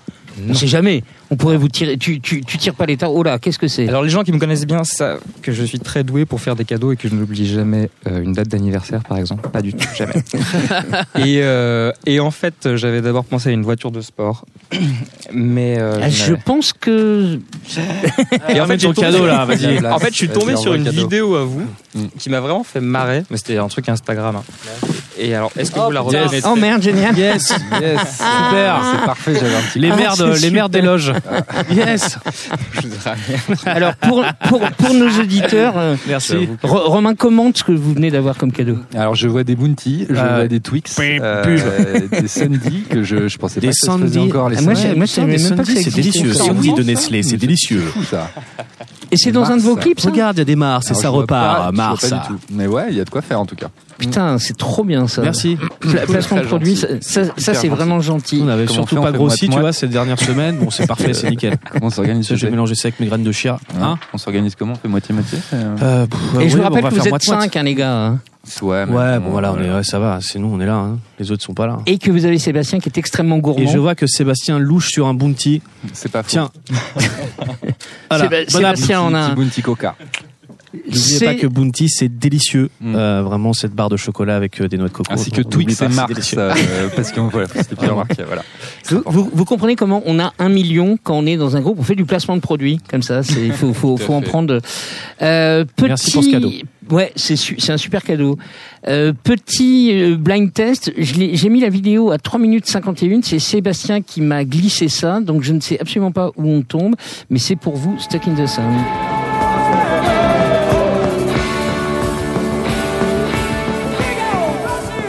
On 0.49 0.53
sait 0.53 0.67
jamais. 0.67 1.03
On 1.31 1.35
pourrait 1.35 1.57
vous 1.57 1.67
tirer. 1.67 1.97
Tu, 1.97 2.19
tu, 2.21 2.41
tu 2.41 2.57
tires 2.57 2.75
pas 2.75 2.85
les 2.85 2.97
tarot. 2.97 3.19
Oh 3.19 3.23
là, 3.23 3.39
qu'est-ce 3.39 3.59
que 3.59 3.67
c'est? 3.67 3.87
Alors 3.87 4.03
les 4.03 4.09
gens 4.09 4.23
qui 4.23 4.31
me 4.31 4.39
connaissent 4.39 4.65
bien 4.65 4.83
savent 4.83 5.19
que 5.41 5.51
je 5.51 5.63
suis 5.63 5.79
très 5.79 6.03
doué 6.03 6.25
pour 6.25 6.41
faire 6.41 6.55
des 6.55 6.65
cadeaux 6.65 6.91
et 6.91 6.95
que 6.95 7.07
je 7.07 7.15
n'oublie 7.15 7.47
jamais 7.47 7.89
euh, 8.07 8.21
une 8.21 8.33
date 8.33 8.47
d'anniversaire, 8.47 9.03
par 9.03 9.17
exemple. 9.17 9.49
Pas 9.49 9.61
du 9.61 9.73
tout, 9.73 9.87
jamais. 9.95 10.13
et, 11.17 11.41
euh, 11.41 11.91
et 12.05 12.19
en 12.19 12.31
fait, 12.31 12.75
j'avais 12.75 13.01
d'abord 13.01 13.25
pensé 13.25 13.49
à 13.49 13.51
une 13.51 13.63
voiture 13.63 13.91
de 13.91 14.01
sport, 14.01 14.45
mais 15.33 15.77
euh, 15.79 15.99
ah, 16.01 16.09
je 16.09 16.33
pense 16.33 16.73
que. 16.73 17.39
et 18.49 18.61
en 18.61 18.67
fait, 18.67 18.77
ton 18.77 18.93
cadeau 18.93 19.25
là, 19.25 19.45
vas-y. 19.45 19.85
En 19.85 19.99
fait, 19.99 20.11
je 20.11 20.17
suis 20.17 20.29
tombé 20.29 20.55
sur 20.55 20.73
une 20.73 20.89
vidéo 20.89 21.35
à 21.35 21.43
vous 21.43 21.65
mm. 21.95 22.07
qui 22.17 22.29
m'a 22.29 22.39
vraiment 22.39 22.63
fait 22.63 22.81
marrer. 22.81 23.23
Mais 23.29 23.37
c'était 23.37 23.57
un 23.57 23.67
truc 23.67 23.89
Instagram. 23.89 24.37
Hein. 24.37 24.43
Et 25.17 25.35
alors, 25.35 25.51
est-ce 25.57 25.71
que 25.71 25.79
vous 25.79 25.91
la 25.91 26.01
reconnaissez 26.01 26.41
Oh 26.45 26.55
merde, 26.55 26.81
génial. 26.81 27.17
Yes, 27.17 27.53
yes, 27.81 27.99
super, 27.99 28.81
c'est 28.83 29.05
parfait. 29.05 29.33
J'avais 29.35 29.55
un 29.55 29.61
petit. 29.61 29.79
Les 29.79 29.91
merdes 29.91 30.28
les 30.35 30.51
maires 30.51 30.69
des 30.69 30.81
loges. 30.81 31.13
yes. 31.71 32.17
Alors 33.65 33.95
pour, 33.95 34.23
pour, 34.47 34.61
pour 34.71 34.93
nos 34.93 35.09
auditeurs, 35.19 35.77
euh, 35.77 35.95
merci. 36.07 36.49
Romain 36.63 37.15
commente 37.15 37.57
ce 37.57 37.63
que 37.63 37.71
vous 37.71 37.93
venez 37.93 38.11
d'avoir 38.11 38.37
comme 38.37 38.51
cadeau. 38.51 38.77
Alors 38.93 39.15
je 39.15 39.27
vois 39.27 39.43
des 39.43 39.55
Bounty, 39.55 40.07
je 40.09 40.15
euh, 40.15 40.35
vois 40.35 40.47
des 40.47 40.59
Twix, 40.59 40.97
euh, 40.99 42.07
des 42.11 42.27
Sandy 42.27 42.83
que 42.89 43.03
je 43.03 43.27
je 43.27 43.37
pensais 43.37 43.59
des 43.59 43.67
pas 43.67 43.73
que 43.73 44.07
ça 44.09 44.19
encore 44.19 44.49
les 44.49 44.57
ah, 44.57 44.61
Moi, 44.61 44.73
je 44.73 45.21
même 45.21 45.55
pas 45.55 45.65
c'est 45.65 45.93
délicieux. 45.93 46.33
Sandy 46.33 46.73
de 46.73 46.83
Nestlé, 46.83 47.23
c'est 47.23 47.37
délicieux. 47.37 47.83
Et 49.11 49.17
c'est 49.17 49.31
dans 49.31 49.49
un 49.49 49.57
de 49.57 49.61
vos 49.61 49.75
clips, 49.75 49.99
Regarde, 49.99 50.37
il 50.37 50.39
y 50.39 50.41
a 50.41 50.45
des 50.45 50.55
Mars 50.55 50.91
et 50.91 50.93
ça 50.93 51.09
repart. 51.09 51.73
Mars. 51.73 52.13
Mais 52.51 52.67
ouais, 52.67 52.87
il 52.89 52.97
y 52.97 53.01
a 53.01 53.05
de 53.05 53.09
quoi 53.09 53.21
faire 53.21 53.39
en 53.39 53.45
tout 53.45 53.55
cas. 53.55 53.69
Putain, 53.99 54.37
c'est 54.39 54.57
trop 54.57 54.83
bien 54.83 55.07
ça. 55.07 55.21
Merci. 55.21 55.57
placement 56.07 56.37
de 56.37 56.45
produit, 56.45 56.75
ça, 56.75 56.87
ça, 57.37 57.53
c'est 57.53 57.67
vraiment 57.67 57.99
gentil. 57.99 58.41
On 58.43 58.47
avait 58.47 58.67
surtout 58.67 59.01
pas 59.01 59.11
grossi, 59.11 59.49
tu 59.49 59.59
vois, 59.59 59.73
cette 59.73 59.91
dernière 59.91 60.19
semaine. 60.19 60.57
Bon, 60.57 60.71
c'est 60.71 60.87
parfait, 60.87 61.13
c'est 61.13 61.29
nickel. 61.29 61.57
Comment 61.71 61.87
on 61.87 61.89
s'organise 61.89 62.33
J'ai 62.33 62.49
mélangé 62.49 62.75
ça 62.75 62.87
avec 62.87 62.99
mes 62.99 63.07
graines 63.07 63.23
de 63.23 63.31
chia. 63.31 63.59
Hein 63.81 63.97
on 64.13 64.17
s'organise 64.17 64.55
comment 64.55 64.73
On 64.73 64.75
fait 64.75 64.87
moitié-moitié 64.87 65.37
euh, 65.53 66.05
Et 66.39 66.49
je 66.49 66.57
vous 66.57 66.63
rappelle 66.63 66.83
que 66.83 66.95
vous 66.95 67.07
êtes 67.07 67.21
5, 67.21 67.55
hein, 67.55 67.63
les 67.63 67.75
gars. 67.75 67.93
Hein. 67.93 68.19
Ouais, 68.61 68.85
ouais 68.85 69.19
bon 69.19 69.29
voilà, 69.29 69.53
on 69.53 69.59
est, 69.61 69.83
ça 69.83 69.99
va, 69.99 70.19
c'est 70.21 70.39
nous, 70.39 70.47
on 70.51 70.59
est 70.59 70.65
là. 70.65 70.75
Hein. 70.75 70.99
Les 71.19 71.31
autres 71.31 71.43
sont 71.43 71.53
pas 71.53 71.67
là. 71.67 71.79
Et 71.85 71.97
que 71.97 72.09
vous 72.09 72.25
avez 72.25 72.39
Sébastien 72.39 72.79
qui 72.79 72.89
est 72.89 72.97
extrêmement 72.97 73.37
gourmand. 73.37 73.61
Et 73.61 73.67
je 73.67 73.77
vois 73.77 73.95
que 73.95 74.07
Sébastien 74.07 74.59
louche 74.59 74.89
sur 74.89 75.07
un 75.07 75.13
bounty. 75.13 75.61
C'est 75.93 76.11
pas 76.11 76.23
faux. 76.23 76.29
Tiens. 76.29 76.49
voilà. 78.09 78.29
Sébastien, 78.47 79.01
on 79.01 79.13
a 79.13 79.19
un 79.19 79.33
bounty 79.35 79.61
coca. 79.61 79.95
N'oubliez 80.73 81.19
pas 81.19 81.35
que 81.35 81.47
Bounty 81.47 81.89
c'est 81.89 82.09
délicieux, 82.09 82.69
mm. 82.81 82.95
euh, 82.95 83.23
vraiment 83.23 83.53
cette 83.53 83.73
barre 83.73 83.89
de 83.89 83.97
chocolat 83.97 84.35
avec 84.35 84.61
euh, 84.61 84.67
des 84.67 84.77
noix 84.77 84.87
de 84.87 84.93
coco. 84.93 85.11
Ainsi 85.11 85.31
que 85.31 85.41
Twix 85.41 85.81
et 85.81 85.87
Mars, 85.87 86.35
euh, 86.37 86.53
parce 86.95 87.11
que 87.11 87.19
voilà, 87.31 87.47
c'était 87.47 87.75
bien 87.75 87.91
remarqué. 87.91 88.23
Voilà. 88.25 88.43
Vous, 89.05 89.29
vous, 89.33 89.45
comprenez 89.45 89.75
comment 89.75 90.03
on 90.05 90.19
a 90.19 90.33
un 90.37 90.49
million 90.49 90.97
quand 91.01 91.15
on 91.15 91.25
est 91.25 91.37
dans 91.37 91.57
un 91.57 91.61
groupe, 91.61 91.79
on 91.79 91.83
fait 91.83 91.95
du 91.95 92.05
placement 92.05 92.35
de 92.35 92.41
produits 92.41 92.79
comme 92.89 93.01
ça. 93.01 93.21
Il 93.41 93.51
faut, 93.51 93.73
faut, 93.73 93.97
faut 93.97 94.13
en 94.13 94.21
prendre. 94.21 94.59
Euh, 95.21 95.65
petit, 95.75 95.87
Merci 95.87 96.11
pour 96.11 96.23
ce 96.23 96.29
cadeau. 96.29 96.51
Ouais, 96.91 97.11
c'est 97.15 97.35
c'est 97.35 97.71
un 97.71 97.77
super 97.77 98.03
cadeau. 98.03 98.37
Euh, 98.87 99.13
petit 99.23 100.15
blind 100.17 100.51
test, 100.51 100.91
j'ai 100.97 101.49
mis 101.49 101.61
la 101.61 101.69
vidéo 101.69 102.11
à 102.11 102.17
3 102.17 102.39
minutes 102.39 102.65
51, 102.65 103.21
c'est 103.23 103.39
Sébastien 103.39 104.01
qui 104.01 104.21
m'a 104.21 104.43
glissé 104.43 104.87
ça, 104.87 105.19
donc 105.19 105.43
je 105.43 105.53
ne 105.53 105.59
sais 105.59 105.79
absolument 105.79 106.11
pas 106.11 106.31
où 106.35 106.47
on 106.47 106.61
tombe, 106.61 106.95
mais 107.29 107.39
c'est 107.39 107.55
pour 107.55 107.75
vous, 107.75 107.97
Stuck 107.99 108.27
in 108.27 108.33
the 108.33 108.47
Sun. 108.47 108.63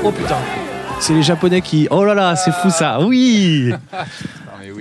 Oh 0.02 0.10
putain. 0.10 0.36
C'est 0.98 1.14
les 1.14 1.22
Japonais 1.22 1.60
qui. 1.60 1.88
Oh 1.90 2.04
là 2.04 2.14
là, 2.14 2.36
c'est 2.36 2.52
fou 2.52 2.70
ça. 2.70 3.00
Oui. 3.02 3.72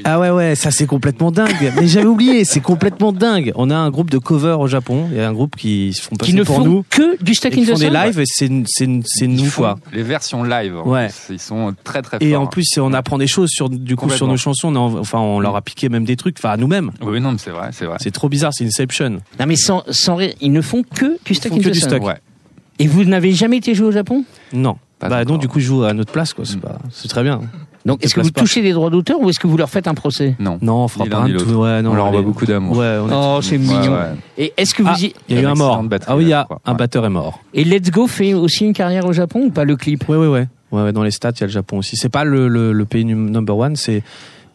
Ah 0.06 0.18
ouais 0.20 0.30
ouais, 0.30 0.56
ça 0.56 0.72
c'est 0.72 0.86
complètement 0.86 1.30
dingue. 1.30 1.74
Mais 1.76 1.88
j'avais 1.88 2.06
oublié, 2.08 2.46
c'est 2.46 2.62
complètement 2.62 3.12
dingue. 3.12 3.52
On 3.56 3.70
a 3.70 3.76
un 3.76 3.90
groupe 3.90 4.10
de 4.10 4.18
cover 4.18 4.56
au 4.60 4.68
Japon. 4.68 5.08
Il 5.12 5.18
y 5.18 5.22
a 5.22 5.28
un 5.28 5.34
groupe 5.34 5.58
qui 5.58 5.92
se 5.94 6.02
font 6.02 6.16
passer 6.16 6.32
qui 6.32 6.38
ne 6.38 6.44
pour 6.44 6.58
font 6.58 6.64
nous. 6.64 6.86
que 6.90 7.22
du 7.22 7.34
Stuck 7.34 7.58
in 7.58 7.64
the 7.64 7.78
des 7.78 7.90
lives 7.90 8.20
et 8.20 8.24
c'est 8.26 8.50
c'est 8.66 9.28
nous 9.28 9.50
quoi. 9.50 9.78
Les 9.92 10.04
versions 10.04 10.44
live. 10.44 10.78
Ouais. 10.86 11.10
ils 11.30 11.40
sont 11.40 11.76
très 11.84 12.02
très 12.02 12.18
forts. 12.18 12.28
Et 12.28 12.36
en 12.38 12.48
plus, 12.48 12.66
on 12.78 12.94
apprend 12.94 13.18
des 13.18 13.28
choses 13.28 13.50
sur 13.50 13.70
du 13.70 13.98
coup 13.98 14.10
sur 14.10 14.28
nos 14.28 14.38
chansons. 14.38 14.74
On 14.74 15.00
enfin, 15.00 15.20
on 15.20 15.40
leur 15.42 15.56
a 15.56 15.62
piqué 15.62 15.90
même 15.90 16.06
des 16.06 16.16
trucs. 16.16 16.38
Enfin, 16.40 16.52
à 16.52 16.58
nous-mêmes. 16.58 16.92
Oui 17.02 17.20
non, 17.20 17.34
mais 17.34 17.40
c'est 17.40 17.52
vrai, 17.52 17.70
c'est 17.74 17.86
vrai. 17.86 17.98
C'est 18.00 18.12
trop 18.12 18.30
bizarre, 18.30 18.54
c'est 18.54 18.66
Inception. 18.66 19.20
Non 19.40 19.46
mais 19.46 19.58
sans 19.58 19.84
sans 19.90 20.18
ils 20.40 20.52
ne 20.52 20.62
font 20.62 20.84
que 20.84 21.18
du 21.26 21.34
Stuck 21.34 21.54
in 21.54 21.60
the 21.60 21.74
Sun. 21.74 22.04
Ouais. 22.04 22.16
Et 22.80 22.88
vous 22.88 23.04
n'avez 23.04 23.34
jamais 23.34 23.58
été 23.58 23.76
joué 23.76 23.88
au 23.88 23.92
Japon? 23.92 24.24
Non 24.54 24.78
bah 25.02 25.24
non, 25.26 25.38
du 25.38 25.48
coup, 25.48 25.60
je 25.60 25.66
joue 25.66 25.84
à 25.84 25.94
notre 25.94 26.12
place, 26.12 26.34
quoi. 26.34 26.46
C'est, 26.46 26.58
mm. 26.58 27.10
très 27.10 27.24
bien. 27.24 27.42
Donc, 27.86 28.04
est-ce 28.04 28.14
que 28.14 28.22
vous 28.22 28.32
touchez 28.32 28.62
des 28.62 28.74
droits 28.74 28.90
d'auteur 28.90 29.22
ou 29.22 29.30
est-ce 29.30 29.40
que 29.40 29.48
vous 29.48 29.58
leur 29.58 29.70
faites 29.70 29.88
un 29.88 29.94
procès? 29.94 30.36
Non. 30.40 30.60
Non, 30.62 30.84
on 30.84 30.88
fera 30.88 31.06
pas 31.06 31.18
un 31.20 31.30
tout. 31.30 31.46
Ouais, 31.54 31.82
non, 31.82 31.92
on 31.92 31.96
leur 31.96 32.06
envoie 32.08 32.22
beaucoup 32.22 32.46
d'amour. 32.46 32.78
Ouais, 32.78 32.98
oh, 33.12 33.40
c'est 33.42 33.58
mignon. 33.58 33.98
Et 34.38 34.54
est-ce 34.58 34.74
que 34.74 34.84
vous 34.84 34.90
ah, 34.92 35.00
y... 35.00 35.14
Il 35.30 35.36
y 35.36 35.40
a 35.40 35.44
eu 35.44 35.46
un 35.46 35.56
mort. 35.56 35.84
Ah 36.08 36.18
oui, 36.18 36.26
il 36.26 36.30
y 36.30 36.34
a 36.34 36.48
un 36.66 36.74
batteur 36.74 37.06
est 37.06 37.10
mort. 37.10 37.40
Et 37.54 37.64
Let's 37.64 37.92
Go 37.92 38.08
fait 38.08 38.34
aussi 38.34 38.66
une 38.66 38.74
carrière 38.74 39.06
au 39.06 39.14
Japon 39.14 39.46
ou 39.46 39.52
pas 39.52 39.64
le 39.64 39.76
clip? 39.76 40.08
Ouais, 40.10 40.18
ouais, 40.18 40.28
ouais. 40.28 40.48
Ouais, 40.72 40.92
dans 40.92 41.04
les 41.04 41.12
stats, 41.12 41.32
il 41.32 41.42
y 41.42 41.44
a 41.44 41.48
le 41.48 41.52
Japon 41.52 41.80
aussi. 41.80 41.96
C'est 41.96 42.10
pas 42.10 42.24
le, 42.24 42.48
le, 42.48 42.86
pays 42.86 43.06
number 43.06 43.58
one, 43.58 43.76
c'est 43.76 44.04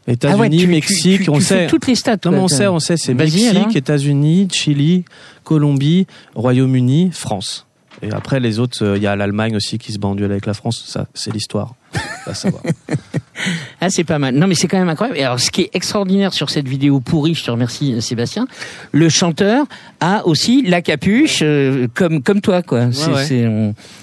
États-Unis, 0.06 0.62
ah 0.64 0.68
Mexique, 0.68 1.28
on 1.28 1.40
sait. 1.40 1.66
toutes 1.66 1.86
les 1.86 1.94
stats. 1.94 2.18
Non, 2.26 2.44
on 2.44 2.48
sait, 2.48 2.68
on 2.68 2.78
sait, 2.78 2.96
c'est 2.96 3.14
Mexique, 3.14 3.74
États-Unis, 3.74 4.48
Chili, 4.52 5.04
Colombie, 5.42 6.06
Royaume-Uni, 6.34 7.10
France. 7.12 7.66
Et 8.02 8.12
après, 8.12 8.40
les 8.40 8.58
autres, 8.58 8.78
il 8.80 8.86
euh, 8.86 8.98
y 8.98 9.06
a 9.06 9.16
l'Allemagne 9.16 9.56
aussi 9.56 9.78
qui 9.78 9.92
se 9.92 9.98
bat 9.98 10.08
en 10.08 10.14
duel 10.14 10.30
avec 10.30 10.46
la 10.46 10.54
France. 10.54 10.84
Ça, 10.86 11.06
c'est 11.14 11.32
l'histoire. 11.32 11.74
ah, 13.80 13.90
c'est 13.90 14.04
pas 14.04 14.18
mal. 14.18 14.34
Non, 14.34 14.46
mais 14.46 14.54
c'est 14.54 14.68
quand 14.68 14.78
même 14.78 14.88
incroyable. 14.88 15.18
Et 15.18 15.22
alors, 15.22 15.40
ce 15.40 15.50
qui 15.50 15.62
est 15.62 15.70
extraordinaire 15.74 16.32
sur 16.32 16.50
cette 16.50 16.66
vidéo 16.66 17.00
pourrie, 17.00 17.34
je 17.34 17.44
te 17.44 17.50
remercie, 17.50 18.00
Sébastien, 18.02 18.46
le 18.92 19.08
chanteur 19.08 19.66
a 20.00 20.26
aussi 20.26 20.62
la 20.62 20.82
capuche, 20.82 21.40
euh, 21.42 21.86
comme, 21.94 22.22
comme 22.22 22.40
toi, 22.40 22.62
quoi. 22.62 22.92
C'est, 22.92 23.48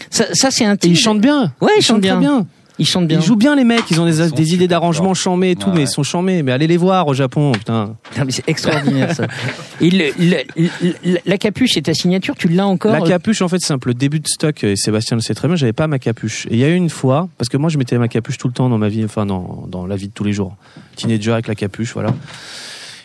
ça, 0.09 0.25
ça 0.33 0.51
c'est 0.51 0.65
un 0.65 0.75
il 0.83 0.97
chante 0.97 1.19
bien. 1.19 1.53
Ouais, 1.61 1.71
il, 1.77 1.83
chante 1.83 2.01
bien. 2.01 2.17
bien. 2.17 2.45
Ils 2.81 2.87
chantent 2.87 3.07
bien. 3.07 3.19
Ils 3.19 3.23
jouent 3.23 3.35
bien 3.35 3.55
les 3.55 3.63
mecs, 3.63 3.91
ils 3.91 4.01
ont 4.01 4.05
des, 4.05 4.53
idées 4.55 4.67
d'arrangement 4.67 5.13
chamés 5.13 5.51
et 5.51 5.55
tout, 5.55 5.69
mais 5.71 5.81
ils 5.81 5.87
sont 5.87 6.01
chamés. 6.01 6.41
Mais 6.41 6.51
allez 6.51 6.65
les 6.65 6.77
voir 6.77 7.07
au 7.07 7.13
Japon, 7.13 7.51
putain. 7.51 7.95
c'est 8.29 8.49
extraordinaire 8.49 9.13
ça. 9.13 9.27
la 11.25 11.37
capuche 11.37 11.73
c'est 11.75 11.83
ta 11.83 11.93
signature, 11.93 12.33
tu 12.35 12.47
l'as 12.47 12.65
encore? 12.65 12.91
La 12.91 13.01
capuche 13.01 13.43
en 13.43 13.47
fait 13.47 13.59
c'est 13.59 13.71
un 13.71 13.77
peu 13.77 13.91
le 13.91 13.93
début 13.93 14.19
de 14.19 14.27
stock 14.27 14.63
et 14.63 14.75
Sébastien 14.75 15.15
le 15.15 15.21
sait 15.21 15.35
très 15.35 15.47
bien, 15.47 15.55
j'avais 15.55 15.73
pas 15.73 15.85
ma 15.85 15.99
capuche. 15.99 16.47
Et 16.47 16.53
il 16.53 16.57
y 16.57 16.63
a 16.63 16.69
eu 16.69 16.75
une 16.75 16.89
fois, 16.89 17.29
parce 17.37 17.49
que 17.49 17.57
moi 17.57 17.69
je 17.69 17.77
mettais 17.77 17.99
ma 17.99 18.07
capuche 18.07 18.39
tout 18.39 18.47
le 18.47 18.53
temps 18.53 18.67
dans 18.67 18.79
ma 18.79 18.89
vie, 18.89 19.05
enfin 19.05 19.27
dans, 19.27 19.65
dans 19.67 19.85
la 19.85 19.95
vie 19.95 20.07
de 20.07 20.13
tous 20.13 20.23
les 20.23 20.33
jours. 20.33 20.55
Teenager 20.95 21.33
avec 21.33 21.47
la 21.47 21.55
capuche, 21.55 21.93
voilà. 21.93 22.15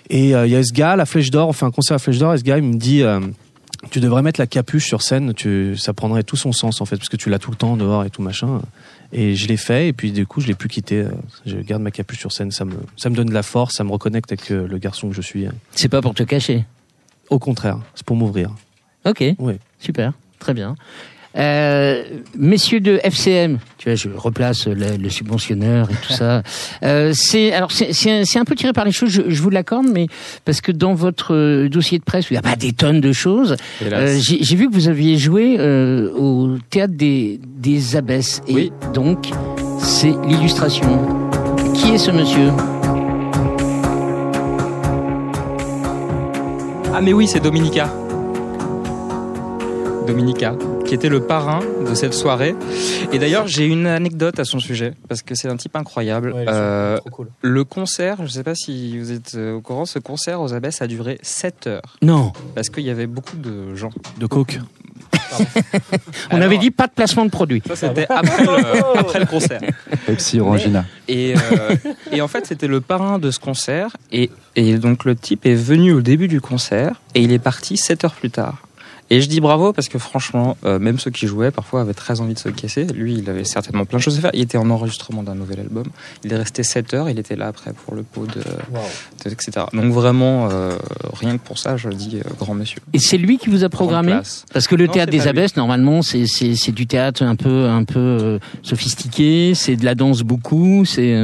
Et 0.09 0.35
euh, 0.35 0.47
il 0.47 0.53
y 0.53 0.57
a 0.57 0.63
ce 0.63 0.73
gars, 0.73 0.97
la 0.97 1.05
Flèche 1.05 1.31
d'Or, 1.31 1.51
on 1.51 1.53
fait 1.53 1.67
un 1.67 1.71
concert 1.71 1.97
à 1.97 1.99
Flèche 1.99 2.19
d'Or, 2.19 2.33
et 2.33 2.39
ce 2.39 2.45
gars 2.45 2.57
il 2.57 2.65
me 2.65 2.77
dit... 2.77 3.03
Euh, 3.03 3.21
tu 3.91 4.01
devrais 4.01 4.23
mettre 4.23 4.41
la 4.41 4.47
capuche 4.47 4.87
sur 4.87 5.03
scène, 5.03 5.35
tu, 5.35 5.77
ça 5.77 5.93
prendrait 5.93 6.23
tout 6.23 6.37
son 6.37 6.51
sens 6.51 6.81
en 6.81 6.87
fait, 6.87 6.97
parce 6.97 7.09
que 7.09 7.17
tu 7.17 7.31
l'as 7.31 7.39
tout 7.39 7.51
le 7.51 7.57
temps 7.57 7.77
dehors 7.77 8.05
et 8.05 8.11
tout 8.11 8.23
machin. 8.23 8.61
Et 9.13 9.35
je 9.35 9.47
l'ai 9.49 9.57
fait, 9.57 9.89
et 9.89 9.93
puis 9.93 10.13
du 10.13 10.27
coup, 10.27 10.41
je 10.41 10.47
l'ai 10.47 10.55
plus 10.55 10.69
quitté. 10.69 11.05
Je 11.45 11.57
garde 11.59 11.83
ma 11.83 11.91
capuche 11.91 12.19
sur 12.19 12.33
scène, 12.33 12.51
ça 12.51 12.65
me, 12.65 12.77
ça 12.97 13.11
me 13.11 13.15
donne 13.15 13.29
de 13.29 13.35
la 13.35 13.43
force, 13.43 13.77
ça 13.77 13.85
me 13.85 13.91
reconnecte 13.91 14.33
avec 14.33 14.51
euh, 14.51 14.67
le 14.67 14.79
garçon 14.79 15.09
que 15.09 15.15
je 15.15 15.23
suis. 15.23 15.47
C'est 15.73 15.89
pas 15.89 16.03
pour 16.03 16.15
te 16.15 16.23
cacher? 16.23 16.65
Au 17.31 17.39
contraire, 17.39 17.79
c'est 17.95 18.05
pour 18.05 18.17
m'ouvrir. 18.17 18.55
Ok. 19.05 19.23
Oui. 19.39 19.55
Super, 19.79 20.13
très 20.39 20.55
bien. 20.55 20.77
Euh, 21.37 22.03
messieurs 22.39 22.81
de 22.81 22.99
FCM, 23.03 23.59
tu 23.77 23.89
vois, 23.89 23.95
je 23.95 24.09
replace 24.09 24.67
le, 24.67 25.09
subventionneur 25.11 25.91
et 25.91 25.95
tout 26.07 26.13
ça. 26.13 26.43
Euh, 26.83 27.13
c'est 27.15 27.53
alors 27.53 27.71
c'est 27.73 28.39
un 28.39 28.45
peu 28.45 28.55
tiré 28.55 28.73
par 28.73 28.85
les 28.85 28.93
choses, 28.93 29.11
je, 29.11 29.43
vous 29.43 29.51
l'accorde, 29.51 29.87
mais 29.93 30.07
parce 30.45 30.61
que 30.61 30.73
dans 30.73 30.95
votre 30.95 31.35
euh, 31.35 31.69
dossier 31.69 31.99
de 31.99 32.05
presse, 32.05 32.31
il 32.31 32.35
n'y 32.35 32.39
a 32.39 32.43
pas 32.43 32.57
des 32.57 32.73
tonnes 32.73 33.01
de 33.01 33.13
choses, 33.13 33.57
euh, 33.83 34.19
j'ai 34.21 34.57
vu 34.57 34.69
que 34.69 34.75
vous 34.75 34.89
aviez 34.89 35.19
joué 35.19 35.57
euh, 35.59 36.11
au 36.13 36.57
théâtre 36.71 36.95
des 36.97 37.39
des 37.45 37.97
abbesses 37.97 38.41
et 38.49 38.73
donc 38.95 39.31
c'est 39.79 40.15
l'illustration. 40.27 41.21
Qui 41.75 41.93
est 41.93 41.99
ce 41.99 42.11
monsieur? 42.11 42.51
Ah 46.95 47.03
mais 47.03 47.13
oui, 47.13 47.27
c'est 47.27 47.41
Dominica. 47.41 47.91
Dominica, 50.07 50.55
qui 50.85 50.95
était 50.95 51.09
le 51.09 51.21
parrain 51.21 51.61
de 51.87 51.95
cette 51.95 52.15
soirée. 52.15 52.55
Et 53.13 53.19
d'ailleurs, 53.19 53.47
j'ai 53.47 53.67
une 53.67 53.87
anecdote 53.87 54.39
à 54.39 54.45
son 54.45 54.61
sujet, 54.61 54.95
parce 55.09 55.23
que 55.23 55.35
c'est 55.35 55.49
un 55.49 55.57
type 55.57 55.77
incroyable. 55.77 56.35
Euh, 56.37 56.99
le 57.43 57.65
concert, 57.65 58.17
je 58.19 58.23
ne 58.23 58.29
sais 58.29 58.43
pas 58.45 58.55
si 58.55 58.99
vous 58.99 59.13
êtes 59.13 59.35
euh, 59.35 59.55
au 59.55 59.61
courant, 59.61 59.85
ce 59.85 59.99
concert 59.99 60.41
aux 60.41 60.55
Abbesses 60.55 60.81
a 60.83 60.87
duré 60.87 61.19
7 61.23 61.67
heures. 61.67 61.97
Non. 62.03 62.33
Parce 62.55 62.71
qu'il 62.71 62.85
y 62.85 62.91
avait 62.91 63.07
beaucoup 63.07 63.37
de 63.37 63.75
gens. 63.75 63.91
De 64.19 64.27
coke. 64.27 64.61
On 66.31 66.41
avait 66.41 66.59
dit 66.59 66.71
pas 66.71 66.87
de 66.87 66.93
placement 66.93 67.25
de 67.25 67.31
produit. 67.31 67.63
Ça, 67.67 67.77
c'était 67.77 68.07
après, 68.09 68.45
le, 68.45 69.27
concert. 69.27 69.61
Pepsi 70.07 70.41
Orangina. 70.41 70.85
Et, 71.09 71.35
euh, 71.35 71.77
et 72.13 72.21
en 72.21 72.29
fait, 72.29 72.47
c'était 72.47 72.69
le 72.69 72.81
parrain 72.81 73.19
de 73.19 73.31
ce 73.31 73.39
concert. 73.39 73.97
Et, 74.13 74.31
et 74.55 74.79
donc, 74.79 75.05
le 75.05 75.17
type 75.17 75.47
est 75.47 75.55
venu 75.55 75.93
au 75.93 76.01
début 76.01 76.29
du 76.29 76.41
concert 76.41 77.01
et 77.15 77.23
il 77.23 77.33
est 77.33 77.39
parti 77.39 77.77
7 77.77 78.05
heures 78.05 78.15
plus 78.15 78.31
tard. 78.31 78.66
Et 79.11 79.21
je 79.21 79.29
dis 79.29 79.41
bravo 79.41 79.73
parce 79.73 79.89
que 79.89 79.99
franchement, 79.99 80.57
euh, 80.65 80.79
même 80.79 80.99
ceux 80.99 81.11
qui 81.11 81.27
jouaient 81.27 81.51
parfois 81.51 81.83
avaient 81.83 81.95
très 81.95 82.21
envie 82.21 82.35
de 82.35 82.39
se 82.39 82.49
casser. 82.49 82.85
Lui, 82.85 83.15
il 83.15 83.31
avait 83.31 83.45
certainement 83.45 83.85
plein 83.85 83.99
de 83.99 84.03
choses 84.03 84.19
à 84.19 84.21
faire. 84.21 84.31
Il 84.35 84.41
était 84.41 84.59
en 84.59 84.69
enregistrement 84.69 85.23
d'un 85.23 85.35
nouvel 85.35 85.61
album. 85.61 85.85
Il 86.25 86.33
est 86.33 86.37
resté 86.37 86.63
7 86.63 86.95
heures. 86.95 87.09
Il 87.09 87.19
était 87.19 87.37
là 87.37 87.47
après 87.47 87.73
pour 87.73 87.95
le 87.95 88.03
pot 88.03 88.27
de, 88.27 88.43
etc. 89.31 89.67
Donc 89.73 89.93
vraiment, 89.93 90.49
euh, 90.51 90.77
rien 91.13 91.39
que 91.39 91.43
pour 91.43 91.59
ça, 91.59 91.77
je 91.77 91.89
dis 91.89 92.17
euh, 92.17 92.29
grand 92.39 92.55
monsieur. 92.55 92.81
Et 92.93 92.99
c'est 92.99 93.19
lui 93.19 93.39
qui 93.39 93.49
vous 93.49 93.63
a 93.63 93.69
programmé 93.69 94.19
Parce 94.53 94.67
que 94.67 94.75
le 94.75 94.89
théâtre 94.89 95.13
des 95.13 95.29
Abbesses, 95.29 95.57
normalement, 95.57 96.03
c'est 96.03 96.27
c'est 96.27 96.73
du 96.73 96.87
théâtre 96.87 97.23
un 97.23 97.37
peu 97.37 97.67
un 97.67 97.85
peu 97.85 98.41
sophistiqué. 98.63 99.53
C'est 99.55 99.77
de 99.77 99.85
la 99.85 99.95
danse 99.95 100.23
beaucoup. 100.23 100.85
C'est 100.85 101.17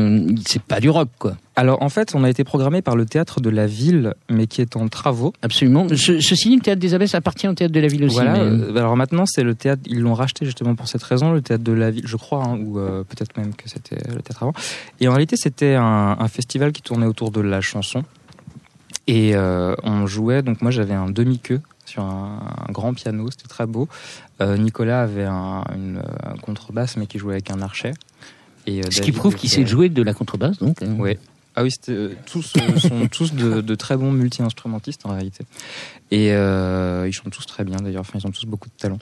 c'est 0.46 0.62
pas 0.62 0.78
du 0.78 0.90
rock 0.90 1.08
quoi. 1.18 1.36
Alors 1.54 1.82
en 1.82 1.88
fait, 1.90 2.14
on 2.14 2.24
a 2.24 2.30
été 2.30 2.44
programmé 2.44 2.80
par 2.80 2.96
le 2.96 3.04
théâtre 3.04 3.40
de 3.40 3.50
la 3.50 3.66
ville, 3.66 4.14
mais 4.30 4.46
qui 4.46 4.62
est 4.62 4.76
en 4.76 4.88
travaux. 4.88 5.34
Absolument. 5.42 5.86
Ce, 5.90 6.20
ceci 6.20 6.48
dit, 6.48 6.56
le 6.56 6.62
théâtre 6.62 6.80
des 6.80 6.94
Abbesses 6.94 7.14
appartient 7.14 7.46
au 7.46 7.52
théâtre 7.52 7.74
de 7.74 7.80
la 7.80 7.88
ville 7.88 8.04
aussi. 8.04 8.14
Voilà. 8.14 8.36
Euh, 8.36 8.74
alors 8.76 8.96
maintenant, 8.96 9.24
c'est 9.26 9.42
le 9.42 9.54
théâtre. 9.54 9.82
Ils 9.86 10.00
l'ont 10.00 10.14
racheté 10.14 10.46
justement 10.46 10.74
pour 10.74 10.88
cette 10.88 11.02
raison, 11.02 11.32
le 11.32 11.42
théâtre 11.42 11.62
de 11.62 11.72
la 11.72 11.90
ville, 11.90 12.06
je 12.06 12.16
crois, 12.16 12.44
hein, 12.44 12.58
ou 12.58 12.78
euh, 12.78 13.04
peut-être 13.04 13.36
même 13.36 13.54
que 13.54 13.68
c'était 13.68 13.96
le 14.08 14.22
théâtre 14.22 14.44
avant. 14.44 14.54
Et 15.00 15.08
en 15.08 15.12
réalité, 15.12 15.36
c'était 15.36 15.74
un, 15.74 16.16
festival 16.28 16.72
qui 16.72 16.80
tournait 16.80 17.06
autour 17.06 17.30
de 17.30 17.40
la 17.40 17.60
chanson. 17.60 18.04
Et 19.06 19.34
euh, 19.34 19.74
on 19.82 20.06
jouait. 20.06 20.42
Donc 20.42 20.62
moi, 20.62 20.70
j'avais 20.70 20.94
un 20.94 21.10
demi-queue 21.10 21.60
sur 21.84 22.02
un, 22.02 22.38
grand 22.70 22.94
piano, 22.94 23.28
c'était 23.30 23.48
très 23.48 23.66
beau. 23.66 23.88
Nicolas 24.40 25.02
avait 25.02 25.24
un, 25.24 25.62
une 25.74 26.02
contrebasse, 26.40 26.96
mais 26.96 27.06
qui 27.06 27.18
jouait 27.18 27.34
avec 27.34 27.50
un 27.50 27.60
archet. 27.60 27.92
Et, 28.66 28.82
Ce 28.90 29.02
qui 29.02 29.12
prouve 29.12 29.34
qu'il 29.34 29.50
sait 29.50 29.66
jouer 29.66 29.88
de 29.88 30.02
la 30.02 30.14
contrebasse, 30.14 30.58
donc. 30.58 30.78
Oui. 30.98 31.18
Ah 31.54 31.62
oui, 31.62 31.70
euh, 31.88 32.14
tous 32.26 32.54
euh, 32.56 32.78
sont 32.78 33.08
tous 33.10 33.34
de, 33.34 33.74
très 33.74 33.96
bons 33.96 34.12
multi-instrumentistes 34.12 35.04
en 35.04 35.10
réalité. 35.10 35.44
Et 36.10 36.32
euh, 36.32 37.06
ils 37.06 37.12
chantent 37.12 37.32
tous 37.32 37.46
très 37.46 37.64
bien 37.64 37.76
d'ailleurs, 37.76 38.00
enfin 38.00 38.18
ils 38.18 38.26
ont 38.26 38.30
tous 38.30 38.46
beaucoup 38.46 38.68
de 38.68 38.74
talent. 38.76 38.98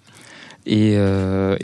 Et, 0.67 0.97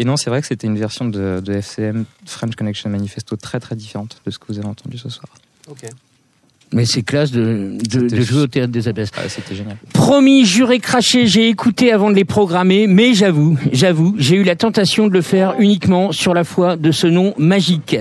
non, 0.04 0.16
c'est 0.16 0.30
vrai 0.30 0.40
que 0.40 0.46
c'était 0.46 0.66
une 0.66 0.78
version 0.78 1.04
de, 1.04 1.40
de, 1.44 1.52
FCM, 1.52 2.04
French 2.24 2.54
Connection 2.56 2.88
Manifesto, 2.90 3.36
très 3.36 3.60
très 3.60 3.76
différente 3.76 4.20
de 4.24 4.30
ce 4.30 4.38
que 4.38 4.46
vous 4.48 4.58
avez 4.58 4.68
entendu 4.68 4.96
ce 4.96 5.08
soir. 5.08 5.28
Ok. 5.68 5.84
Mais 6.72 6.84
c'est 6.84 7.02
classe 7.02 7.30
de, 7.30 7.78
de, 7.80 8.20
jouer 8.20 8.42
au 8.42 8.46
théâtre 8.48 8.72
des 8.72 8.88
abbesses. 8.88 9.10
Ah, 9.16 9.28
c'était 9.28 9.54
génial. 9.54 9.76
Promis, 9.92 10.44
juré, 10.44 10.80
craché, 10.80 11.26
j'ai 11.26 11.48
écouté 11.48 11.92
avant 11.92 12.10
de 12.10 12.16
les 12.16 12.24
programmer, 12.24 12.88
mais 12.88 13.14
j'avoue, 13.14 13.56
j'avoue, 13.72 14.16
j'ai 14.18 14.36
eu 14.36 14.42
la 14.42 14.56
tentation 14.56 15.06
de 15.06 15.12
le 15.12 15.22
faire 15.22 15.54
uniquement 15.60 16.10
sur 16.10 16.34
la 16.34 16.42
foi 16.42 16.76
de 16.76 16.90
ce 16.90 17.06
nom 17.06 17.34
magique. 17.38 17.96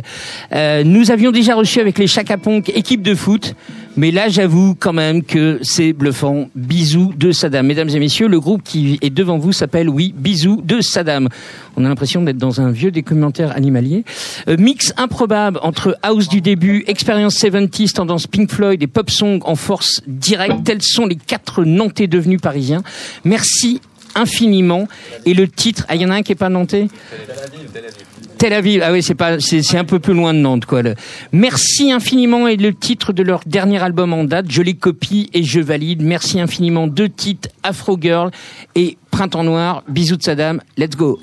Euh, 0.52 0.84
nous 0.84 1.12
avions 1.12 1.32
déjà 1.32 1.54
reçu 1.54 1.80
avec 1.80 2.00
les 2.00 2.08
Chacaponk 2.08 2.70
équipe 2.70 3.04
de 3.04 3.14
foot 3.14 3.56
mais 3.98 4.12
là, 4.12 4.28
j'avoue 4.28 4.76
quand 4.78 4.94
même 4.94 5.24
que 5.24 5.60
c'est 5.62 5.94
bluffant. 5.94 6.50
Bisous 6.56 7.14
de 7.16 7.32
Saddam. 7.32 7.66
Mesdames 7.66 7.90
et 7.90 8.00
messieurs, 8.00 8.28
le 8.28 8.40
groupe 8.40 8.62
qui 8.64 9.00
est 9.02 9.10
devant 9.10 9.38
vous 9.38 9.54
s'appelle, 9.54 9.90
oui, 9.90 10.14
Bisous 10.16 10.62
de 10.64 10.82
Saddam. 10.82 11.30
On 11.78 11.86
a 11.86 11.90
l'impression 11.90 12.22
d'être 12.22 12.38
dans 12.38 12.62
un 12.62 12.72
vieux 12.72 12.92
documentaire 12.92 13.56
animalier. 13.56 14.04
Euh, 14.48 14.58
mix 14.58 14.94
improbable 14.98 15.60
entre 15.62 15.98
house 16.04 16.28
du 16.28 16.42
début, 16.42 16.84
expérience 16.88 17.38
70s, 17.38 17.94
tendance 17.94 18.28
Pink 18.28 18.52
Floyd 18.52 18.82
et 18.84 18.88
pop 18.88 19.10
song 19.10 19.40
en 19.44 19.56
force 19.56 20.02
directe. 20.08 20.64
Tels 20.64 20.82
sont 20.82 21.06
les 21.06 21.16
quatre 21.16 21.64
Nantais 21.64 22.08
devenus 22.08 22.42
parisiens. 22.42 22.84
Merci 23.24 23.82
infiniment. 24.16 24.88
Et 25.26 25.34
le 25.34 25.48
titre, 25.48 25.86
ah, 25.88 25.96
il 25.96 26.02
y 26.02 26.06
en 26.06 26.10
a 26.10 26.16
un 26.16 26.24
qui 26.24 26.32
est 26.32 26.36
pas 26.36 26.50
nantais? 26.50 26.88
Ah 28.44 28.92
oui, 28.92 29.02
c'est 29.02 29.16
pas, 29.16 29.40
c'est 29.40 29.78
un 29.78 29.84
peu 29.86 30.00
plus 30.00 30.14
loin 30.14 30.34
de 30.34 30.40
Nantes, 30.40 30.66
quoi. 30.66 30.82
Merci 31.32 31.92
infiniment 31.92 32.48
et 32.48 32.58
le 32.58 32.74
titre 32.74 33.14
de 33.14 33.24
leur 33.24 33.42
dernier 33.46 33.82
album 33.82 34.14
en 34.14 34.24
date, 34.24 34.46
je 34.50 34.62
les 34.62 34.76
copie 34.76 35.30
et 35.34 35.44
je 35.44 35.60
valide. 35.60 36.02
Merci 36.02 36.40
infiniment. 36.40 36.88
Deux 36.88 37.10
titres, 37.10 37.50
Afro 37.64 37.98
Girl 38.00 38.32
et 38.76 38.98
Printemps 39.12 39.44
Noir. 39.44 39.84
Bisous 39.88 40.18
de 40.18 40.24
Saddam. 40.24 40.62
Let's 40.78 40.96
go. 40.96 41.20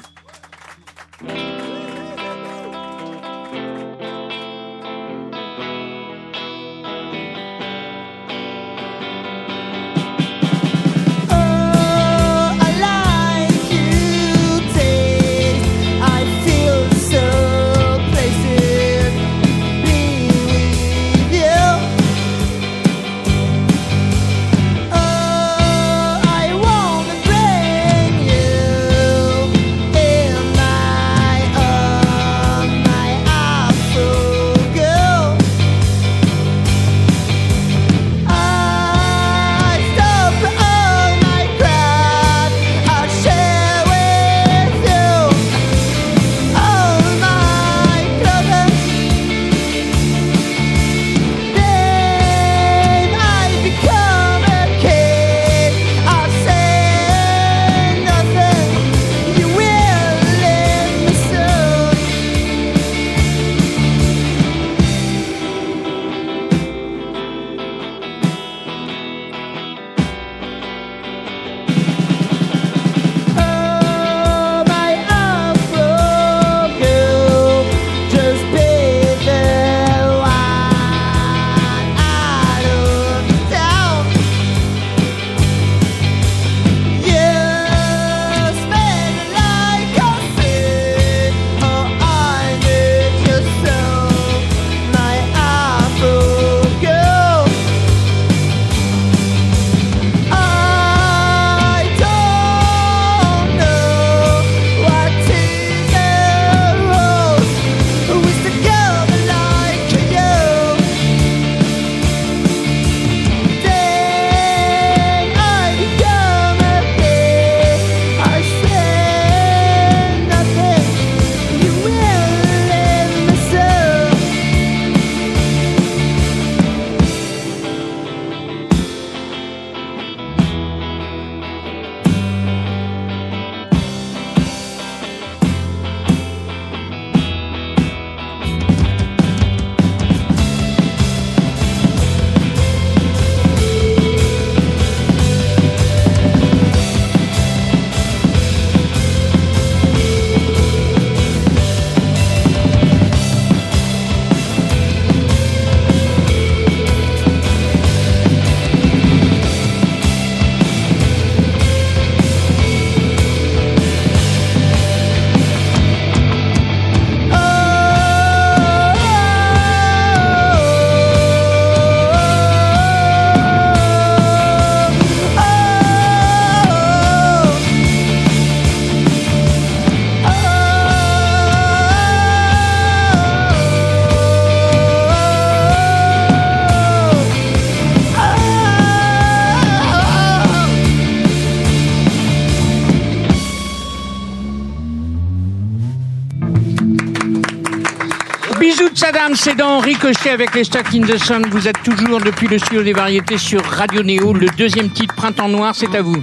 Adam, 199.04 199.34
c'est 199.34 199.56
dans 199.56 199.80
Ricochet 199.80 200.30
avec 200.30 200.54
les 200.54 200.64
Stuck 200.64 200.94
in 200.94 201.00
the. 201.00 201.50
Vous 201.50 201.66
êtes 201.66 201.82
toujours 201.82 202.20
depuis 202.20 202.46
le 202.46 202.58
studio 202.58 202.82
des 202.82 202.92
variétés 202.92 203.36
sur 203.36 203.64
Radio 203.64 204.02
Néo. 204.02 204.32
Le 204.32 204.46
deuxième 204.56 204.90
titre, 204.90 205.14
Printemps 205.14 205.48
Noir, 205.48 205.74
c'est 205.74 205.94
à 205.96 206.02
vous. 206.02 206.22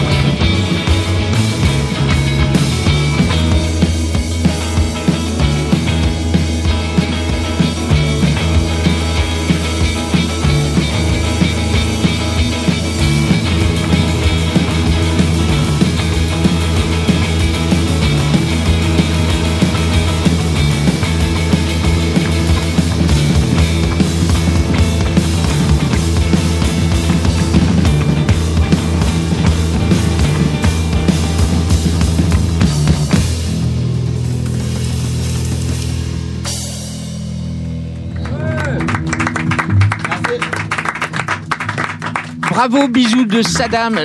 love. 0.00 0.77
Bravo, 42.58 42.88
bisous 42.88 43.24
de 43.24 43.40
Saddam. 43.40 44.00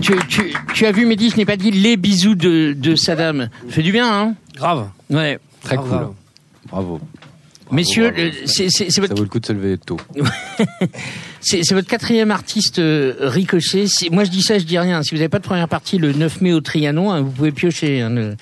Tu, 0.00 0.16
tu, 0.28 0.54
tu 0.72 0.86
as 0.86 0.92
vu, 0.92 1.04
Mehdi, 1.04 1.28
je 1.28 1.36
n'ai 1.36 1.44
pas 1.44 1.58
dit 1.58 1.70
les 1.70 1.98
bisous 1.98 2.34
de, 2.34 2.72
de 2.72 2.96
Saddam. 2.96 3.50
Ça 3.66 3.74
fait 3.74 3.82
du 3.82 3.92
bien, 3.92 4.10
hein 4.10 4.34
Grave. 4.56 4.88
Ouais. 5.10 5.38
Très 5.60 5.76
cool. 5.76 6.08
Bravo. 6.70 7.00
Messieurs, 7.70 8.14
c'est 8.46 8.64
votre... 8.96 9.08
Ça 9.08 9.14
vaut 9.14 9.24
le 9.24 9.28
coup 9.28 9.40
de 9.40 9.44
se 9.44 9.52
lever 9.52 9.76
tôt. 9.76 9.98
c'est 11.40 11.72
votre 11.72 11.88
quatrième 11.88 12.30
artiste 12.30 12.78
euh, 12.78 13.14
Ricochet. 13.20 13.86
Moi, 14.10 14.24
je 14.24 14.30
dis 14.30 14.42
ça, 14.42 14.58
je 14.58 14.64
dis 14.64 14.78
rien. 14.78 15.02
Si 15.02 15.10
vous 15.10 15.18
n'avez 15.18 15.28
pas 15.28 15.38
de 15.38 15.44
première 15.44 15.68
partie 15.68 15.98
le 15.98 16.12
9 16.12 16.40
mai 16.40 16.52
au 16.52 16.60
Trianon, 16.60 17.12
hein, 17.12 17.20
vous 17.22 17.30
pouvez 17.30 17.52
piocher. 17.52 18.00
Hein, 18.02 18.34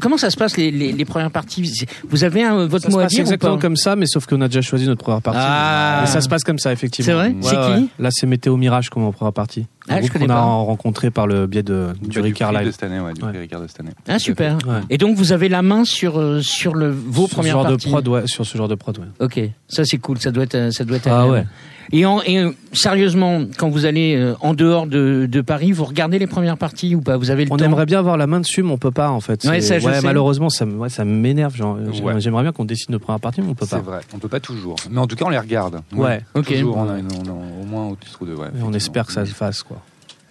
comment 0.00 0.16
ça 0.18 0.30
se 0.30 0.36
passe 0.36 0.56
les, 0.56 0.70
les, 0.70 0.92
les 0.92 1.04
premières 1.04 1.30
parties? 1.30 1.70
Vous 2.08 2.24
avez 2.24 2.42
un, 2.44 2.66
votre 2.66 2.84
ça 2.84 2.88
mot 2.90 2.94
se 2.96 3.00
à 3.00 3.02
passe 3.04 3.12
dire 3.12 3.20
exactement 3.20 3.58
comme 3.58 3.76
ça, 3.76 3.96
mais 3.96 4.06
sauf 4.06 4.26
qu'on 4.26 4.40
a 4.40 4.48
déjà 4.48 4.60
choisi 4.62 4.86
notre 4.86 5.02
première 5.02 5.22
partie. 5.22 5.40
Ah. 5.42 6.04
ça 6.06 6.20
se 6.20 6.28
passe 6.28 6.44
comme 6.44 6.58
ça, 6.58 6.72
effectivement. 6.72 7.06
C'est 7.06 7.14
vrai? 7.14 7.34
C'est 7.42 7.80
qui? 7.80 7.88
Là, 7.98 8.08
c'est 8.12 8.26
Météo 8.26 8.56
Mirage 8.56 8.90
comme 8.90 9.10
première 9.12 9.32
partie. 9.32 9.66
Ah, 9.88 10.00
je 10.02 10.08
connais 10.08 10.26
on 10.26 10.30
a 10.30 10.34
pas. 10.34 10.40
rencontré 10.42 11.10
par 11.10 11.26
le 11.26 11.46
biais 11.46 11.62
de, 11.62 11.88
du 12.02 12.18
Bah, 12.18 12.24
Ricard 12.24 12.52
Live. 12.52 12.66
de 12.66 12.70
cette 12.70 12.82
année, 12.84 13.00
ouais, 13.00 13.12
du 13.14 13.38
Ricard 13.38 13.62
de 13.62 13.66
cette 13.66 13.80
année. 13.80 13.90
Ah 14.06 14.18
super. 14.18 14.58
Ouais. 14.66 14.80
Et 14.90 14.98
donc 14.98 15.16
vous 15.16 15.32
avez 15.32 15.48
la 15.48 15.62
main 15.62 15.84
sur 15.84 16.20
euh, 16.20 16.40
sur 16.42 16.74
le 16.74 16.90
vos 16.90 17.22
Sur 17.22 17.30
ce 17.30 17.34
premières 17.34 17.54
genre 17.54 17.62
parties? 17.66 17.86
de 17.86 17.90
prod, 17.90 18.08
ouais, 18.08 18.22
sur 18.26 18.44
ce 18.46 18.56
genre 18.58 18.68
de 18.68 18.74
prod, 18.74 18.98
ouais. 18.98 19.06
Ok, 19.20 19.40
ça 19.68 19.84
c'est 19.84 19.96
cool. 19.98 20.18
Ça 20.20 20.30
doit 20.30 20.44
être 20.44 20.54
euh, 20.54 20.70
ça 20.70 20.84
doit 20.84 20.98
être. 20.98 21.08
Ah 21.10 21.26
ouais. 21.26 21.44
Et, 21.92 22.06
en, 22.06 22.22
et 22.22 22.38
euh, 22.38 22.52
sérieusement, 22.72 23.42
quand 23.58 23.68
vous 23.68 23.84
allez 23.84 24.14
euh, 24.14 24.34
en 24.42 24.54
dehors 24.54 24.86
de, 24.86 25.26
de 25.28 25.40
Paris, 25.40 25.72
vous 25.72 25.84
regardez 25.84 26.20
les 26.20 26.28
premières 26.28 26.56
parties 26.56 26.94
ou 26.94 27.00
pas? 27.00 27.16
Vous 27.16 27.30
avez 27.32 27.44
le 27.44 27.52
On 27.52 27.56
temps? 27.56 27.64
aimerait 27.64 27.84
bien 27.86 27.98
avoir 27.98 28.16
la 28.16 28.28
main 28.28 28.38
dessus, 28.38 28.62
mais 28.62 28.70
on 28.70 28.78
peut 28.78 28.92
pas 28.92 29.10
en 29.10 29.20
fait. 29.20 29.44
Ouais, 29.44 29.60
C'est- 29.60 29.80
ça, 29.80 29.90
je 29.92 29.94
sais. 29.98 30.06
malheureusement, 30.06 30.50
ça, 30.50 30.64
ouais, 30.64 30.88
ça 30.88 31.04
m'énerve. 31.04 31.54
J'aimerais 31.56 32.42
bien 32.42 32.52
qu'on 32.52 32.64
décide 32.64 32.90
nos 32.90 33.00
premières 33.00 33.18
parties, 33.18 33.40
mais 33.42 33.48
on 33.48 33.54
peut 33.54 33.66
C'est 33.68 33.76
pas. 33.76 33.82
vrai. 33.82 34.00
On 34.14 34.18
peut 34.18 34.28
pas 34.28 34.38
toujours. 34.38 34.76
Mais 34.88 34.98
en 35.00 35.08
tout 35.08 35.16
cas, 35.16 35.24
on 35.26 35.30
les 35.30 35.38
regarde. 35.38 35.80
Ouais. 35.92 36.20
Ok. 36.34 36.46
Toujours, 36.46 36.76
on 36.76 36.88
a, 36.88 36.96
une- 36.98 37.08
on 37.12 37.28
a 37.28 37.32
au 37.32 37.64
moins 37.66 37.88
au 37.88 37.96
titre 37.96 38.18
ou 38.22 38.26
deux. 38.26 38.34
Ouais, 38.36 38.48
Et 38.56 38.62
on 38.62 38.72
espère 38.72 39.04
que 39.06 39.12
ça 39.12 39.26
se 39.26 39.34
fasse, 39.34 39.64
quoi. 39.64 39.82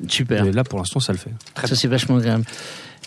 Super. 0.07 0.45
Et 0.45 0.53
là, 0.53 0.63
pour 0.63 0.80
l'instant, 0.80 1.01
ça 1.01 1.11
le 1.11 1.17
fait. 1.19 1.32
Ça 1.65 1.75
c'est 1.75 1.89
vachement 1.89 2.15
agréable. 2.17 2.45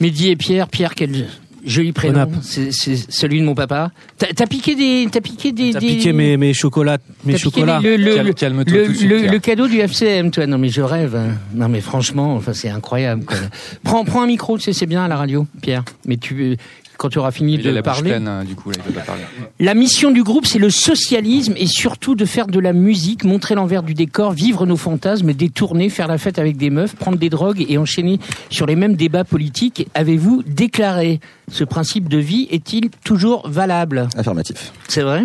Mehdi 0.02 0.28
et 0.28 0.36
Pierre, 0.36 0.68
Pierre 0.68 0.94
quel 0.94 1.26
joli 1.64 1.92
prénom. 1.92 2.26
C'est 2.42 2.70
celui 2.72 3.40
de 3.40 3.44
mon 3.44 3.54
papa. 3.54 3.90
T'as 4.18 4.46
piqué 4.46 4.74
des 4.74 5.08
t'as 5.10 5.20
piqué 5.20 5.52
des 5.52 5.72
T'as 5.72 5.80
des- 5.80 5.86
piqué 5.86 6.12
mes, 6.12 6.36
mes 6.36 6.54
chocolats, 6.54 6.98
mes 7.24 7.36
chocolats. 7.38 7.80
le, 7.82 7.96
le, 7.96 8.32
Calme- 8.32 8.58
le- 8.58 8.64
tout 8.64 9.04
le- 9.06 9.26
le 9.30 9.38
cadeau 9.38 9.66
du 9.68 9.78
FCM, 9.78 10.30
toi. 10.30 10.46
Non 10.46 10.58
mais 10.58 10.68
je 10.68 10.82
rêve. 10.82 11.14
hein. 11.16 11.36
Non 11.54 11.68
mais 11.68 11.80
franchement, 11.80 12.34
enfin 12.34 12.52
c'est 12.52 12.68
incroyable. 12.70 13.24
Quoi. 13.24 13.36
prends 13.84 14.04
prends 14.04 14.22
un 14.22 14.26
micro, 14.26 14.58
tu 14.58 14.64
sais 14.64 14.72
c'est 14.72 14.86
bien 14.86 15.04
à 15.04 15.08
la 15.08 15.16
radio, 15.16 15.46
Pierre. 15.60 15.84
Mais 16.06 16.16
tu 16.16 16.56
quand 16.96 17.08
tu 17.08 17.18
auras 17.18 17.32
fini 17.32 17.58
de 17.58 17.70
la 17.70 17.82
parler. 17.82 18.10
pleine, 18.10 18.28
hein, 18.28 18.44
du 18.44 18.54
coup, 18.54 18.70
là, 18.70 18.76
il 18.78 18.82
peut 18.92 18.98
pas 18.98 19.04
parler. 19.04 19.22
La 19.58 19.74
mission 19.74 20.10
du 20.10 20.22
groupe, 20.22 20.46
c'est 20.46 20.58
le 20.58 20.70
socialisme 20.70 21.54
et 21.56 21.66
surtout 21.66 22.14
de 22.14 22.24
faire 22.24 22.46
de 22.46 22.58
la 22.58 22.72
musique, 22.72 23.24
montrer 23.24 23.54
l'envers 23.54 23.82
du 23.82 23.94
décor, 23.94 24.32
vivre 24.32 24.66
nos 24.66 24.76
fantasmes, 24.76 25.32
détourner, 25.32 25.88
faire 25.88 26.08
la 26.08 26.18
fête 26.18 26.38
avec 26.38 26.56
des 26.56 26.70
meufs, 26.70 26.94
prendre 26.94 27.18
des 27.18 27.30
drogues 27.30 27.64
et 27.68 27.78
enchaîner 27.78 28.18
sur 28.50 28.66
les 28.66 28.76
mêmes 28.76 28.94
débats 28.94 29.24
politiques. 29.24 29.88
Avez-vous 29.94 30.42
déclaré 30.46 31.20
ce 31.50 31.64
principe 31.64 32.08
de 32.08 32.18
vie 32.18 32.48
est-il 32.50 32.90
toujours 33.04 33.48
valable? 33.48 34.08
Affirmatif. 34.16 34.72
C'est 34.88 35.02
vrai? 35.02 35.22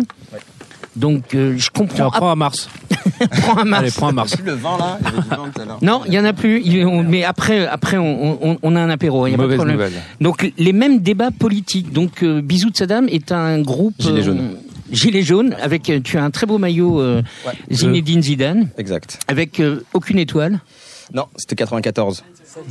Donc 0.98 1.34
euh, 1.34 1.54
je 1.56 1.70
comprends. 1.70 2.10
Prends 2.10 2.30
à 2.30 2.34
Mars. 2.36 2.68
Prends 3.42 3.58
un 3.58 3.64
Mars. 3.64 3.82
Allez, 3.82 3.90
prends 3.92 4.08
à 4.08 4.12
Mars. 4.12 4.36
le 4.44 4.52
vin 4.52 4.76
là 4.78 4.98
Il 5.00 5.04
y 5.04 5.08
avait 5.08 5.22
du 5.22 5.28
vin 5.28 5.50
tout 5.54 5.60
à 5.60 5.64
l'heure. 5.64 5.78
Non, 5.82 6.02
il 6.06 6.12
y 6.12 6.18
en 6.18 6.24
a 6.24 6.32
plus. 6.32 6.60
Il- 6.64 6.84
on- 6.86 7.02
mais 7.02 7.24
après, 7.24 7.66
après, 7.66 7.96
on, 7.96 8.38
on- 8.46 8.58
on 8.62 8.76
a 8.76 8.80
un 8.80 8.90
apéro. 8.90 9.26
Il 9.26 9.30
y 9.30 9.34
a 9.34 9.36
pas 9.36 9.42
de 9.42 9.46
Mauvaise 9.46 9.56
problème. 9.58 9.76
nouvelle. 9.76 9.92
Donc 10.20 10.52
les 10.58 10.72
mêmes 10.72 11.00
débats 11.00 11.30
politiques. 11.30 11.92
Donc 11.92 12.22
euh, 12.22 12.40
Bisous 12.42 12.70
de 12.70 12.76
Saddam 12.76 13.08
est 13.08 13.32
un 13.32 13.60
groupe 13.60 13.94
Gilets 13.98 14.20
euh, 14.20 14.24
jaunes. 14.24 14.50
Gilets 14.90 15.22
jaunes 15.22 15.54
avec 15.60 15.90
euh, 15.90 16.00
tu 16.02 16.16
as 16.18 16.24
un 16.24 16.30
très 16.30 16.46
beau 16.46 16.58
maillot 16.58 17.00
euh, 17.00 17.22
Ouais. 17.46 17.52
Zinedine 17.70 18.22
Zidane 18.22 18.68
Exact. 18.78 19.18
avec 19.28 19.60
euh, 19.60 19.84
aucune 19.94 20.18
étoile. 20.18 20.60
Non, 21.14 21.24
c'était 21.36 21.56
94. 21.56 22.22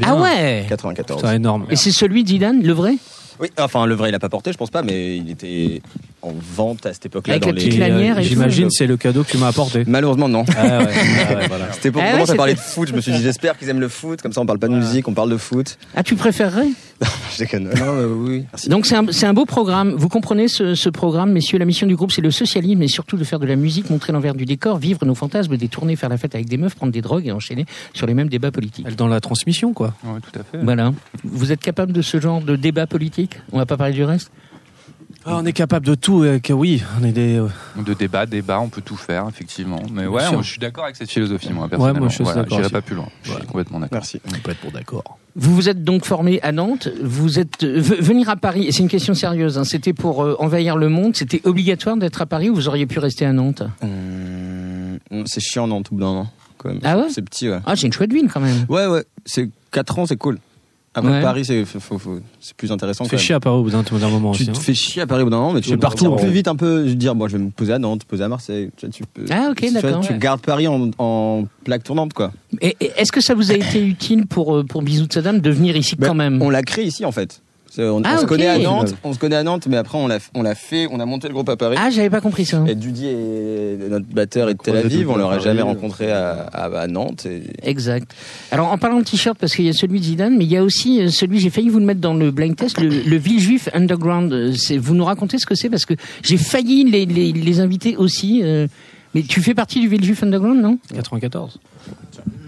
Ah 0.03 0.15
ouais. 0.15 0.65
94. 0.69 1.21
C'est 1.23 1.35
énorme. 1.35 1.65
Et 1.69 1.75
c'est 1.75 1.91
celui 1.91 2.23
de 2.23 2.29
Zidane, 2.29 2.61
le 2.63 2.73
vrai? 2.73 2.95
Oui, 3.39 3.49
enfin 3.59 3.85
le 3.85 3.95
vrai 3.95 4.09
il 4.09 4.15
a 4.15 4.19
pas 4.19 4.29
porté, 4.29 4.51
je 4.51 4.57
pense 4.57 4.69
pas, 4.71 4.81
mais 4.81 5.17
il 5.17 5.29
était 5.29 5.81
en 6.21 6.33
vente 6.55 6.85
à 6.85 6.93
cette 6.93 7.05
époque-là. 7.05 7.35
Avec 7.35 7.43
dans 7.43 7.49
la 7.49 7.55
les- 7.55 7.65
petite 7.65 7.79
lanière 7.79 8.17
et 8.19 8.23
tout. 8.23 8.29
J'imagine 8.29 8.69
c'est 8.71 8.87
le 8.87 8.97
cadeau 8.97 9.23
que 9.23 9.31
tu 9.31 9.37
m'as 9.37 9.47
apporté. 9.47 9.83
Malheureusement 9.87 10.27
non. 10.27 10.43
Ah 10.57 10.79
ouais, 10.79 10.87
ah 11.29 11.33
ouais, 11.35 11.45
voilà. 11.47 11.71
C'était 11.73 11.91
pour 11.91 12.01
Ah 12.01 12.05
on 12.05 12.07
ouais, 12.07 12.13
commence 12.13 12.29
à 12.31 12.35
parler 12.35 12.53
de 12.55 12.59
foot. 12.59 12.87
Je 12.89 12.93
me 12.95 13.01
suis 13.01 13.11
dit 13.11 13.21
j'espère 13.21 13.57
qu'ils 13.57 13.69
aiment 13.69 13.79
le 13.79 13.89
foot. 13.89 14.21
Comme 14.21 14.33
ça 14.33 14.41
on 14.41 14.45
parle 14.45 14.59
pas 14.59 14.67
de 14.67 14.73
musique, 14.75 15.07
on 15.07 15.13
parle 15.13 15.29
de 15.29 15.37
foot. 15.37 15.77
Ah, 15.95 16.03
tu 16.03 16.15
préférerais? 16.15 16.67
Je 17.33 17.37
déconne. 17.43 17.65
Non, 17.65 17.71
euh, 17.85 18.07
oui. 18.07 18.45
Merci. 18.51 18.69
Donc 18.69 18.87
c'est 18.87 18.95
un, 18.95 19.05
c'est 19.11 19.27
un 19.27 19.33
beau 19.33 19.45
programme. 19.45 19.91
Vous 19.95 20.09
comprenez 20.09 20.47
ce, 20.47 20.73
ce 20.73 20.89
programme, 20.89 21.31
messieurs? 21.31 21.59
La 21.59 21.65
mission 21.65 21.85
du 21.85 21.95
groupe, 21.95 22.11
c'est 22.11 22.21
le 22.21 22.31
socialisme 22.31 22.81
et 22.81 22.87
surtout 22.87 23.17
de 23.17 23.23
faire 23.23 23.37
de 23.39 23.45
la 23.45 23.55
musique, 23.55 23.91
montrer 23.91 24.11
l'envers 24.13 24.33
du 24.33 24.45
décor, 24.45 24.77
vivre 24.79 25.05
nos 25.05 25.13
fantasmes, 25.13 25.55
détourner, 25.57 25.95
faire 25.95 26.09
la 26.09 26.17
fête 26.17 26.33
avec 26.33 26.47
des 26.49 26.57
meufs, 26.57 26.73
prendre 26.73 26.91
des 26.91 27.01
drogues 27.01 27.27
et 27.27 27.31
enchaîner 27.31 27.65
sur 27.93 28.07
les 28.07 28.15
mêmes 28.15 28.29
débats 28.29 28.49
politiques. 28.49 28.87
Dans 28.95 29.07
la 29.07 29.19
transmission, 29.19 29.73
quoi. 29.73 29.93
Ouais, 30.03 30.19
tout 30.21 30.39
à 30.39 30.43
fait. 30.43 30.63
Voilà. 30.63 30.91
Vous 31.23 31.51
êtes 31.51 31.59
capable 31.61 31.91
de 31.93 32.01
ce 32.01 32.19
genre 32.19 32.41
de 32.41 32.55
débat 32.55 32.87
politique? 32.87 33.26
On 33.51 33.57
va 33.57 33.65
pas 33.65 33.77
parler 33.77 33.93
du 33.93 34.03
reste 34.03 34.31
Ah, 35.25 35.37
on 35.41 35.45
est 35.45 35.53
capable 35.53 35.85
de 35.85 35.95
tout, 35.95 36.23
euh, 36.23 36.39
que 36.39 36.53
oui, 36.53 36.83
on 36.99 37.03
est 37.03 37.11
des. 37.11 37.37
euh, 37.37 37.47
De 37.83 37.93
débat, 37.93 38.25
débat, 38.25 38.59
on 38.59 38.69
peut 38.69 38.81
tout 38.81 38.95
faire, 38.95 39.25
effectivement. 39.29 39.81
Mais 39.91 40.03
Bien 40.03 40.09
ouais, 40.11 40.23
je 40.41 40.47
suis 40.49 40.59
d'accord 40.59 40.85
avec 40.85 40.95
cette 40.95 41.09
philosophie, 41.11 41.51
moi, 41.53 41.67
personnellement. 41.67 41.99
moi, 42.01 42.09
je 42.09 42.15
suis 42.15 42.23
Voilà, 42.23 42.43
d'accord 42.43 42.57
J'irai 42.59 42.69
pas 42.69 42.81
plus 42.81 42.95
loin. 42.95 43.07
Je 43.23 43.31
suis 43.33 43.45
complètement 43.45 43.79
d'accord. 43.79 43.95
Merci. 43.97 44.21
On 44.27 44.39
peut 44.39 44.51
être 44.51 44.59
pour 44.59 44.71
d'accord. 44.71 45.17
Vous 45.35 45.53
vous 45.53 45.69
êtes 45.69 45.83
donc 45.83 46.03
formé 46.05 46.39
à 46.41 46.51
Nantes. 46.51 46.87
Vous 47.03 47.37
êtes 47.39 47.63
euh, 47.63 47.79
ve- 47.79 48.01
venir 48.01 48.27
à 48.29 48.35
Paris. 48.37 48.65
Et 48.67 48.71
c'est 48.71 48.81
une 48.81 48.89
question 48.89 49.13
sérieuse. 49.13 49.57
hein, 49.59 49.65
c'était 49.65 49.93
pour 49.93 50.23
euh, 50.23 50.35
envahir 50.39 50.77
le 50.77 50.89
monde. 50.89 51.15
C'était 51.15 51.41
obligatoire 51.43 51.95
d'être 51.97 52.21
à 52.21 52.25
Paris 52.25 52.49
ou 52.49 52.55
vous 52.55 52.67
auriez 52.67 52.85
pu 52.87 52.97
rester 52.99 53.25
à 53.25 53.33
Nantes? 53.33 53.61
Hum, 53.83 54.97
c'est 55.25 55.41
chiant 55.41 55.67
Nantes 55.67 55.87
au 55.91 55.95
bout 55.95 56.01
d'un 56.01 56.07
an. 56.07 56.27
quand 56.57 56.69
même. 56.69 56.79
Ah 56.83 56.97
ouais? 56.97 57.09
C'est 57.09 57.21
petit, 57.21 57.49
ouais. 57.49 57.59
Ah, 57.65 57.75
c'est 57.75 57.85
une 57.87 57.93
chouette 57.93 58.11
ville 58.11 58.29
quand 58.33 58.39
même. 58.39 58.65
Ouais, 58.69 58.87
ouais. 58.87 59.03
C'est 59.25 59.49
4 59.71 59.99
ans, 59.99 60.05
c'est 60.05 60.17
cool. 60.17 60.39
Après 60.97 61.11
Ouais. 61.11 61.21
Paris, 61.21 61.45
c'est 61.45 61.63
plus 62.57 62.71
intéressant. 62.71 63.03
Tu 63.03 63.11
quand 63.11 63.17
fais 63.17 63.23
chier 63.23 63.35
à 63.35 63.39
Paris 63.39 63.57
au 63.57 63.63
bout 63.63 63.69
d'un 63.69 63.83
moment 64.09 64.31
Tu 64.31 64.41
aussi. 64.41 64.51
te 64.51 64.57
hein. 64.57 64.59
fais 64.59 64.73
chier 64.73 65.01
à 65.03 65.07
Paris 65.07 65.21
au 65.21 65.25
bout 65.25 65.29
d'un 65.31 65.37
moment, 65.37 65.53
mais 65.53 65.61
tu 65.61 65.69
peux 65.69 65.77
partout. 65.77 66.05
partout, 66.05 66.23
plus 66.23 66.31
vite 66.31 66.47
un 66.47 66.55
peu, 66.55 66.83
dire, 66.95 67.13
bon, 67.13 67.27
je 67.27 67.37
vais 67.37 67.43
me 67.43 67.51
poser 67.51 67.73
à 67.73 67.79
Nantes, 67.79 68.03
poser 68.05 68.23
à 68.23 68.27
Marseille. 68.27 68.69
Tu, 68.75 68.89
tu 68.89 69.03
peux. 69.13 69.25
Ah, 69.29 69.49
ok, 69.51 69.57
tu 69.57 69.67
fais- 69.67 69.81
d'accord. 69.81 70.01
Tu 70.01 70.17
gardes 70.17 70.41
Paris 70.41 70.67
en, 70.67 70.89
en 70.97 71.43
plaque 71.63 71.83
tournante, 71.83 72.13
quoi. 72.13 72.31
Et, 72.61 72.75
et 72.79 72.91
est-ce 72.97 73.11
que 73.11 73.21
ça 73.21 73.35
vous 73.35 73.51
a 73.51 73.55
été 73.55 73.85
utile 73.85 74.25
pour 74.25 74.55
euh, 74.55 74.63
pour 74.63 74.81
Bisous 74.81 75.05
de 75.07 75.13
Saddam 75.13 75.39
de 75.39 75.49
venir 75.51 75.77
ici 75.77 75.95
Ben, 75.95 76.07
quand 76.07 76.15
même? 76.15 76.41
On 76.41 76.49
l'a 76.49 76.63
créé 76.63 76.85
ici, 76.85 77.05
en 77.05 77.11
fait. 77.11 77.41
On, 77.79 78.01
Ah, 78.03 78.15
on 78.17 78.21
se 78.21 78.25
connaît 78.25 78.47
à 78.47 78.57
Nantes, 78.57 78.95
on 79.03 79.13
se 79.13 79.19
connaît 79.19 79.35
à 79.35 79.43
Nantes, 79.43 79.67
mais 79.69 79.77
après 79.77 79.97
on 79.97 80.07
l'a, 80.07 80.19
on 80.33 80.41
l'a 80.41 80.55
fait, 80.55 80.87
on 80.91 80.99
a 80.99 81.05
monté 81.05 81.27
le 81.27 81.33
groupe 81.33 81.49
à 81.49 81.57
Paris. 81.57 81.77
Ah, 81.79 81.89
j'avais 81.89 82.09
pas 82.09 82.21
compris 82.21 82.45
ça. 82.45 82.63
Et 82.67 82.75
Dudy 82.75 83.07
et 83.07 83.77
notre 83.89 84.05
batteur 84.07 84.49
est 84.49 84.53
de 84.55 84.59
Tel 84.59 84.77
Aviv, 84.77 85.09
on 85.09 85.15
l'aurait 85.17 85.39
jamais 85.39 85.61
rencontré 85.61 86.11
à, 86.11 86.31
à, 86.53 86.65
à 86.65 86.87
Nantes. 86.87 87.25
Et... 87.25 87.43
Exact. 87.63 88.11
Alors 88.51 88.71
en 88.71 88.77
parlant 88.77 88.99
de 88.99 89.03
t-shirt, 89.03 89.37
parce 89.37 89.55
qu'il 89.55 89.65
y 89.65 89.69
a 89.69 89.73
celui 89.73 89.99
de 89.99 90.05
Zidane, 90.05 90.37
mais 90.37 90.45
il 90.45 90.51
y 90.51 90.57
a 90.57 90.63
aussi 90.63 91.01
euh, 91.01 91.09
celui, 91.09 91.39
j'ai 91.39 91.49
failli 91.49 91.69
vous 91.69 91.79
le 91.79 91.85
mettre 91.85 92.01
dans 92.01 92.13
le 92.13 92.31
blind 92.31 92.55
test, 92.55 92.79
le, 92.79 92.87
le 92.89 93.17
Villejuif 93.17 93.69
Underground. 93.73 94.31
Euh, 94.33 94.53
C'est, 94.55 94.77
vous 94.77 94.95
nous 94.95 95.05
racontez 95.05 95.37
ce 95.37 95.45
que 95.45 95.55
c'est 95.55 95.69
parce 95.69 95.85
que 95.85 95.93
j'ai 96.23 96.37
failli 96.37 96.83
les, 96.83 97.05
les, 97.05 97.31
les 97.31 97.59
inviter 97.59 97.95
aussi. 97.97 98.41
euh, 98.43 98.67
mais 99.15 99.23
tu 99.23 99.41
fais 99.41 99.53
partie 99.53 99.79
du 99.79 99.87
Villejuif 99.87 100.21
Underground, 100.23 100.61
non? 100.61 100.77
94. 100.93 101.59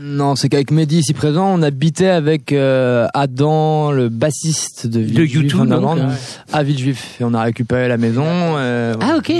Non, 0.02 0.36
c'est 0.36 0.50
qu'avec 0.50 0.72
Mehdi 0.72 1.00
ici 1.00 1.14
présent, 1.14 1.48
on 1.54 1.62
habitait 1.62 2.08
avec 2.10 2.52
euh, 2.54 3.08
Adam, 3.14 3.92
le 3.92 4.10
bassiste 4.10 4.88
de 4.88 5.00
Villejuif 5.00 5.56
Underground, 5.56 6.02
donc, 6.02 6.12
à 6.52 6.64
Villejuif. 6.64 7.18
Et 7.20 7.24
on 7.24 7.34
a 7.34 7.42
récupéré 7.44 7.88
la 7.88 7.98
maison. 7.98 8.24
euh, 8.26 8.94
Ah 9.02 9.16
ok. 9.18 9.32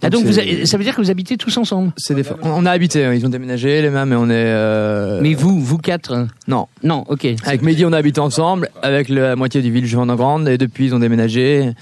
Ah 0.00 0.10
donc 0.10 0.22
c'est- 0.26 0.28
vous 0.28 0.62
a- 0.62 0.66
ça 0.66 0.78
veut 0.78 0.84
dire 0.84 0.94
que 0.94 1.00
vous 1.02 1.10
habitez 1.10 1.36
tous 1.36 1.56
ensemble? 1.56 1.90
c'est 1.96 2.14
des... 2.14 2.22
on, 2.42 2.50
on 2.50 2.66
a 2.66 2.70
habité, 2.70 3.04
hein, 3.04 3.12
ils 3.14 3.26
ont 3.26 3.30
déménagé 3.30 3.82
les 3.82 3.90
mêmes, 3.90 4.10
mais 4.10 4.14
on 4.16 4.26
est. 4.26 4.32
euh, 4.32 5.18
Mais 5.20 5.34
vous, 5.34 5.60
vous 5.60 5.78
quatre? 5.78 6.28
Non. 6.46 6.68
Non, 6.84 7.04
ok. 7.08 7.26
Avec 7.44 7.62
Mehdi, 7.62 7.84
on 7.84 7.92
a 7.92 7.96
habité 7.98 8.20
ensemble, 8.20 8.68
avec 8.82 9.08
la 9.08 9.34
moitié 9.34 9.60
du 9.60 9.72
Villejuif 9.72 9.98
Underground, 9.98 10.46
et 10.46 10.56
depuis 10.56 10.86
ils 10.86 10.94
ont 10.94 11.00
déménagé. 11.00 11.72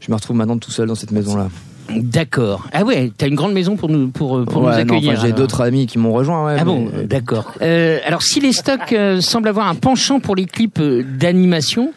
Je 0.00 0.10
me 0.10 0.16
retrouve 0.16 0.36
maintenant 0.36 0.58
tout 0.58 0.72
seul 0.72 0.88
dans 0.88 0.96
cette 0.96 1.12
maison-là. 1.12 1.50
D'accord. 1.90 2.66
Ah 2.72 2.84
ouais, 2.84 3.12
t'as 3.16 3.26
une 3.28 3.34
grande 3.34 3.52
maison 3.52 3.76
pour 3.76 3.88
nous 3.88 4.08
pour 4.08 4.38
euh, 4.38 4.44
pour 4.44 4.62
nous 4.62 4.68
Ouais, 4.68 4.74
accueillir. 4.74 5.12
enfin, 5.12 5.20
J'ai 5.20 5.26
alors. 5.28 5.38
d'autres 5.38 5.60
amis 5.62 5.86
qui 5.86 5.98
m'ont 5.98 6.12
rejoint. 6.12 6.44
Ouais, 6.46 6.56
Ah 6.58 6.64
bon, 6.64 6.88
mais- 6.94 7.04
d'accord. 7.04 7.52
Euh, 7.60 7.98
alors 8.06 8.22
si 8.22 8.40
les 8.40 8.52
stocks 8.52 8.92
euh, 8.92 9.20
semblent 9.20 9.48
avoir 9.48 9.68
un 9.68 9.74
penchant 9.74 10.20
pour 10.20 10.34
les 10.36 10.46
clips 10.46 10.78
euh, 10.80 11.02
d'animation, 11.02 11.92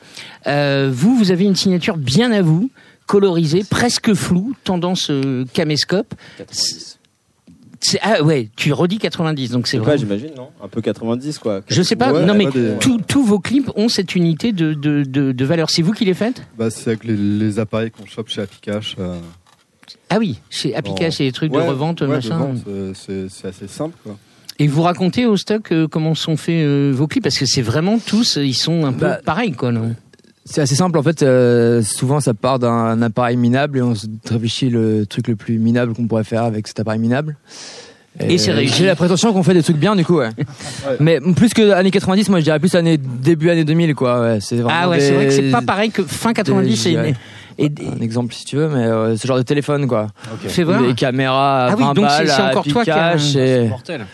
euh, 0.48 0.90
vous, 0.94 1.16
vous 1.16 1.32
avez 1.32 1.46
une 1.46 1.56
signature 1.56 1.98
bien 1.98 2.32
à 2.32 2.42
vous, 2.42 2.70
colorisée, 3.06 3.64
presque 3.70 4.14
floue, 4.14 4.54
tendance 4.64 5.10
euh, 5.12 5.46
caméscope. 5.54 6.14
Ah 8.02 8.24
ouais, 8.24 8.50
tu 8.56 8.74
redis 8.74 8.98
90, 8.98 9.52
donc 9.52 9.68
c'est 9.68 9.78
Ouais, 9.78 9.86
vrai. 9.86 9.98
j'imagine, 10.00 10.32
non? 10.36 10.48
Un 10.64 10.68
peu 10.68 10.82
90, 10.82 11.38
quoi. 11.38 11.62
Je 11.68 11.84
sais 11.84 11.96
pas, 11.96 12.12
Ouais, 12.12 12.26
non 12.26 12.34
mais 12.34 12.48
des- 12.48 12.74
tous- 12.80 13.00
tous 13.08 13.24
vos 13.24 13.38
clips 13.40 13.70
ont 13.76 13.90
cette 13.90 14.16
unité 14.16 14.54
de, 14.54 14.74
de, 14.74 15.04
de, 15.04 15.32
de 15.32 15.46
valeur. 15.46 15.70
C'est 15.70 15.84
vous 15.84 15.92
qui 15.92 16.04
les 16.04 16.16
faites? 16.16 16.42
Bah, 16.58 16.72
c'est 16.72 16.88
avec 16.90 17.04
les, 17.04 17.16
les 17.16 17.60
appareils 17.60 17.92
qu'on 17.92 18.06
chope 18.08 18.30
chez 18.30 18.42
Appicache. 18.42 18.96
Ah 20.10 20.18
oui, 20.20 20.39
chez 20.50 20.76
Applica, 20.76 21.08
en- 21.08 21.12
c'est 21.12 21.24
des 21.26 21.32
trucs 21.32 21.54
ouais, 21.54 21.64
de 21.64 21.70
revente, 21.70 22.02
ouais, 22.02 22.08
machin. 22.08 22.38
vente, 22.38 22.58
euh, 22.68 22.93
c'est 22.93 23.28
c'est 23.30 23.48
assez 23.48 23.68
simple, 23.68 23.96
quoi. 24.04 24.18
Et 24.60 24.68
vous 24.68 24.84
racontez 24.84 25.26
au 25.26 25.36
stock 25.36 25.72
euh, 25.72 25.88
comment 25.88 26.16
sont 26.16 26.38
faits 26.38 26.64
euh, 26.66 26.91
vos 26.96 27.08
clips? 27.08 27.24
Parce 27.24 27.38
que 27.38 27.46
c'est 27.46 27.62
vraiment 27.62 27.98
tous, 28.00 28.38
ils 28.41 28.54
sont 28.54 28.86
un 28.86 28.93
peu 28.93 29.06
Bah, 29.08 29.20
pareils 29.26 29.52
quoi. 29.52 29.72
non? 29.72 29.96
C'est 30.46 30.62
assez 30.62 30.76
simple 30.76 30.98
en 30.98 31.04
fait. 31.04 31.24
euh, 31.24 31.82
souvent, 31.82 32.20
ça 32.22 32.34
part 32.34 32.60
d'un 32.60 33.02
appareil 33.02 33.36
minable 33.36 33.80
et 33.80 33.82
on 33.82 33.96
se 33.96 34.06
réfléchit 34.30 34.70
le 34.70 35.06
truc 35.08 35.28
le 35.28 35.36
plus 35.36 35.58
minable 35.58 35.93
qu'on 35.93 36.08
pourrait 36.08 36.24
faire 36.24 36.43
avec 36.43 36.68
cet 36.68 36.80
appareil 36.80 37.00
minable. 37.02 37.36
Et, 38.22 38.38
c'est 38.38 38.54
réussi. 38.54 38.76
J'ai 38.78 38.86
la 38.86 38.96
prétention 38.96 39.34
qu'on 39.34 39.43
fait 39.43 39.54
des 39.54 39.64
trucs 39.64 39.76
bien, 39.76 39.93
du 39.93 40.06
coup, 40.06 40.20
ouais. 40.20 40.30
Mais 41.02 41.20
plus 41.20 41.54
que 41.54 41.72
années 41.72 41.91
90, 41.91 42.30
moi 42.30 42.39
je 42.39 42.46
dirais 42.46 42.60
plus 42.60 42.74
année, 42.76 42.98
début 42.98 43.50
années 43.50 43.66
2000, 43.66 43.93
quoi. 43.93 44.22
Ouais, 44.22 44.38
c'est 44.39 44.58
ah 44.70 44.88
ouais, 44.88 45.02
c'est 45.02 45.12
vrai 45.12 45.26
que 45.26 45.32
c'est 45.34 45.52
pas 45.52 45.62
pareil 45.62 45.89
que 45.91 46.02
fin 46.04 46.32
90 46.32 46.86
et, 46.86 47.14
et 47.58 47.72
un 47.95 48.01
exemple 48.01 48.34
si 48.34 48.45
tu 48.45 48.58
veux, 48.58 48.68
mais 48.68 48.84
euh, 48.84 49.18
ce 49.18 49.28
genre 49.28 49.38
de 49.38 49.43
téléphone 49.43 49.88
quoi. 49.88 50.08
Okay. 50.34 50.64
Vrai. 50.64 50.88
Des 50.88 50.93
caméras 50.93 51.66
à 51.66 51.72
ah 51.72 51.76
oui, 51.78 51.84
20 51.84 51.93
donc 51.93 52.10
c'est 52.10 52.41
encore 52.41 52.66
toi 52.66 52.84
qui 53.18 53.39
et... 53.39 53.68
mortel. 53.68 54.06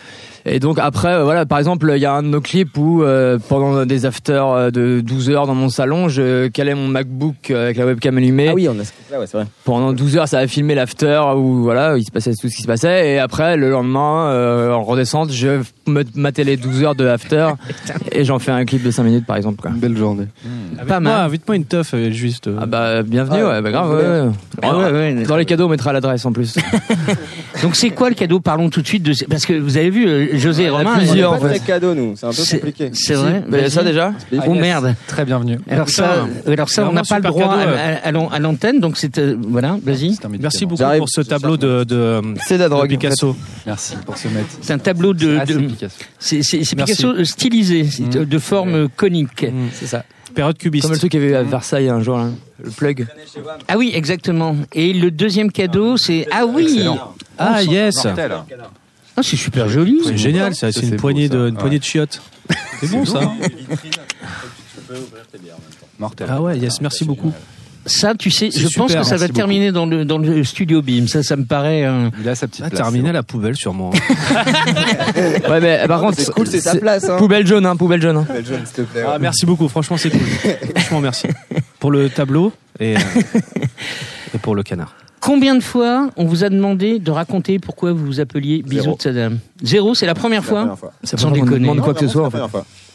Et 0.44 0.58
donc 0.58 0.80
après, 0.80 1.12
euh, 1.12 1.22
voilà, 1.22 1.46
par 1.46 1.60
exemple, 1.60 1.92
il 1.94 2.00
y 2.00 2.04
a 2.04 2.12
un 2.14 2.22
de 2.24 2.26
nos 2.26 2.40
clips 2.40 2.76
où 2.76 3.04
euh, 3.04 3.38
pendant 3.48 3.86
des 3.86 4.06
afters 4.06 4.72
de 4.72 5.00
12 5.00 5.30
heures 5.30 5.46
dans 5.46 5.54
mon 5.54 5.68
salon, 5.68 6.08
je 6.08 6.48
calais 6.48 6.74
mon 6.74 6.88
MacBook 6.88 7.52
avec 7.52 7.76
la 7.76 7.86
webcam 7.86 8.16
allumée. 8.18 8.48
Ah 8.48 8.54
oui, 8.54 8.68
on 8.68 8.76
a 8.80 8.84
ce 8.84 8.90
là 9.12 9.20
ouais, 9.20 9.26
c'est 9.28 9.36
vrai. 9.36 9.46
Pendant 9.64 9.92
12 9.92 10.16
heures, 10.16 10.28
ça 10.28 10.38
a 10.38 10.46
filmé 10.48 10.74
l'after 10.74 11.22
où 11.36 11.62
voilà, 11.62 11.96
il 11.96 12.04
se 12.04 12.10
passait 12.10 12.32
tout 12.32 12.48
ce 12.48 12.56
qui 12.56 12.62
se 12.62 12.66
passait. 12.66 13.12
Et 13.12 13.18
après, 13.20 13.56
le 13.56 13.70
lendemain, 13.70 14.72
en 14.72 14.82
redescente, 14.82 15.30
je 15.30 15.62
matais 15.86 16.44
les 16.44 16.56
12 16.56 16.84
heures 16.84 16.94
de 16.94 17.06
after 17.06 17.50
et 18.12 18.24
j'en 18.24 18.38
fais 18.38 18.52
un 18.52 18.64
clip 18.64 18.82
de 18.82 18.90
5 18.90 19.02
minutes 19.02 19.26
par 19.26 19.36
exemple. 19.36 19.60
Quoi. 19.60 19.70
Une 19.70 19.78
belle 19.78 19.96
journée. 19.96 20.26
Mmh. 20.44 20.86
Pas 20.86 21.00
mal. 21.00 21.20
Invite-moi 21.26 21.56
une 21.56 21.64
teuf 21.64 21.94
juste. 22.10 22.48
Ah 22.60 22.66
bah 22.66 23.02
bienvenue, 23.02 23.44
ouais, 23.44 23.60
bah 23.62 23.70
grave. 23.70 23.90
Ouais, 23.90 24.32
ah 24.62 24.76
ouais, 24.76 24.92
ouais, 24.92 25.22
dans 25.24 25.36
les 25.36 25.44
cadeaux, 25.44 25.66
on 25.66 25.68
mettra 25.68 25.92
l'adresse 25.92 26.24
en 26.24 26.32
plus. 26.32 26.56
donc 27.62 27.76
c'est 27.76 27.90
quoi 27.90 28.08
le 28.08 28.14
cadeau? 28.14 28.40
Parlons 28.40 28.70
tout 28.70 28.82
de 28.82 28.86
suite 28.86 29.02
de 29.02 29.12
parce 29.28 29.46
que 29.46 29.54
vous 29.54 29.76
avez 29.76 29.90
vu 29.90 30.38
José 30.38 30.64
et 30.64 30.70
Romain. 30.70 30.96
Plusieurs, 30.96 31.38
pas 31.38 31.48
de 31.48 31.58
cadeaux, 31.58 31.94
nous. 31.94 32.14
C'est 32.16 32.26
un 32.26 32.30
peu 32.30 32.42
compliqué. 32.50 32.90
C'est 32.92 33.14
vrai? 33.14 33.42
Mais 33.48 33.68
ça 33.70 33.82
déjà? 33.82 34.12
Oh 34.46 34.54
merde. 34.54 34.94
Très 35.06 35.24
bienvenue. 35.24 35.58
Alors 35.68 35.88
ça, 35.88 36.26
alors 36.46 36.68
ça, 36.68 36.88
on 36.88 36.92
n'a 36.92 37.02
pas 37.02 37.18
le 37.18 37.24
droit 37.24 37.56
à, 37.56 38.38
l'antenne, 38.40 38.80
donc 38.80 38.96
c'est 38.96 39.18
euh, 39.18 39.36
voilà. 39.48 39.76
Vas-y. 39.82 40.16
Merci 40.40 40.66
beaucoup 40.66 40.82
pour 40.98 41.08
ce 41.08 41.20
tableau 41.20 41.56
de 41.56 41.84
de. 41.84 42.20
C'est 42.46 42.58
la 42.58 42.68
drogue. 42.68 42.88
Picasso. 42.88 43.36
Merci 43.66 43.94
pour 44.04 44.16
ce 44.16 44.28
maître. 44.28 44.48
C'est 44.60 44.72
un 44.72 44.78
tableau 44.78 45.14
de. 45.14 45.38
C'est 46.18 46.76
Picasso 46.76 47.24
stylisé, 47.24 47.82
mm. 47.82 48.24
de 48.24 48.38
forme 48.38 48.88
conique. 48.88 49.44
Mm. 49.44 49.68
C'est 49.72 49.86
ça. 49.86 50.04
Période 50.34 50.56
cubiste. 50.56 50.84
Comme 50.84 50.92
le 50.92 50.98
truc 50.98 51.10
qu'il 51.12 51.20
y 51.20 51.24
avait 51.24 51.34
à 51.34 51.42
Versailles 51.42 51.88
un 51.88 52.00
jour, 52.00 52.18
le 52.62 52.70
plug. 52.70 53.06
Ah 53.68 53.76
oui, 53.76 53.92
exactement. 53.94 54.56
Et 54.72 54.92
le 54.92 55.10
deuxième 55.10 55.52
cadeau, 55.52 55.96
c'est 55.96 56.26
ah 56.30 56.46
oui. 56.46 56.80
Ah 57.38 57.62
yes. 57.62 58.06
Ah, 59.14 59.22
c'est 59.22 59.36
super 59.36 59.68
joli. 59.68 60.00
C'est 60.04 60.16
génial, 60.16 60.54
c'est 60.54 60.74
une, 60.82 60.96
poignée, 60.96 61.28
de, 61.28 61.48
une 61.48 61.56
poignée 61.56 61.78
de 61.78 61.84
chiottes. 61.84 62.22
C'est 62.80 62.90
bon 62.90 63.04
ça. 63.04 63.20
Mortel. 65.98 66.28
Ah 66.30 66.40
ouais, 66.40 66.58
yes, 66.58 66.80
merci 66.80 67.04
beaucoup. 67.04 67.32
Ça, 67.84 68.14
tu 68.14 68.30
sais, 68.30 68.50
je 68.50 68.68
pense 68.76 68.94
que 68.94 69.02
ça 69.02 69.16
va 69.16 69.28
terminer 69.28 69.72
dans 69.72 69.86
le, 69.86 70.04
dans 70.04 70.18
le 70.18 70.44
studio 70.44 70.82
BIM. 70.82 71.06
Ça, 71.06 71.22
ça 71.22 71.36
me 71.36 71.44
paraît. 71.44 71.84
Euh... 71.84 72.10
Il 72.20 72.28
a 72.28 72.34
sa 72.34 72.46
petite. 72.46 72.64
Ah, 72.66 72.70
terminer 72.70 73.10
à 73.10 73.12
la 73.12 73.22
poubelle, 73.22 73.56
sûrement. 73.56 73.90
ouais, 75.50 75.60
mais 75.60 75.86
par 75.88 76.00
contre, 76.00 76.18
c'est 76.18 76.30
cool, 76.30 76.46
c'est 76.46 76.60
sa 76.60 76.76
place. 76.76 77.08
Hein. 77.08 77.16
Poubelle 77.18 77.46
jaune, 77.46 77.66
hein, 77.66 77.76
poubelle 77.76 78.00
jaune. 78.00 78.18
Hein. 78.18 78.24
Poubelle 78.24 78.46
jaune, 78.46 78.62
s'il 78.64 78.84
te 78.84 78.90
plaît. 78.90 79.04
Ah, 79.06 79.18
merci 79.18 79.46
beaucoup. 79.46 79.68
Franchement, 79.68 79.96
c'est 79.96 80.10
cool. 80.10 80.20
Franchement, 80.76 81.00
merci 81.00 81.26
pour 81.80 81.90
le 81.90 82.08
tableau 82.08 82.52
et, 82.78 82.96
euh, 82.96 83.00
et 84.34 84.38
pour 84.38 84.54
le 84.54 84.62
canard. 84.62 84.94
Combien 85.22 85.54
de 85.54 85.62
fois 85.62 86.10
on 86.16 86.24
vous 86.24 86.42
a 86.42 86.48
demandé 86.48 86.98
de 86.98 87.10
raconter 87.12 87.60
pourquoi 87.60 87.92
vous 87.92 88.04
vous 88.04 88.20
appeliez 88.20 88.60
Bisous 88.62 88.96
de 88.96 89.02
Saddam? 89.02 89.38
Zéro, 89.62 89.94
c'est 89.94 90.04
la 90.04 90.14
première 90.14 90.44
fois, 90.44 90.76
C'est 91.04 91.18
Sans 91.18 91.30
déconner. 91.30 91.60
demande 91.60 91.80
quoi 91.80 91.94
que 91.94 92.00
ce 92.00 92.08
soit 92.08 92.26
en 92.26 92.30
fait. 92.30 92.40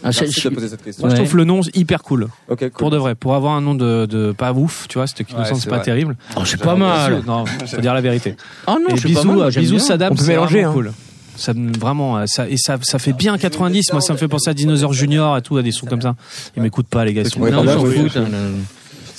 Ah, 0.04 0.12
je, 0.12 0.26
je, 0.26 0.32
cette 0.68 0.84
question. 0.84 1.08
Moi, 1.08 1.16
je 1.16 1.22
trouve 1.22 1.38
le 1.38 1.46
nom 1.46 1.62
hyper 1.74 2.04
cool. 2.04 2.28
Okay, 2.50 2.70
cool. 2.70 2.78
Pour 2.78 2.92
de 2.92 2.98
vrai, 2.98 3.16
pour 3.16 3.34
avoir 3.34 3.54
un 3.54 3.62
nom 3.62 3.76
de, 3.76 4.06
de 4.06 4.34
pas 4.34 4.52
ouf, 4.52 4.88
tu 4.90 4.98
vois, 4.98 5.08
c'était 5.08 5.26
ouais, 5.34 5.46
c'est 5.56 5.70
pas 5.70 5.80
terrible. 5.80 6.18
Oh, 6.36 6.42
c'est 6.44 6.62
pas 6.62 6.76
mal. 6.76 7.24
Non, 7.26 7.46
faut 7.66 7.82
dire 7.82 7.94
la 7.94 8.02
vérité. 8.02 8.36
Oh 8.68 8.76
non, 8.78 8.94
bisous, 8.94 9.14
pas 9.14 9.24
mal, 9.24 9.52
bisous 9.52 9.80
Saddam, 9.80 10.18
c'est 10.18 10.28
mélanger, 10.28 10.64
hein. 10.66 10.74
cool. 10.74 10.92
Ça 11.38 11.54
vraiment 11.80 12.26
ça 12.28 12.50
et 12.50 12.58
ça 12.58 12.78
ça 12.82 12.98
fait 12.98 13.14
bien 13.14 13.38
90 13.38 13.92
moi 13.94 14.02
ça 14.02 14.12
me 14.14 14.18
fait 14.18 14.28
penser 14.28 14.50
à 14.50 14.56
Dinosaur 14.56 14.92
Junior 14.92 15.38
et 15.38 15.44
tout 15.44 15.56
à 15.58 15.62
des 15.62 15.72
sons 15.72 15.86
comme 15.86 16.02
ça 16.02 16.16
ils 16.56 16.64
m'écoutent 16.64 16.88
pas 16.88 17.06
les 17.06 17.14
gars 17.14 17.22
ils 17.22 17.30
sont 17.30 17.40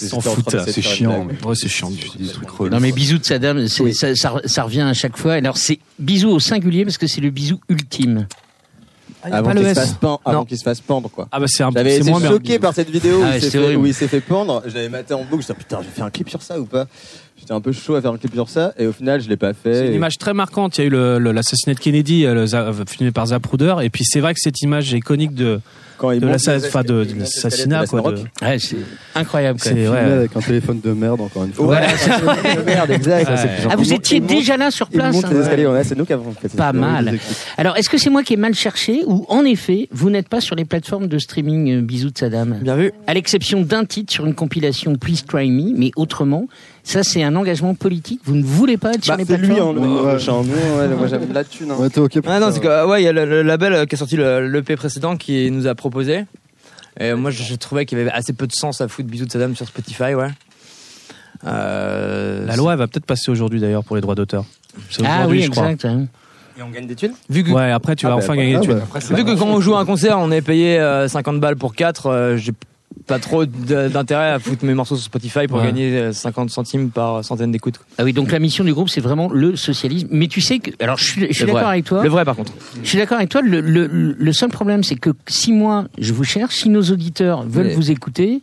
s'en 0.07 0.21
foutent. 0.21 0.57
C'est 0.67 0.83
chiant. 0.83 1.27
Ouais, 1.45 1.55
c'est 1.55 1.69
chiant. 1.69 1.91
Non, 2.71 2.81
mais 2.81 2.93
bisous 2.93 3.19
de 3.19 3.25
Saddam, 3.25 3.67
ça, 3.69 4.15
ça, 4.15 4.35
ça, 4.45 4.63
revient 4.63 4.83
à 4.83 4.95
chaque 4.95 5.17
fois. 5.17 5.35
Alors, 5.35 5.57
c'est 5.57 5.79
bisous 5.99 6.31
au 6.31 6.41
singulier 6.41 6.85
parce 6.85 6.99
que 6.99 7.07
c'est 7.07 7.21
le 7.21 7.31
bisou 7.31 7.61
ultime. 7.69 8.27
Ah, 9.23 9.39
avant 9.39 9.53
qu'il 9.53 9.67
se, 9.67 9.75
fasse 9.75 9.93
pendre, 9.95 10.21
avant 10.25 10.45
qu'il 10.45 10.59
se 10.59 10.63
fasse 10.63 10.81
pendre, 10.81 11.11
quoi. 11.11 11.27
Ah 11.33 11.41
bah 11.41 11.47
c'est 11.49 11.65
un 11.65 11.71
J'avais 11.75 11.97
été 11.97 12.09
moins 12.09 12.21
choqué 12.21 12.61
par 12.61 12.73
cette 12.73 12.89
vidéo 12.89 13.21
ah, 13.25 13.37
où, 13.77 13.87
il 13.87 13.95
s'est 13.95 14.07
fait, 14.07 14.21
pendre. 14.21 14.63
Je 14.67 14.75
l'avais 14.75 14.89
maté 14.89 15.13
en 15.13 15.25
boucle. 15.25 15.45
Je 15.47 15.53
me 15.53 15.59
putain, 15.59 15.81
j'ai 15.83 15.89
fait 15.89 16.03
un 16.03 16.11
clip 16.11 16.31
sur 16.31 16.41
ça 16.41 16.61
ou 16.61 16.67
pas? 16.67 16.87
J'étais 17.37 17.53
un 17.53 17.61
peu 17.61 17.73
chaud 17.73 17.97
à 17.97 18.01
faire 18.01 18.13
un 18.13 18.19
clip 18.19 18.35
sur 18.35 18.49
ça 18.49 18.75
et 18.79 18.87
au 18.87 18.93
final 18.93 19.21
je 19.21 19.29
l'ai 19.29 19.37
pas 19.37 19.55
fait. 19.55 19.75
C'est 19.75 19.87
une 19.89 19.95
image 19.95 20.19
très 20.19 20.35
marquante. 20.35 20.79
Il 20.79 20.81
y 20.83 20.85
a 20.85 20.87
eu 20.87 21.33
l'assassinat 21.33 21.75
de 21.75 21.81
Kennedy, 21.81 22.27
euh, 22.27 22.47
le, 22.47 22.85
filmé 22.89 23.11
par 23.11 23.27
Zapruder, 23.27 23.77
et 23.83 23.91
puis 23.91 24.05
c'est 24.05 24.21
vrai 24.21 24.35
que 24.35 24.41
cette 24.41 24.61
image 24.63 24.93
iconique 24.93 25.35
de 25.35 25.61
quand 25.99 26.13
il 26.13 26.21
de 26.21 26.27
l'assassinat 26.27 27.87
quoi 27.87 28.01
de... 28.01 28.19
ouais, 28.43 28.59
c'est 28.59 28.77
incroyable 29.15 29.59
c'est 29.63 29.89
ouais. 29.89 29.99
avec 29.99 30.37
un 30.37 30.41
téléphone 30.41 30.81
de 30.83 30.93
merde 30.93 31.21
encore 31.21 31.45
une 31.45 31.53
fois 31.53 31.67
ouais, 31.67 31.81
de 32.57 32.63
merde 32.63 32.91
exact 32.91 33.31
ah 33.69 33.77
vous 33.77 33.93
étiez 33.93 34.21
déjà 34.21 34.57
là 34.57 34.71
sur 34.71 34.89
place 34.89 35.23
hein. 35.25 35.31
ouais, 35.31 35.85
c'est 35.85 35.99
nous 35.99 36.07
qui 36.07 36.13
avons 36.13 36.33
fait 36.33 36.55
pas 36.57 36.73
mal 36.73 37.19
alors 37.59 37.77
est-ce 37.77 37.89
que 37.89 37.99
c'est 37.99 38.11
moi 38.11 38.23
qui 38.23 38.35
ai 38.35 38.37
mal 38.37 38.55
cherché 38.55 39.03
ou 39.07 39.27
en 39.29 39.45
effet 39.45 39.89
vous 39.91 40.11
n'êtes 40.11 40.29
pas 40.29 40.41
sur 40.41 40.57
les 40.57 40.65
plateformes 40.65 41.09
de 41.09 41.19
streaming 41.19 41.79
euh, 41.79 41.81
bisous 41.81 42.11
de 42.11 42.19
Saddam? 42.19 42.59
Bien 42.63 42.77
vu 42.77 42.93
à 43.07 43.15
l'exception 43.15 43.61
d'un 43.63 43.85
titre 43.85 44.13
sur 44.13 44.25
une 44.27 44.35
compilation 44.35 44.95
Please 44.95 45.25
Try 45.27 45.51
Me 45.51 45.77
mais 45.77 45.91
autrement 45.97 46.47
ça, 46.89 47.03
c'est 47.03 47.23
un 47.23 47.37
engagement 47.37 47.75
politique. 47.75 48.23
Vous 48.25 48.35
ne 48.35 48.43
voulez 48.43 48.79
pas 48.79 48.95
être 48.95 49.05
sur 49.05 49.13
bah, 49.13 49.19
les 49.19 49.27
plateformes. 49.27 49.77
C'est 49.77 49.83
lui, 49.83 50.31
hein, 50.31 50.79
ouais, 50.79 50.89
moi 50.89 51.07
j'aime 51.07 51.31
la 51.35 51.45
thune. 51.45 51.71
Hein. 51.71 51.77
Ouais, 51.79 51.91
t'es 51.91 52.01
ok. 52.01 52.19
Ah 52.27 52.41
non, 52.41 52.51
c'est 52.51 52.61
que 52.61 52.87
ouais, 52.87 53.03
il 53.03 53.05
y 53.05 53.09
a 53.09 53.13
le, 53.13 53.43
label 53.43 53.87
qui 53.87 53.95
a 53.95 53.99
sorti 53.99 54.17
l'EP 54.17 54.75
précédent 54.75 55.19
qui 55.19 55.51
nous 55.51 55.67
a 55.67 55.75
proposé. 55.75 55.88
Et 57.01 57.15
moi, 57.15 57.31
je, 57.31 57.55
trouvais 57.55 57.87
qu'il 57.87 57.99
y 57.99 58.01
avait 58.01 58.11
assez 58.11 58.33
peu 58.33 58.47
de 58.47 58.53
sens 58.53 58.81
à 58.81 58.89
foutre 58.89 59.09
Bisous 59.09 59.27
de 59.27 59.31
Saddam 59.31 59.55
sur 59.55 59.67
Spotify, 59.67 60.15
ouais. 60.15 60.31
Euh, 61.47 62.45
la 62.45 62.57
loi, 62.57 62.73
elle 62.73 62.79
va 62.79 62.89
peut-être 62.89 63.07
passer 63.07 63.31
aujourd'hui 63.31 63.61
d'ailleurs 63.61 63.85
pour 63.85 63.97
les 63.97 64.03
droits 64.03 64.15
d'auteur. 64.15 64.45
Ah 65.05 65.27
oui, 65.29 65.45
exact. 65.45 65.85
Hein. 65.85 66.07
Et 66.59 66.63
on 66.63 66.71
gagne 66.71 66.87
des 66.87 66.97
thunes? 66.97 67.15
Vu 67.31 67.45
que... 67.45 67.51
Ouais, 67.51 67.71
après 67.71 67.95
tu 67.95 68.07
vas 68.07 68.15
ah, 68.15 68.17
enfin 68.17 68.35
bah, 68.35 68.37
gagner 68.37 68.59
des 68.59 68.67
thunes. 68.67 68.83
Bah, 68.93 69.01
Vu 69.11 69.25
que 69.25 69.39
quand 69.39 69.47
on 69.47 69.61
joue 69.61 69.77
un 69.77 69.85
concert, 69.85 70.19
on 70.19 70.33
est 70.33 70.43
payé 70.43 70.79
50 71.07 71.37
euh, 71.37 71.39
balles 71.39 71.57
pour 71.57 71.75
4, 71.75 72.07
euh, 72.07 72.37
j'ai 72.37 72.53
pas 73.07 73.19
trop 73.19 73.45
d'intérêt 73.47 74.31
à 74.31 74.39
foutre 74.39 74.65
mes 74.65 74.75
morceaux 74.75 74.97
sur 74.97 75.05
Spotify 75.05 75.47
pour 75.47 75.63
gagner 75.63 76.13
50 76.13 76.51
centimes 76.51 76.91
par 76.91 77.25
centaine 77.25 77.53
d'écoutes. 77.53 77.81
Ah 77.99 78.05
oui, 78.05 78.13
donc 78.13 78.31
la 78.31 78.39
mission 78.39 78.65
du 78.65 78.73
groupe, 78.73 78.89
c'est 78.89 79.01
vraiment 79.01 79.29
le 79.31 79.57
socialisme. 79.57 80.09
Mais 80.11 80.27
tu 80.27 80.41
sais 80.41 80.59
que, 80.59 80.71
alors 80.83 80.99
je 80.99 81.05
suis, 81.05 81.27
je 81.29 81.33
suis 81.33 81.47
d'accord 81.47 81.69
avec 81.69 81.85
toi. 81.85 82.03
Le 82.03 82.09
vrai, 82.09 82.25
par 82.25 82.37
contre. 82.37 82.53
Je 82.83 82.89
suis 82.89 82.99
d'accord 82.99 83.19
avec 83.19 83.31
toi. 83.31 83.41
Le, 83.43 83.61
le, 83.61 83.87
le, 83.87 84.33
seul 84.33 84.51
problème, 84.51 84.83
c'est 84.85 84.97
que 84.97 85.11
si 85.27 85.53
moi 85.53 85.87
je 85.99 86.13
vous 86.13 86.25
cherche, 86.25 86.57
si 86.57 86.69
nos 86.69 86.83
auditeurs 86.83 87.43
veulent 87.43 87.73
vous 87.73 87.91
écouter, 87.91 88.43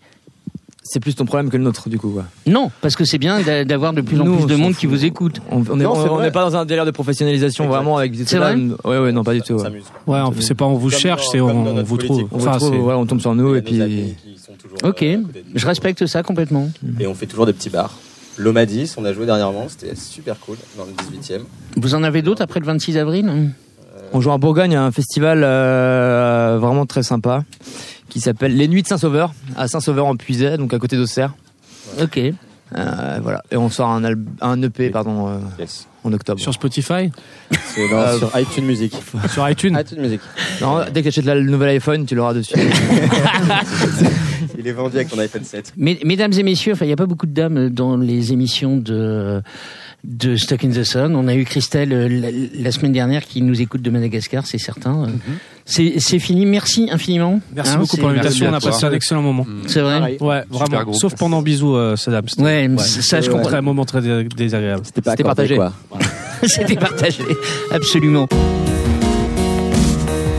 c'est 0.87 0.99
plus 0.99 1.15
ton 1.15 1.25
problème 1.25 1.49
que 1.49 1.57
le 1.57 1.63
nôtre, 1.63 1.89
du 1.89 1.97
coup. 1.97 2.09
Quoi. 2.09 2.25
Non, 2.45 2.69
parce 2.79 2.95
que 2.95 3.05
c'est 3.05 3.17
bien 3.17 3.41
d'avoir 3.65 3.91
de 3.91 4.01
plus 4.01 4.21
en 4.21 4.35
plus 4.35 4.45
de 4.45 4.55
monde 4.55 4.75
qui 4.75 4.85
vous 4.85 5.03
écoute. 5.03 5.41
On 5.49 5.61
n'est 5.75 5.85
on 5.85 6.31
pas 6.31 6.49
dans 6.49 6.55
un 6.55 6.65
délire 6.65 6.85
de 6.85 6.91
professionnalisation 6.91 7.67
vraiment 7.67 7.97
avec 7.97 8.13
C'est 8.25 8.37
vrai 8.37 8.55
Ouais, 8.83 8.99
ouais, 8.99 9.11
non, 9.11 9.23
pas 9.23 9.33
du 9.33 9.41
tout. 9.41 9.57
Ouais, 10.05 10.19
c'est 10.41 10.53
pas 10.53 10.65
on 10.65 10.75
vous 10.75 10.91
cherche, 10.91 11.27
c'est 11.31 11.41
on, 11.41 11.83
vous 11.83 11.97
trouve. 11.97 12.27
On, 12.31 12.37
enfin, 12.37 12.59
on 12.61 13.05
tombe 13.05 13.19
sur 13.19 13.33
nous 13.33 13.55
et 13.55 13.61
puis. 13.61 14.15
Ok, 14.83 15.03
je 15.55 15.65
respecte 15.65 16.05
ça 16.05 16.23
complètement. 16.23 16.69
Et 16.99 17.07
on 17.07 17.13
fait 17.13 17.25
toujours 17.25 17.45
des 17.45 17.53
petits 17.53 17.69
bars. 17.69 17.93
L'Omadis, 18.37 18.93
on 18.97 19.05
a 19.05 19.13
joué 19.13 19.25
dernièrement, 19.25 19.67
c'était 19.69 19.95
super 19.95 20.37
cool 20.39 20.57
dans 20.77 20.83
le 20.85 20.91
18e. 20.91 21.41
Vous 21.77 21.95
en 21.95 22.03
avez 22.03 22.21
d'autres 22.21 22.41
après 22.41 22.59
le 22.59 22.65
26 22.65 22.97
avril? 22.97 23.51
On 24.13 24.19
joue 24.21 24.29
en 24.29 24.39
Bourgogne 24.39 24.75
à 24.75 24.83
un 24.83 24.91
festival 24.91 25.41
euh, 25.43 26.57
vraiment 26.59 26.85
très 26.85 27.03
sympa 27.03 27.43
qui 28.09 28.19
s'appelle 28.19 28.55
Les 28.55 28.67
Nuits 28.67 28.83
de 28.83 28.87
Saint-Sauveur, 28.87 29.33
à 29.57 29.67
Saint-Sauveur 29.67 30.05
en 30.05 30.15
Puisay, 30.15 30.57
donc 30.57 30.73
à 30.73 30.79
côté 30.79 30.95
d'Auxerre. 30.97 31.33
Ok. 32.01 32.19
Euh, 32.75 33.19
voilà. 33.21 33.41
Et 33.51 33.57
on 33.57 33.69
sort 33.69 33.89
un, 33.89 34.03
un 34.41 34.61
EP 34.61 34.89
pardon, 34.89 35.27
euh, 35.29 35.65
en 36.03 36.13
octobre. 36.13 36.39
Sur 36.39 36.53
Spotify? 36.53 37.11
Euh, 37.77 38.17
Sur 38.17 38.31
iTunes 38.39 38.65
Music. 38.65 38.93
sur 39.31 39.49
iTunes? 39.49 39.77
iTunes 39.79 40.01
Music. 40.01 40.21
Non, 40.61 40.81
dès 40.91 41.01
que 41.03 41.09
tu 41.09 41.19
achètes 41.19 41.25
le 41.25 41.43
nouvel 41.43 41.69
iPhone, 41.69 42.05
tu 42.05 42.15
l'auras 42.15 42.33
dessus. 42.33 42.55
Il 44.65 44.69
est 44.69 44.73
vendu 44.73 44.95
avec 44.95 45.09
ton 45.09 45.19
iPhone 45.19 45.43
7. 45.43 45.73
mesdames 45.77 46.33
et 46.33 46.41
messieurs, 46.41 46.73
il 46.81 46.87
n'y 46.87 46.93
a 46.93 46.95
pas 46.95 47.05
beaucoup 47.05 47.27
de 47.27 47.33
dames 47.33 47.69
dans 47.69 47.97
les 47.97 48.33
émissions 48.33 48.77
de 48.77 49.43
de 50.03 50.35
Stuck 50.35 50.63
in 50.63 50.69
the 50.69 50.83
Sun. 50.83 51.15
On 51.15 51.27
a 51.27 51.35
eu 51.35 51.45
Christelle 51.45 51.91
euh, 51.93 52.31
la, 52.55 52.71
semaine 52.71 52.91
dernière 52.91 53.25
qui 53.25 53.41
nous 53.41 53.61
écoute 53.61 53.81
de 53.81 53.89
Madagascar, 53.89 54.45
c'est 54.45 54.57
certain. 54.57 55.07
Mhm. 55.07 55.19
C'est 55.65 56.19
fini. 56.19 56.45
Merci 56.45 56.89
infiniment. 56.91 57.41
Merci 57.55 57.73
hein, 57.73 57.79
beaucoup 57.79 57.97
pour 57.97 58.09
l'invitation. 58.09 58.47
On 58.49 58.53
a 58.53 58.59
passé 58.59 58.85
un 58.85 58.91
excellent 58.91 59.21
moment. 59.21 59.45
C'est 59.67 59.81
vrai. 59.81 60.17
Ouais, 60.19 60.43
vraiment. 60.49 60.93
Sauf 60.93 61.15
pendant 61.15 61.41
bisous, 61.41 61.75
euh, 61.75 61.95
Saddam. 61.95 62.25
Ouais, 62.39 62.69
ça 62.77 63.21
je 63.21 63.29
comprends. 63.29 63.53
un 63.53 63.61
moment 63.61 63.85
très 63.85 64.01
désagréable. 64.01 64.83
C'était 64.83 65.23
partagé. 65.23 65.57
C'était 66.43 66.75
partagé. 66.75 67.23
Absolument. 67.71 68.27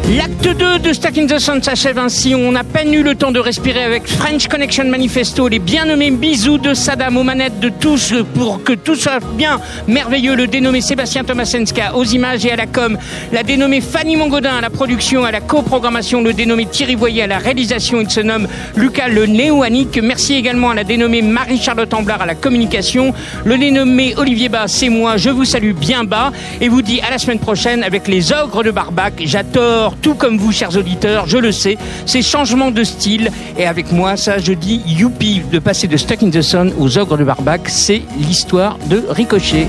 L'acte 0.09 0.57
2 0.57 0.79
de 0.79 0.93
Stack 0.93 1.19
in 1.19 1.27
the 1.27 1.41
Sun 1.41 1.61
s'achève 1.61 1.99
ainsi. 1.99 2.33
On 2.37 2.55
a 2.55 2.63
peine 2.63 2.95
eu 2.95 3.03
le 3.03 3.17
temps 3.17 3.33
de 3.33 3.41
respirer 3.41 3.83
avec 3.83 4.07
French 4.07 4.47
Connection 4.47 4.85
Manifesto, 4.85 5.49
les 5.49 5.59
bien 5.59 5.85
nommés 5.85 6.13
bisous 6.13 6.59
de 6.59 6.75
Saddam 6.75 7.17
aux 7.17 7.25
manettes 7.25 7.59
de 7.59 7.71
tous 7.71 8.15
pour 8.37 8.63
que 8.63 8.73
tout 8.73 8.95
soit 8.95 9.19
bien 9.35 9.59
merveilleux. 9.89 10.37
Le 10.37 10.47
dénommé 10.47 10.81
Sébastien 10.81 11.25
Tomasenska 11.25 11.97
aux 11.97 12.05
images 12.05 12.47
et 12.47 12.53
à 12.53 12.57
la 12.57 12.67
com. 12.67 12.97
La 13.33 13.43
dénommée 13.43 13.81
Fanny 13.81 14.15
Mongodin 14.15 14.55
à 14.55 14.61
la 14.61 14.71
production, 14.71 15.25
à 15.25 15.33
la 15.33 15.41
coprogrammation. 15.41 16.23
Le 16.23 16.33
dénommé 16.33 16.67
Thierry 16.67 16.95
Voyer 16.95 17.25
à 17.25 17.27
la 17.27 17.39
réalisation. 17.39 18.01
Il 18.01 18.09
se 18.09 18.21
nomme 18.21 18.47
Lucas 18.77 19.09
le 19.09 19.27
Néoanique. 19.27 19.99
Merci 20.01 20.35
également 20.35 20.71
à 20.71 20.77
la 20.77 20.85
dénommée 20.85 21.23
Marie-Charlotte 21.23 21.93
Amblard 21.93 22.23
à 22.23 22.27
la 22.27 22.37
communication. 22.37 23.13
Le 23.45 23.59
dénommé 23.59 24.15
Olivier 24.17 24.51
Bas, 24.51 24.69
c'est 24.69 24.89
moi. 24.89 25.17
Je 25.17 25.31
vous 25.31 25.45
salue 25.45 25.73
bien 25.73 26.05
bas 26.05 26.31
et 26.61 26.69
vous 26.69 26.83
dis 26.83 27.01
à 27.01 27.11
la 27.11 27.19
semaine 27.19 27.41
prochaine 27.41 27.83
avec 27.83 28.07
les 28.07 28.33
ogres 28.33 28.63
de 28.63 28.71
Barbac. 28.71 29.15
J'adore 29.25 29.96
tout 30.03 30.15
comme 30.15 30.39
vous, 30.39 30.53
chers 30.53 30.77
auditeurs, 30.77 31.27
je 31.27 31.39
le 31.39 31.53
sais, 31.53 31.77
ces 32.05 32.23
changements 32.23 32.71
de 32.71 32.85
style. 32.85 33.31
Et 33.59 33.67
avec 33.67 33.93
moi, 33.93 34.17
ça, 34.17 34.39
je 34.39 34.53
dis 34.53 34.83
youpi, 34.87 35.43
de 35.51 35.59
passer 35.59 35.89
de 35.89 35.97
Stuck 35.97 36.23
in 36.23 36.31
the 36.31 36.43
Sun 36.43 36.73
aux 36.79 36.99
ogres 36.99 37.19
de 37.19 37.25
Barbac, 37.25 37.69
c'est 37.69 38.03
l'histoire 38.19 38.79
de 38.89 39.03
Ricochet. 39.09 39.67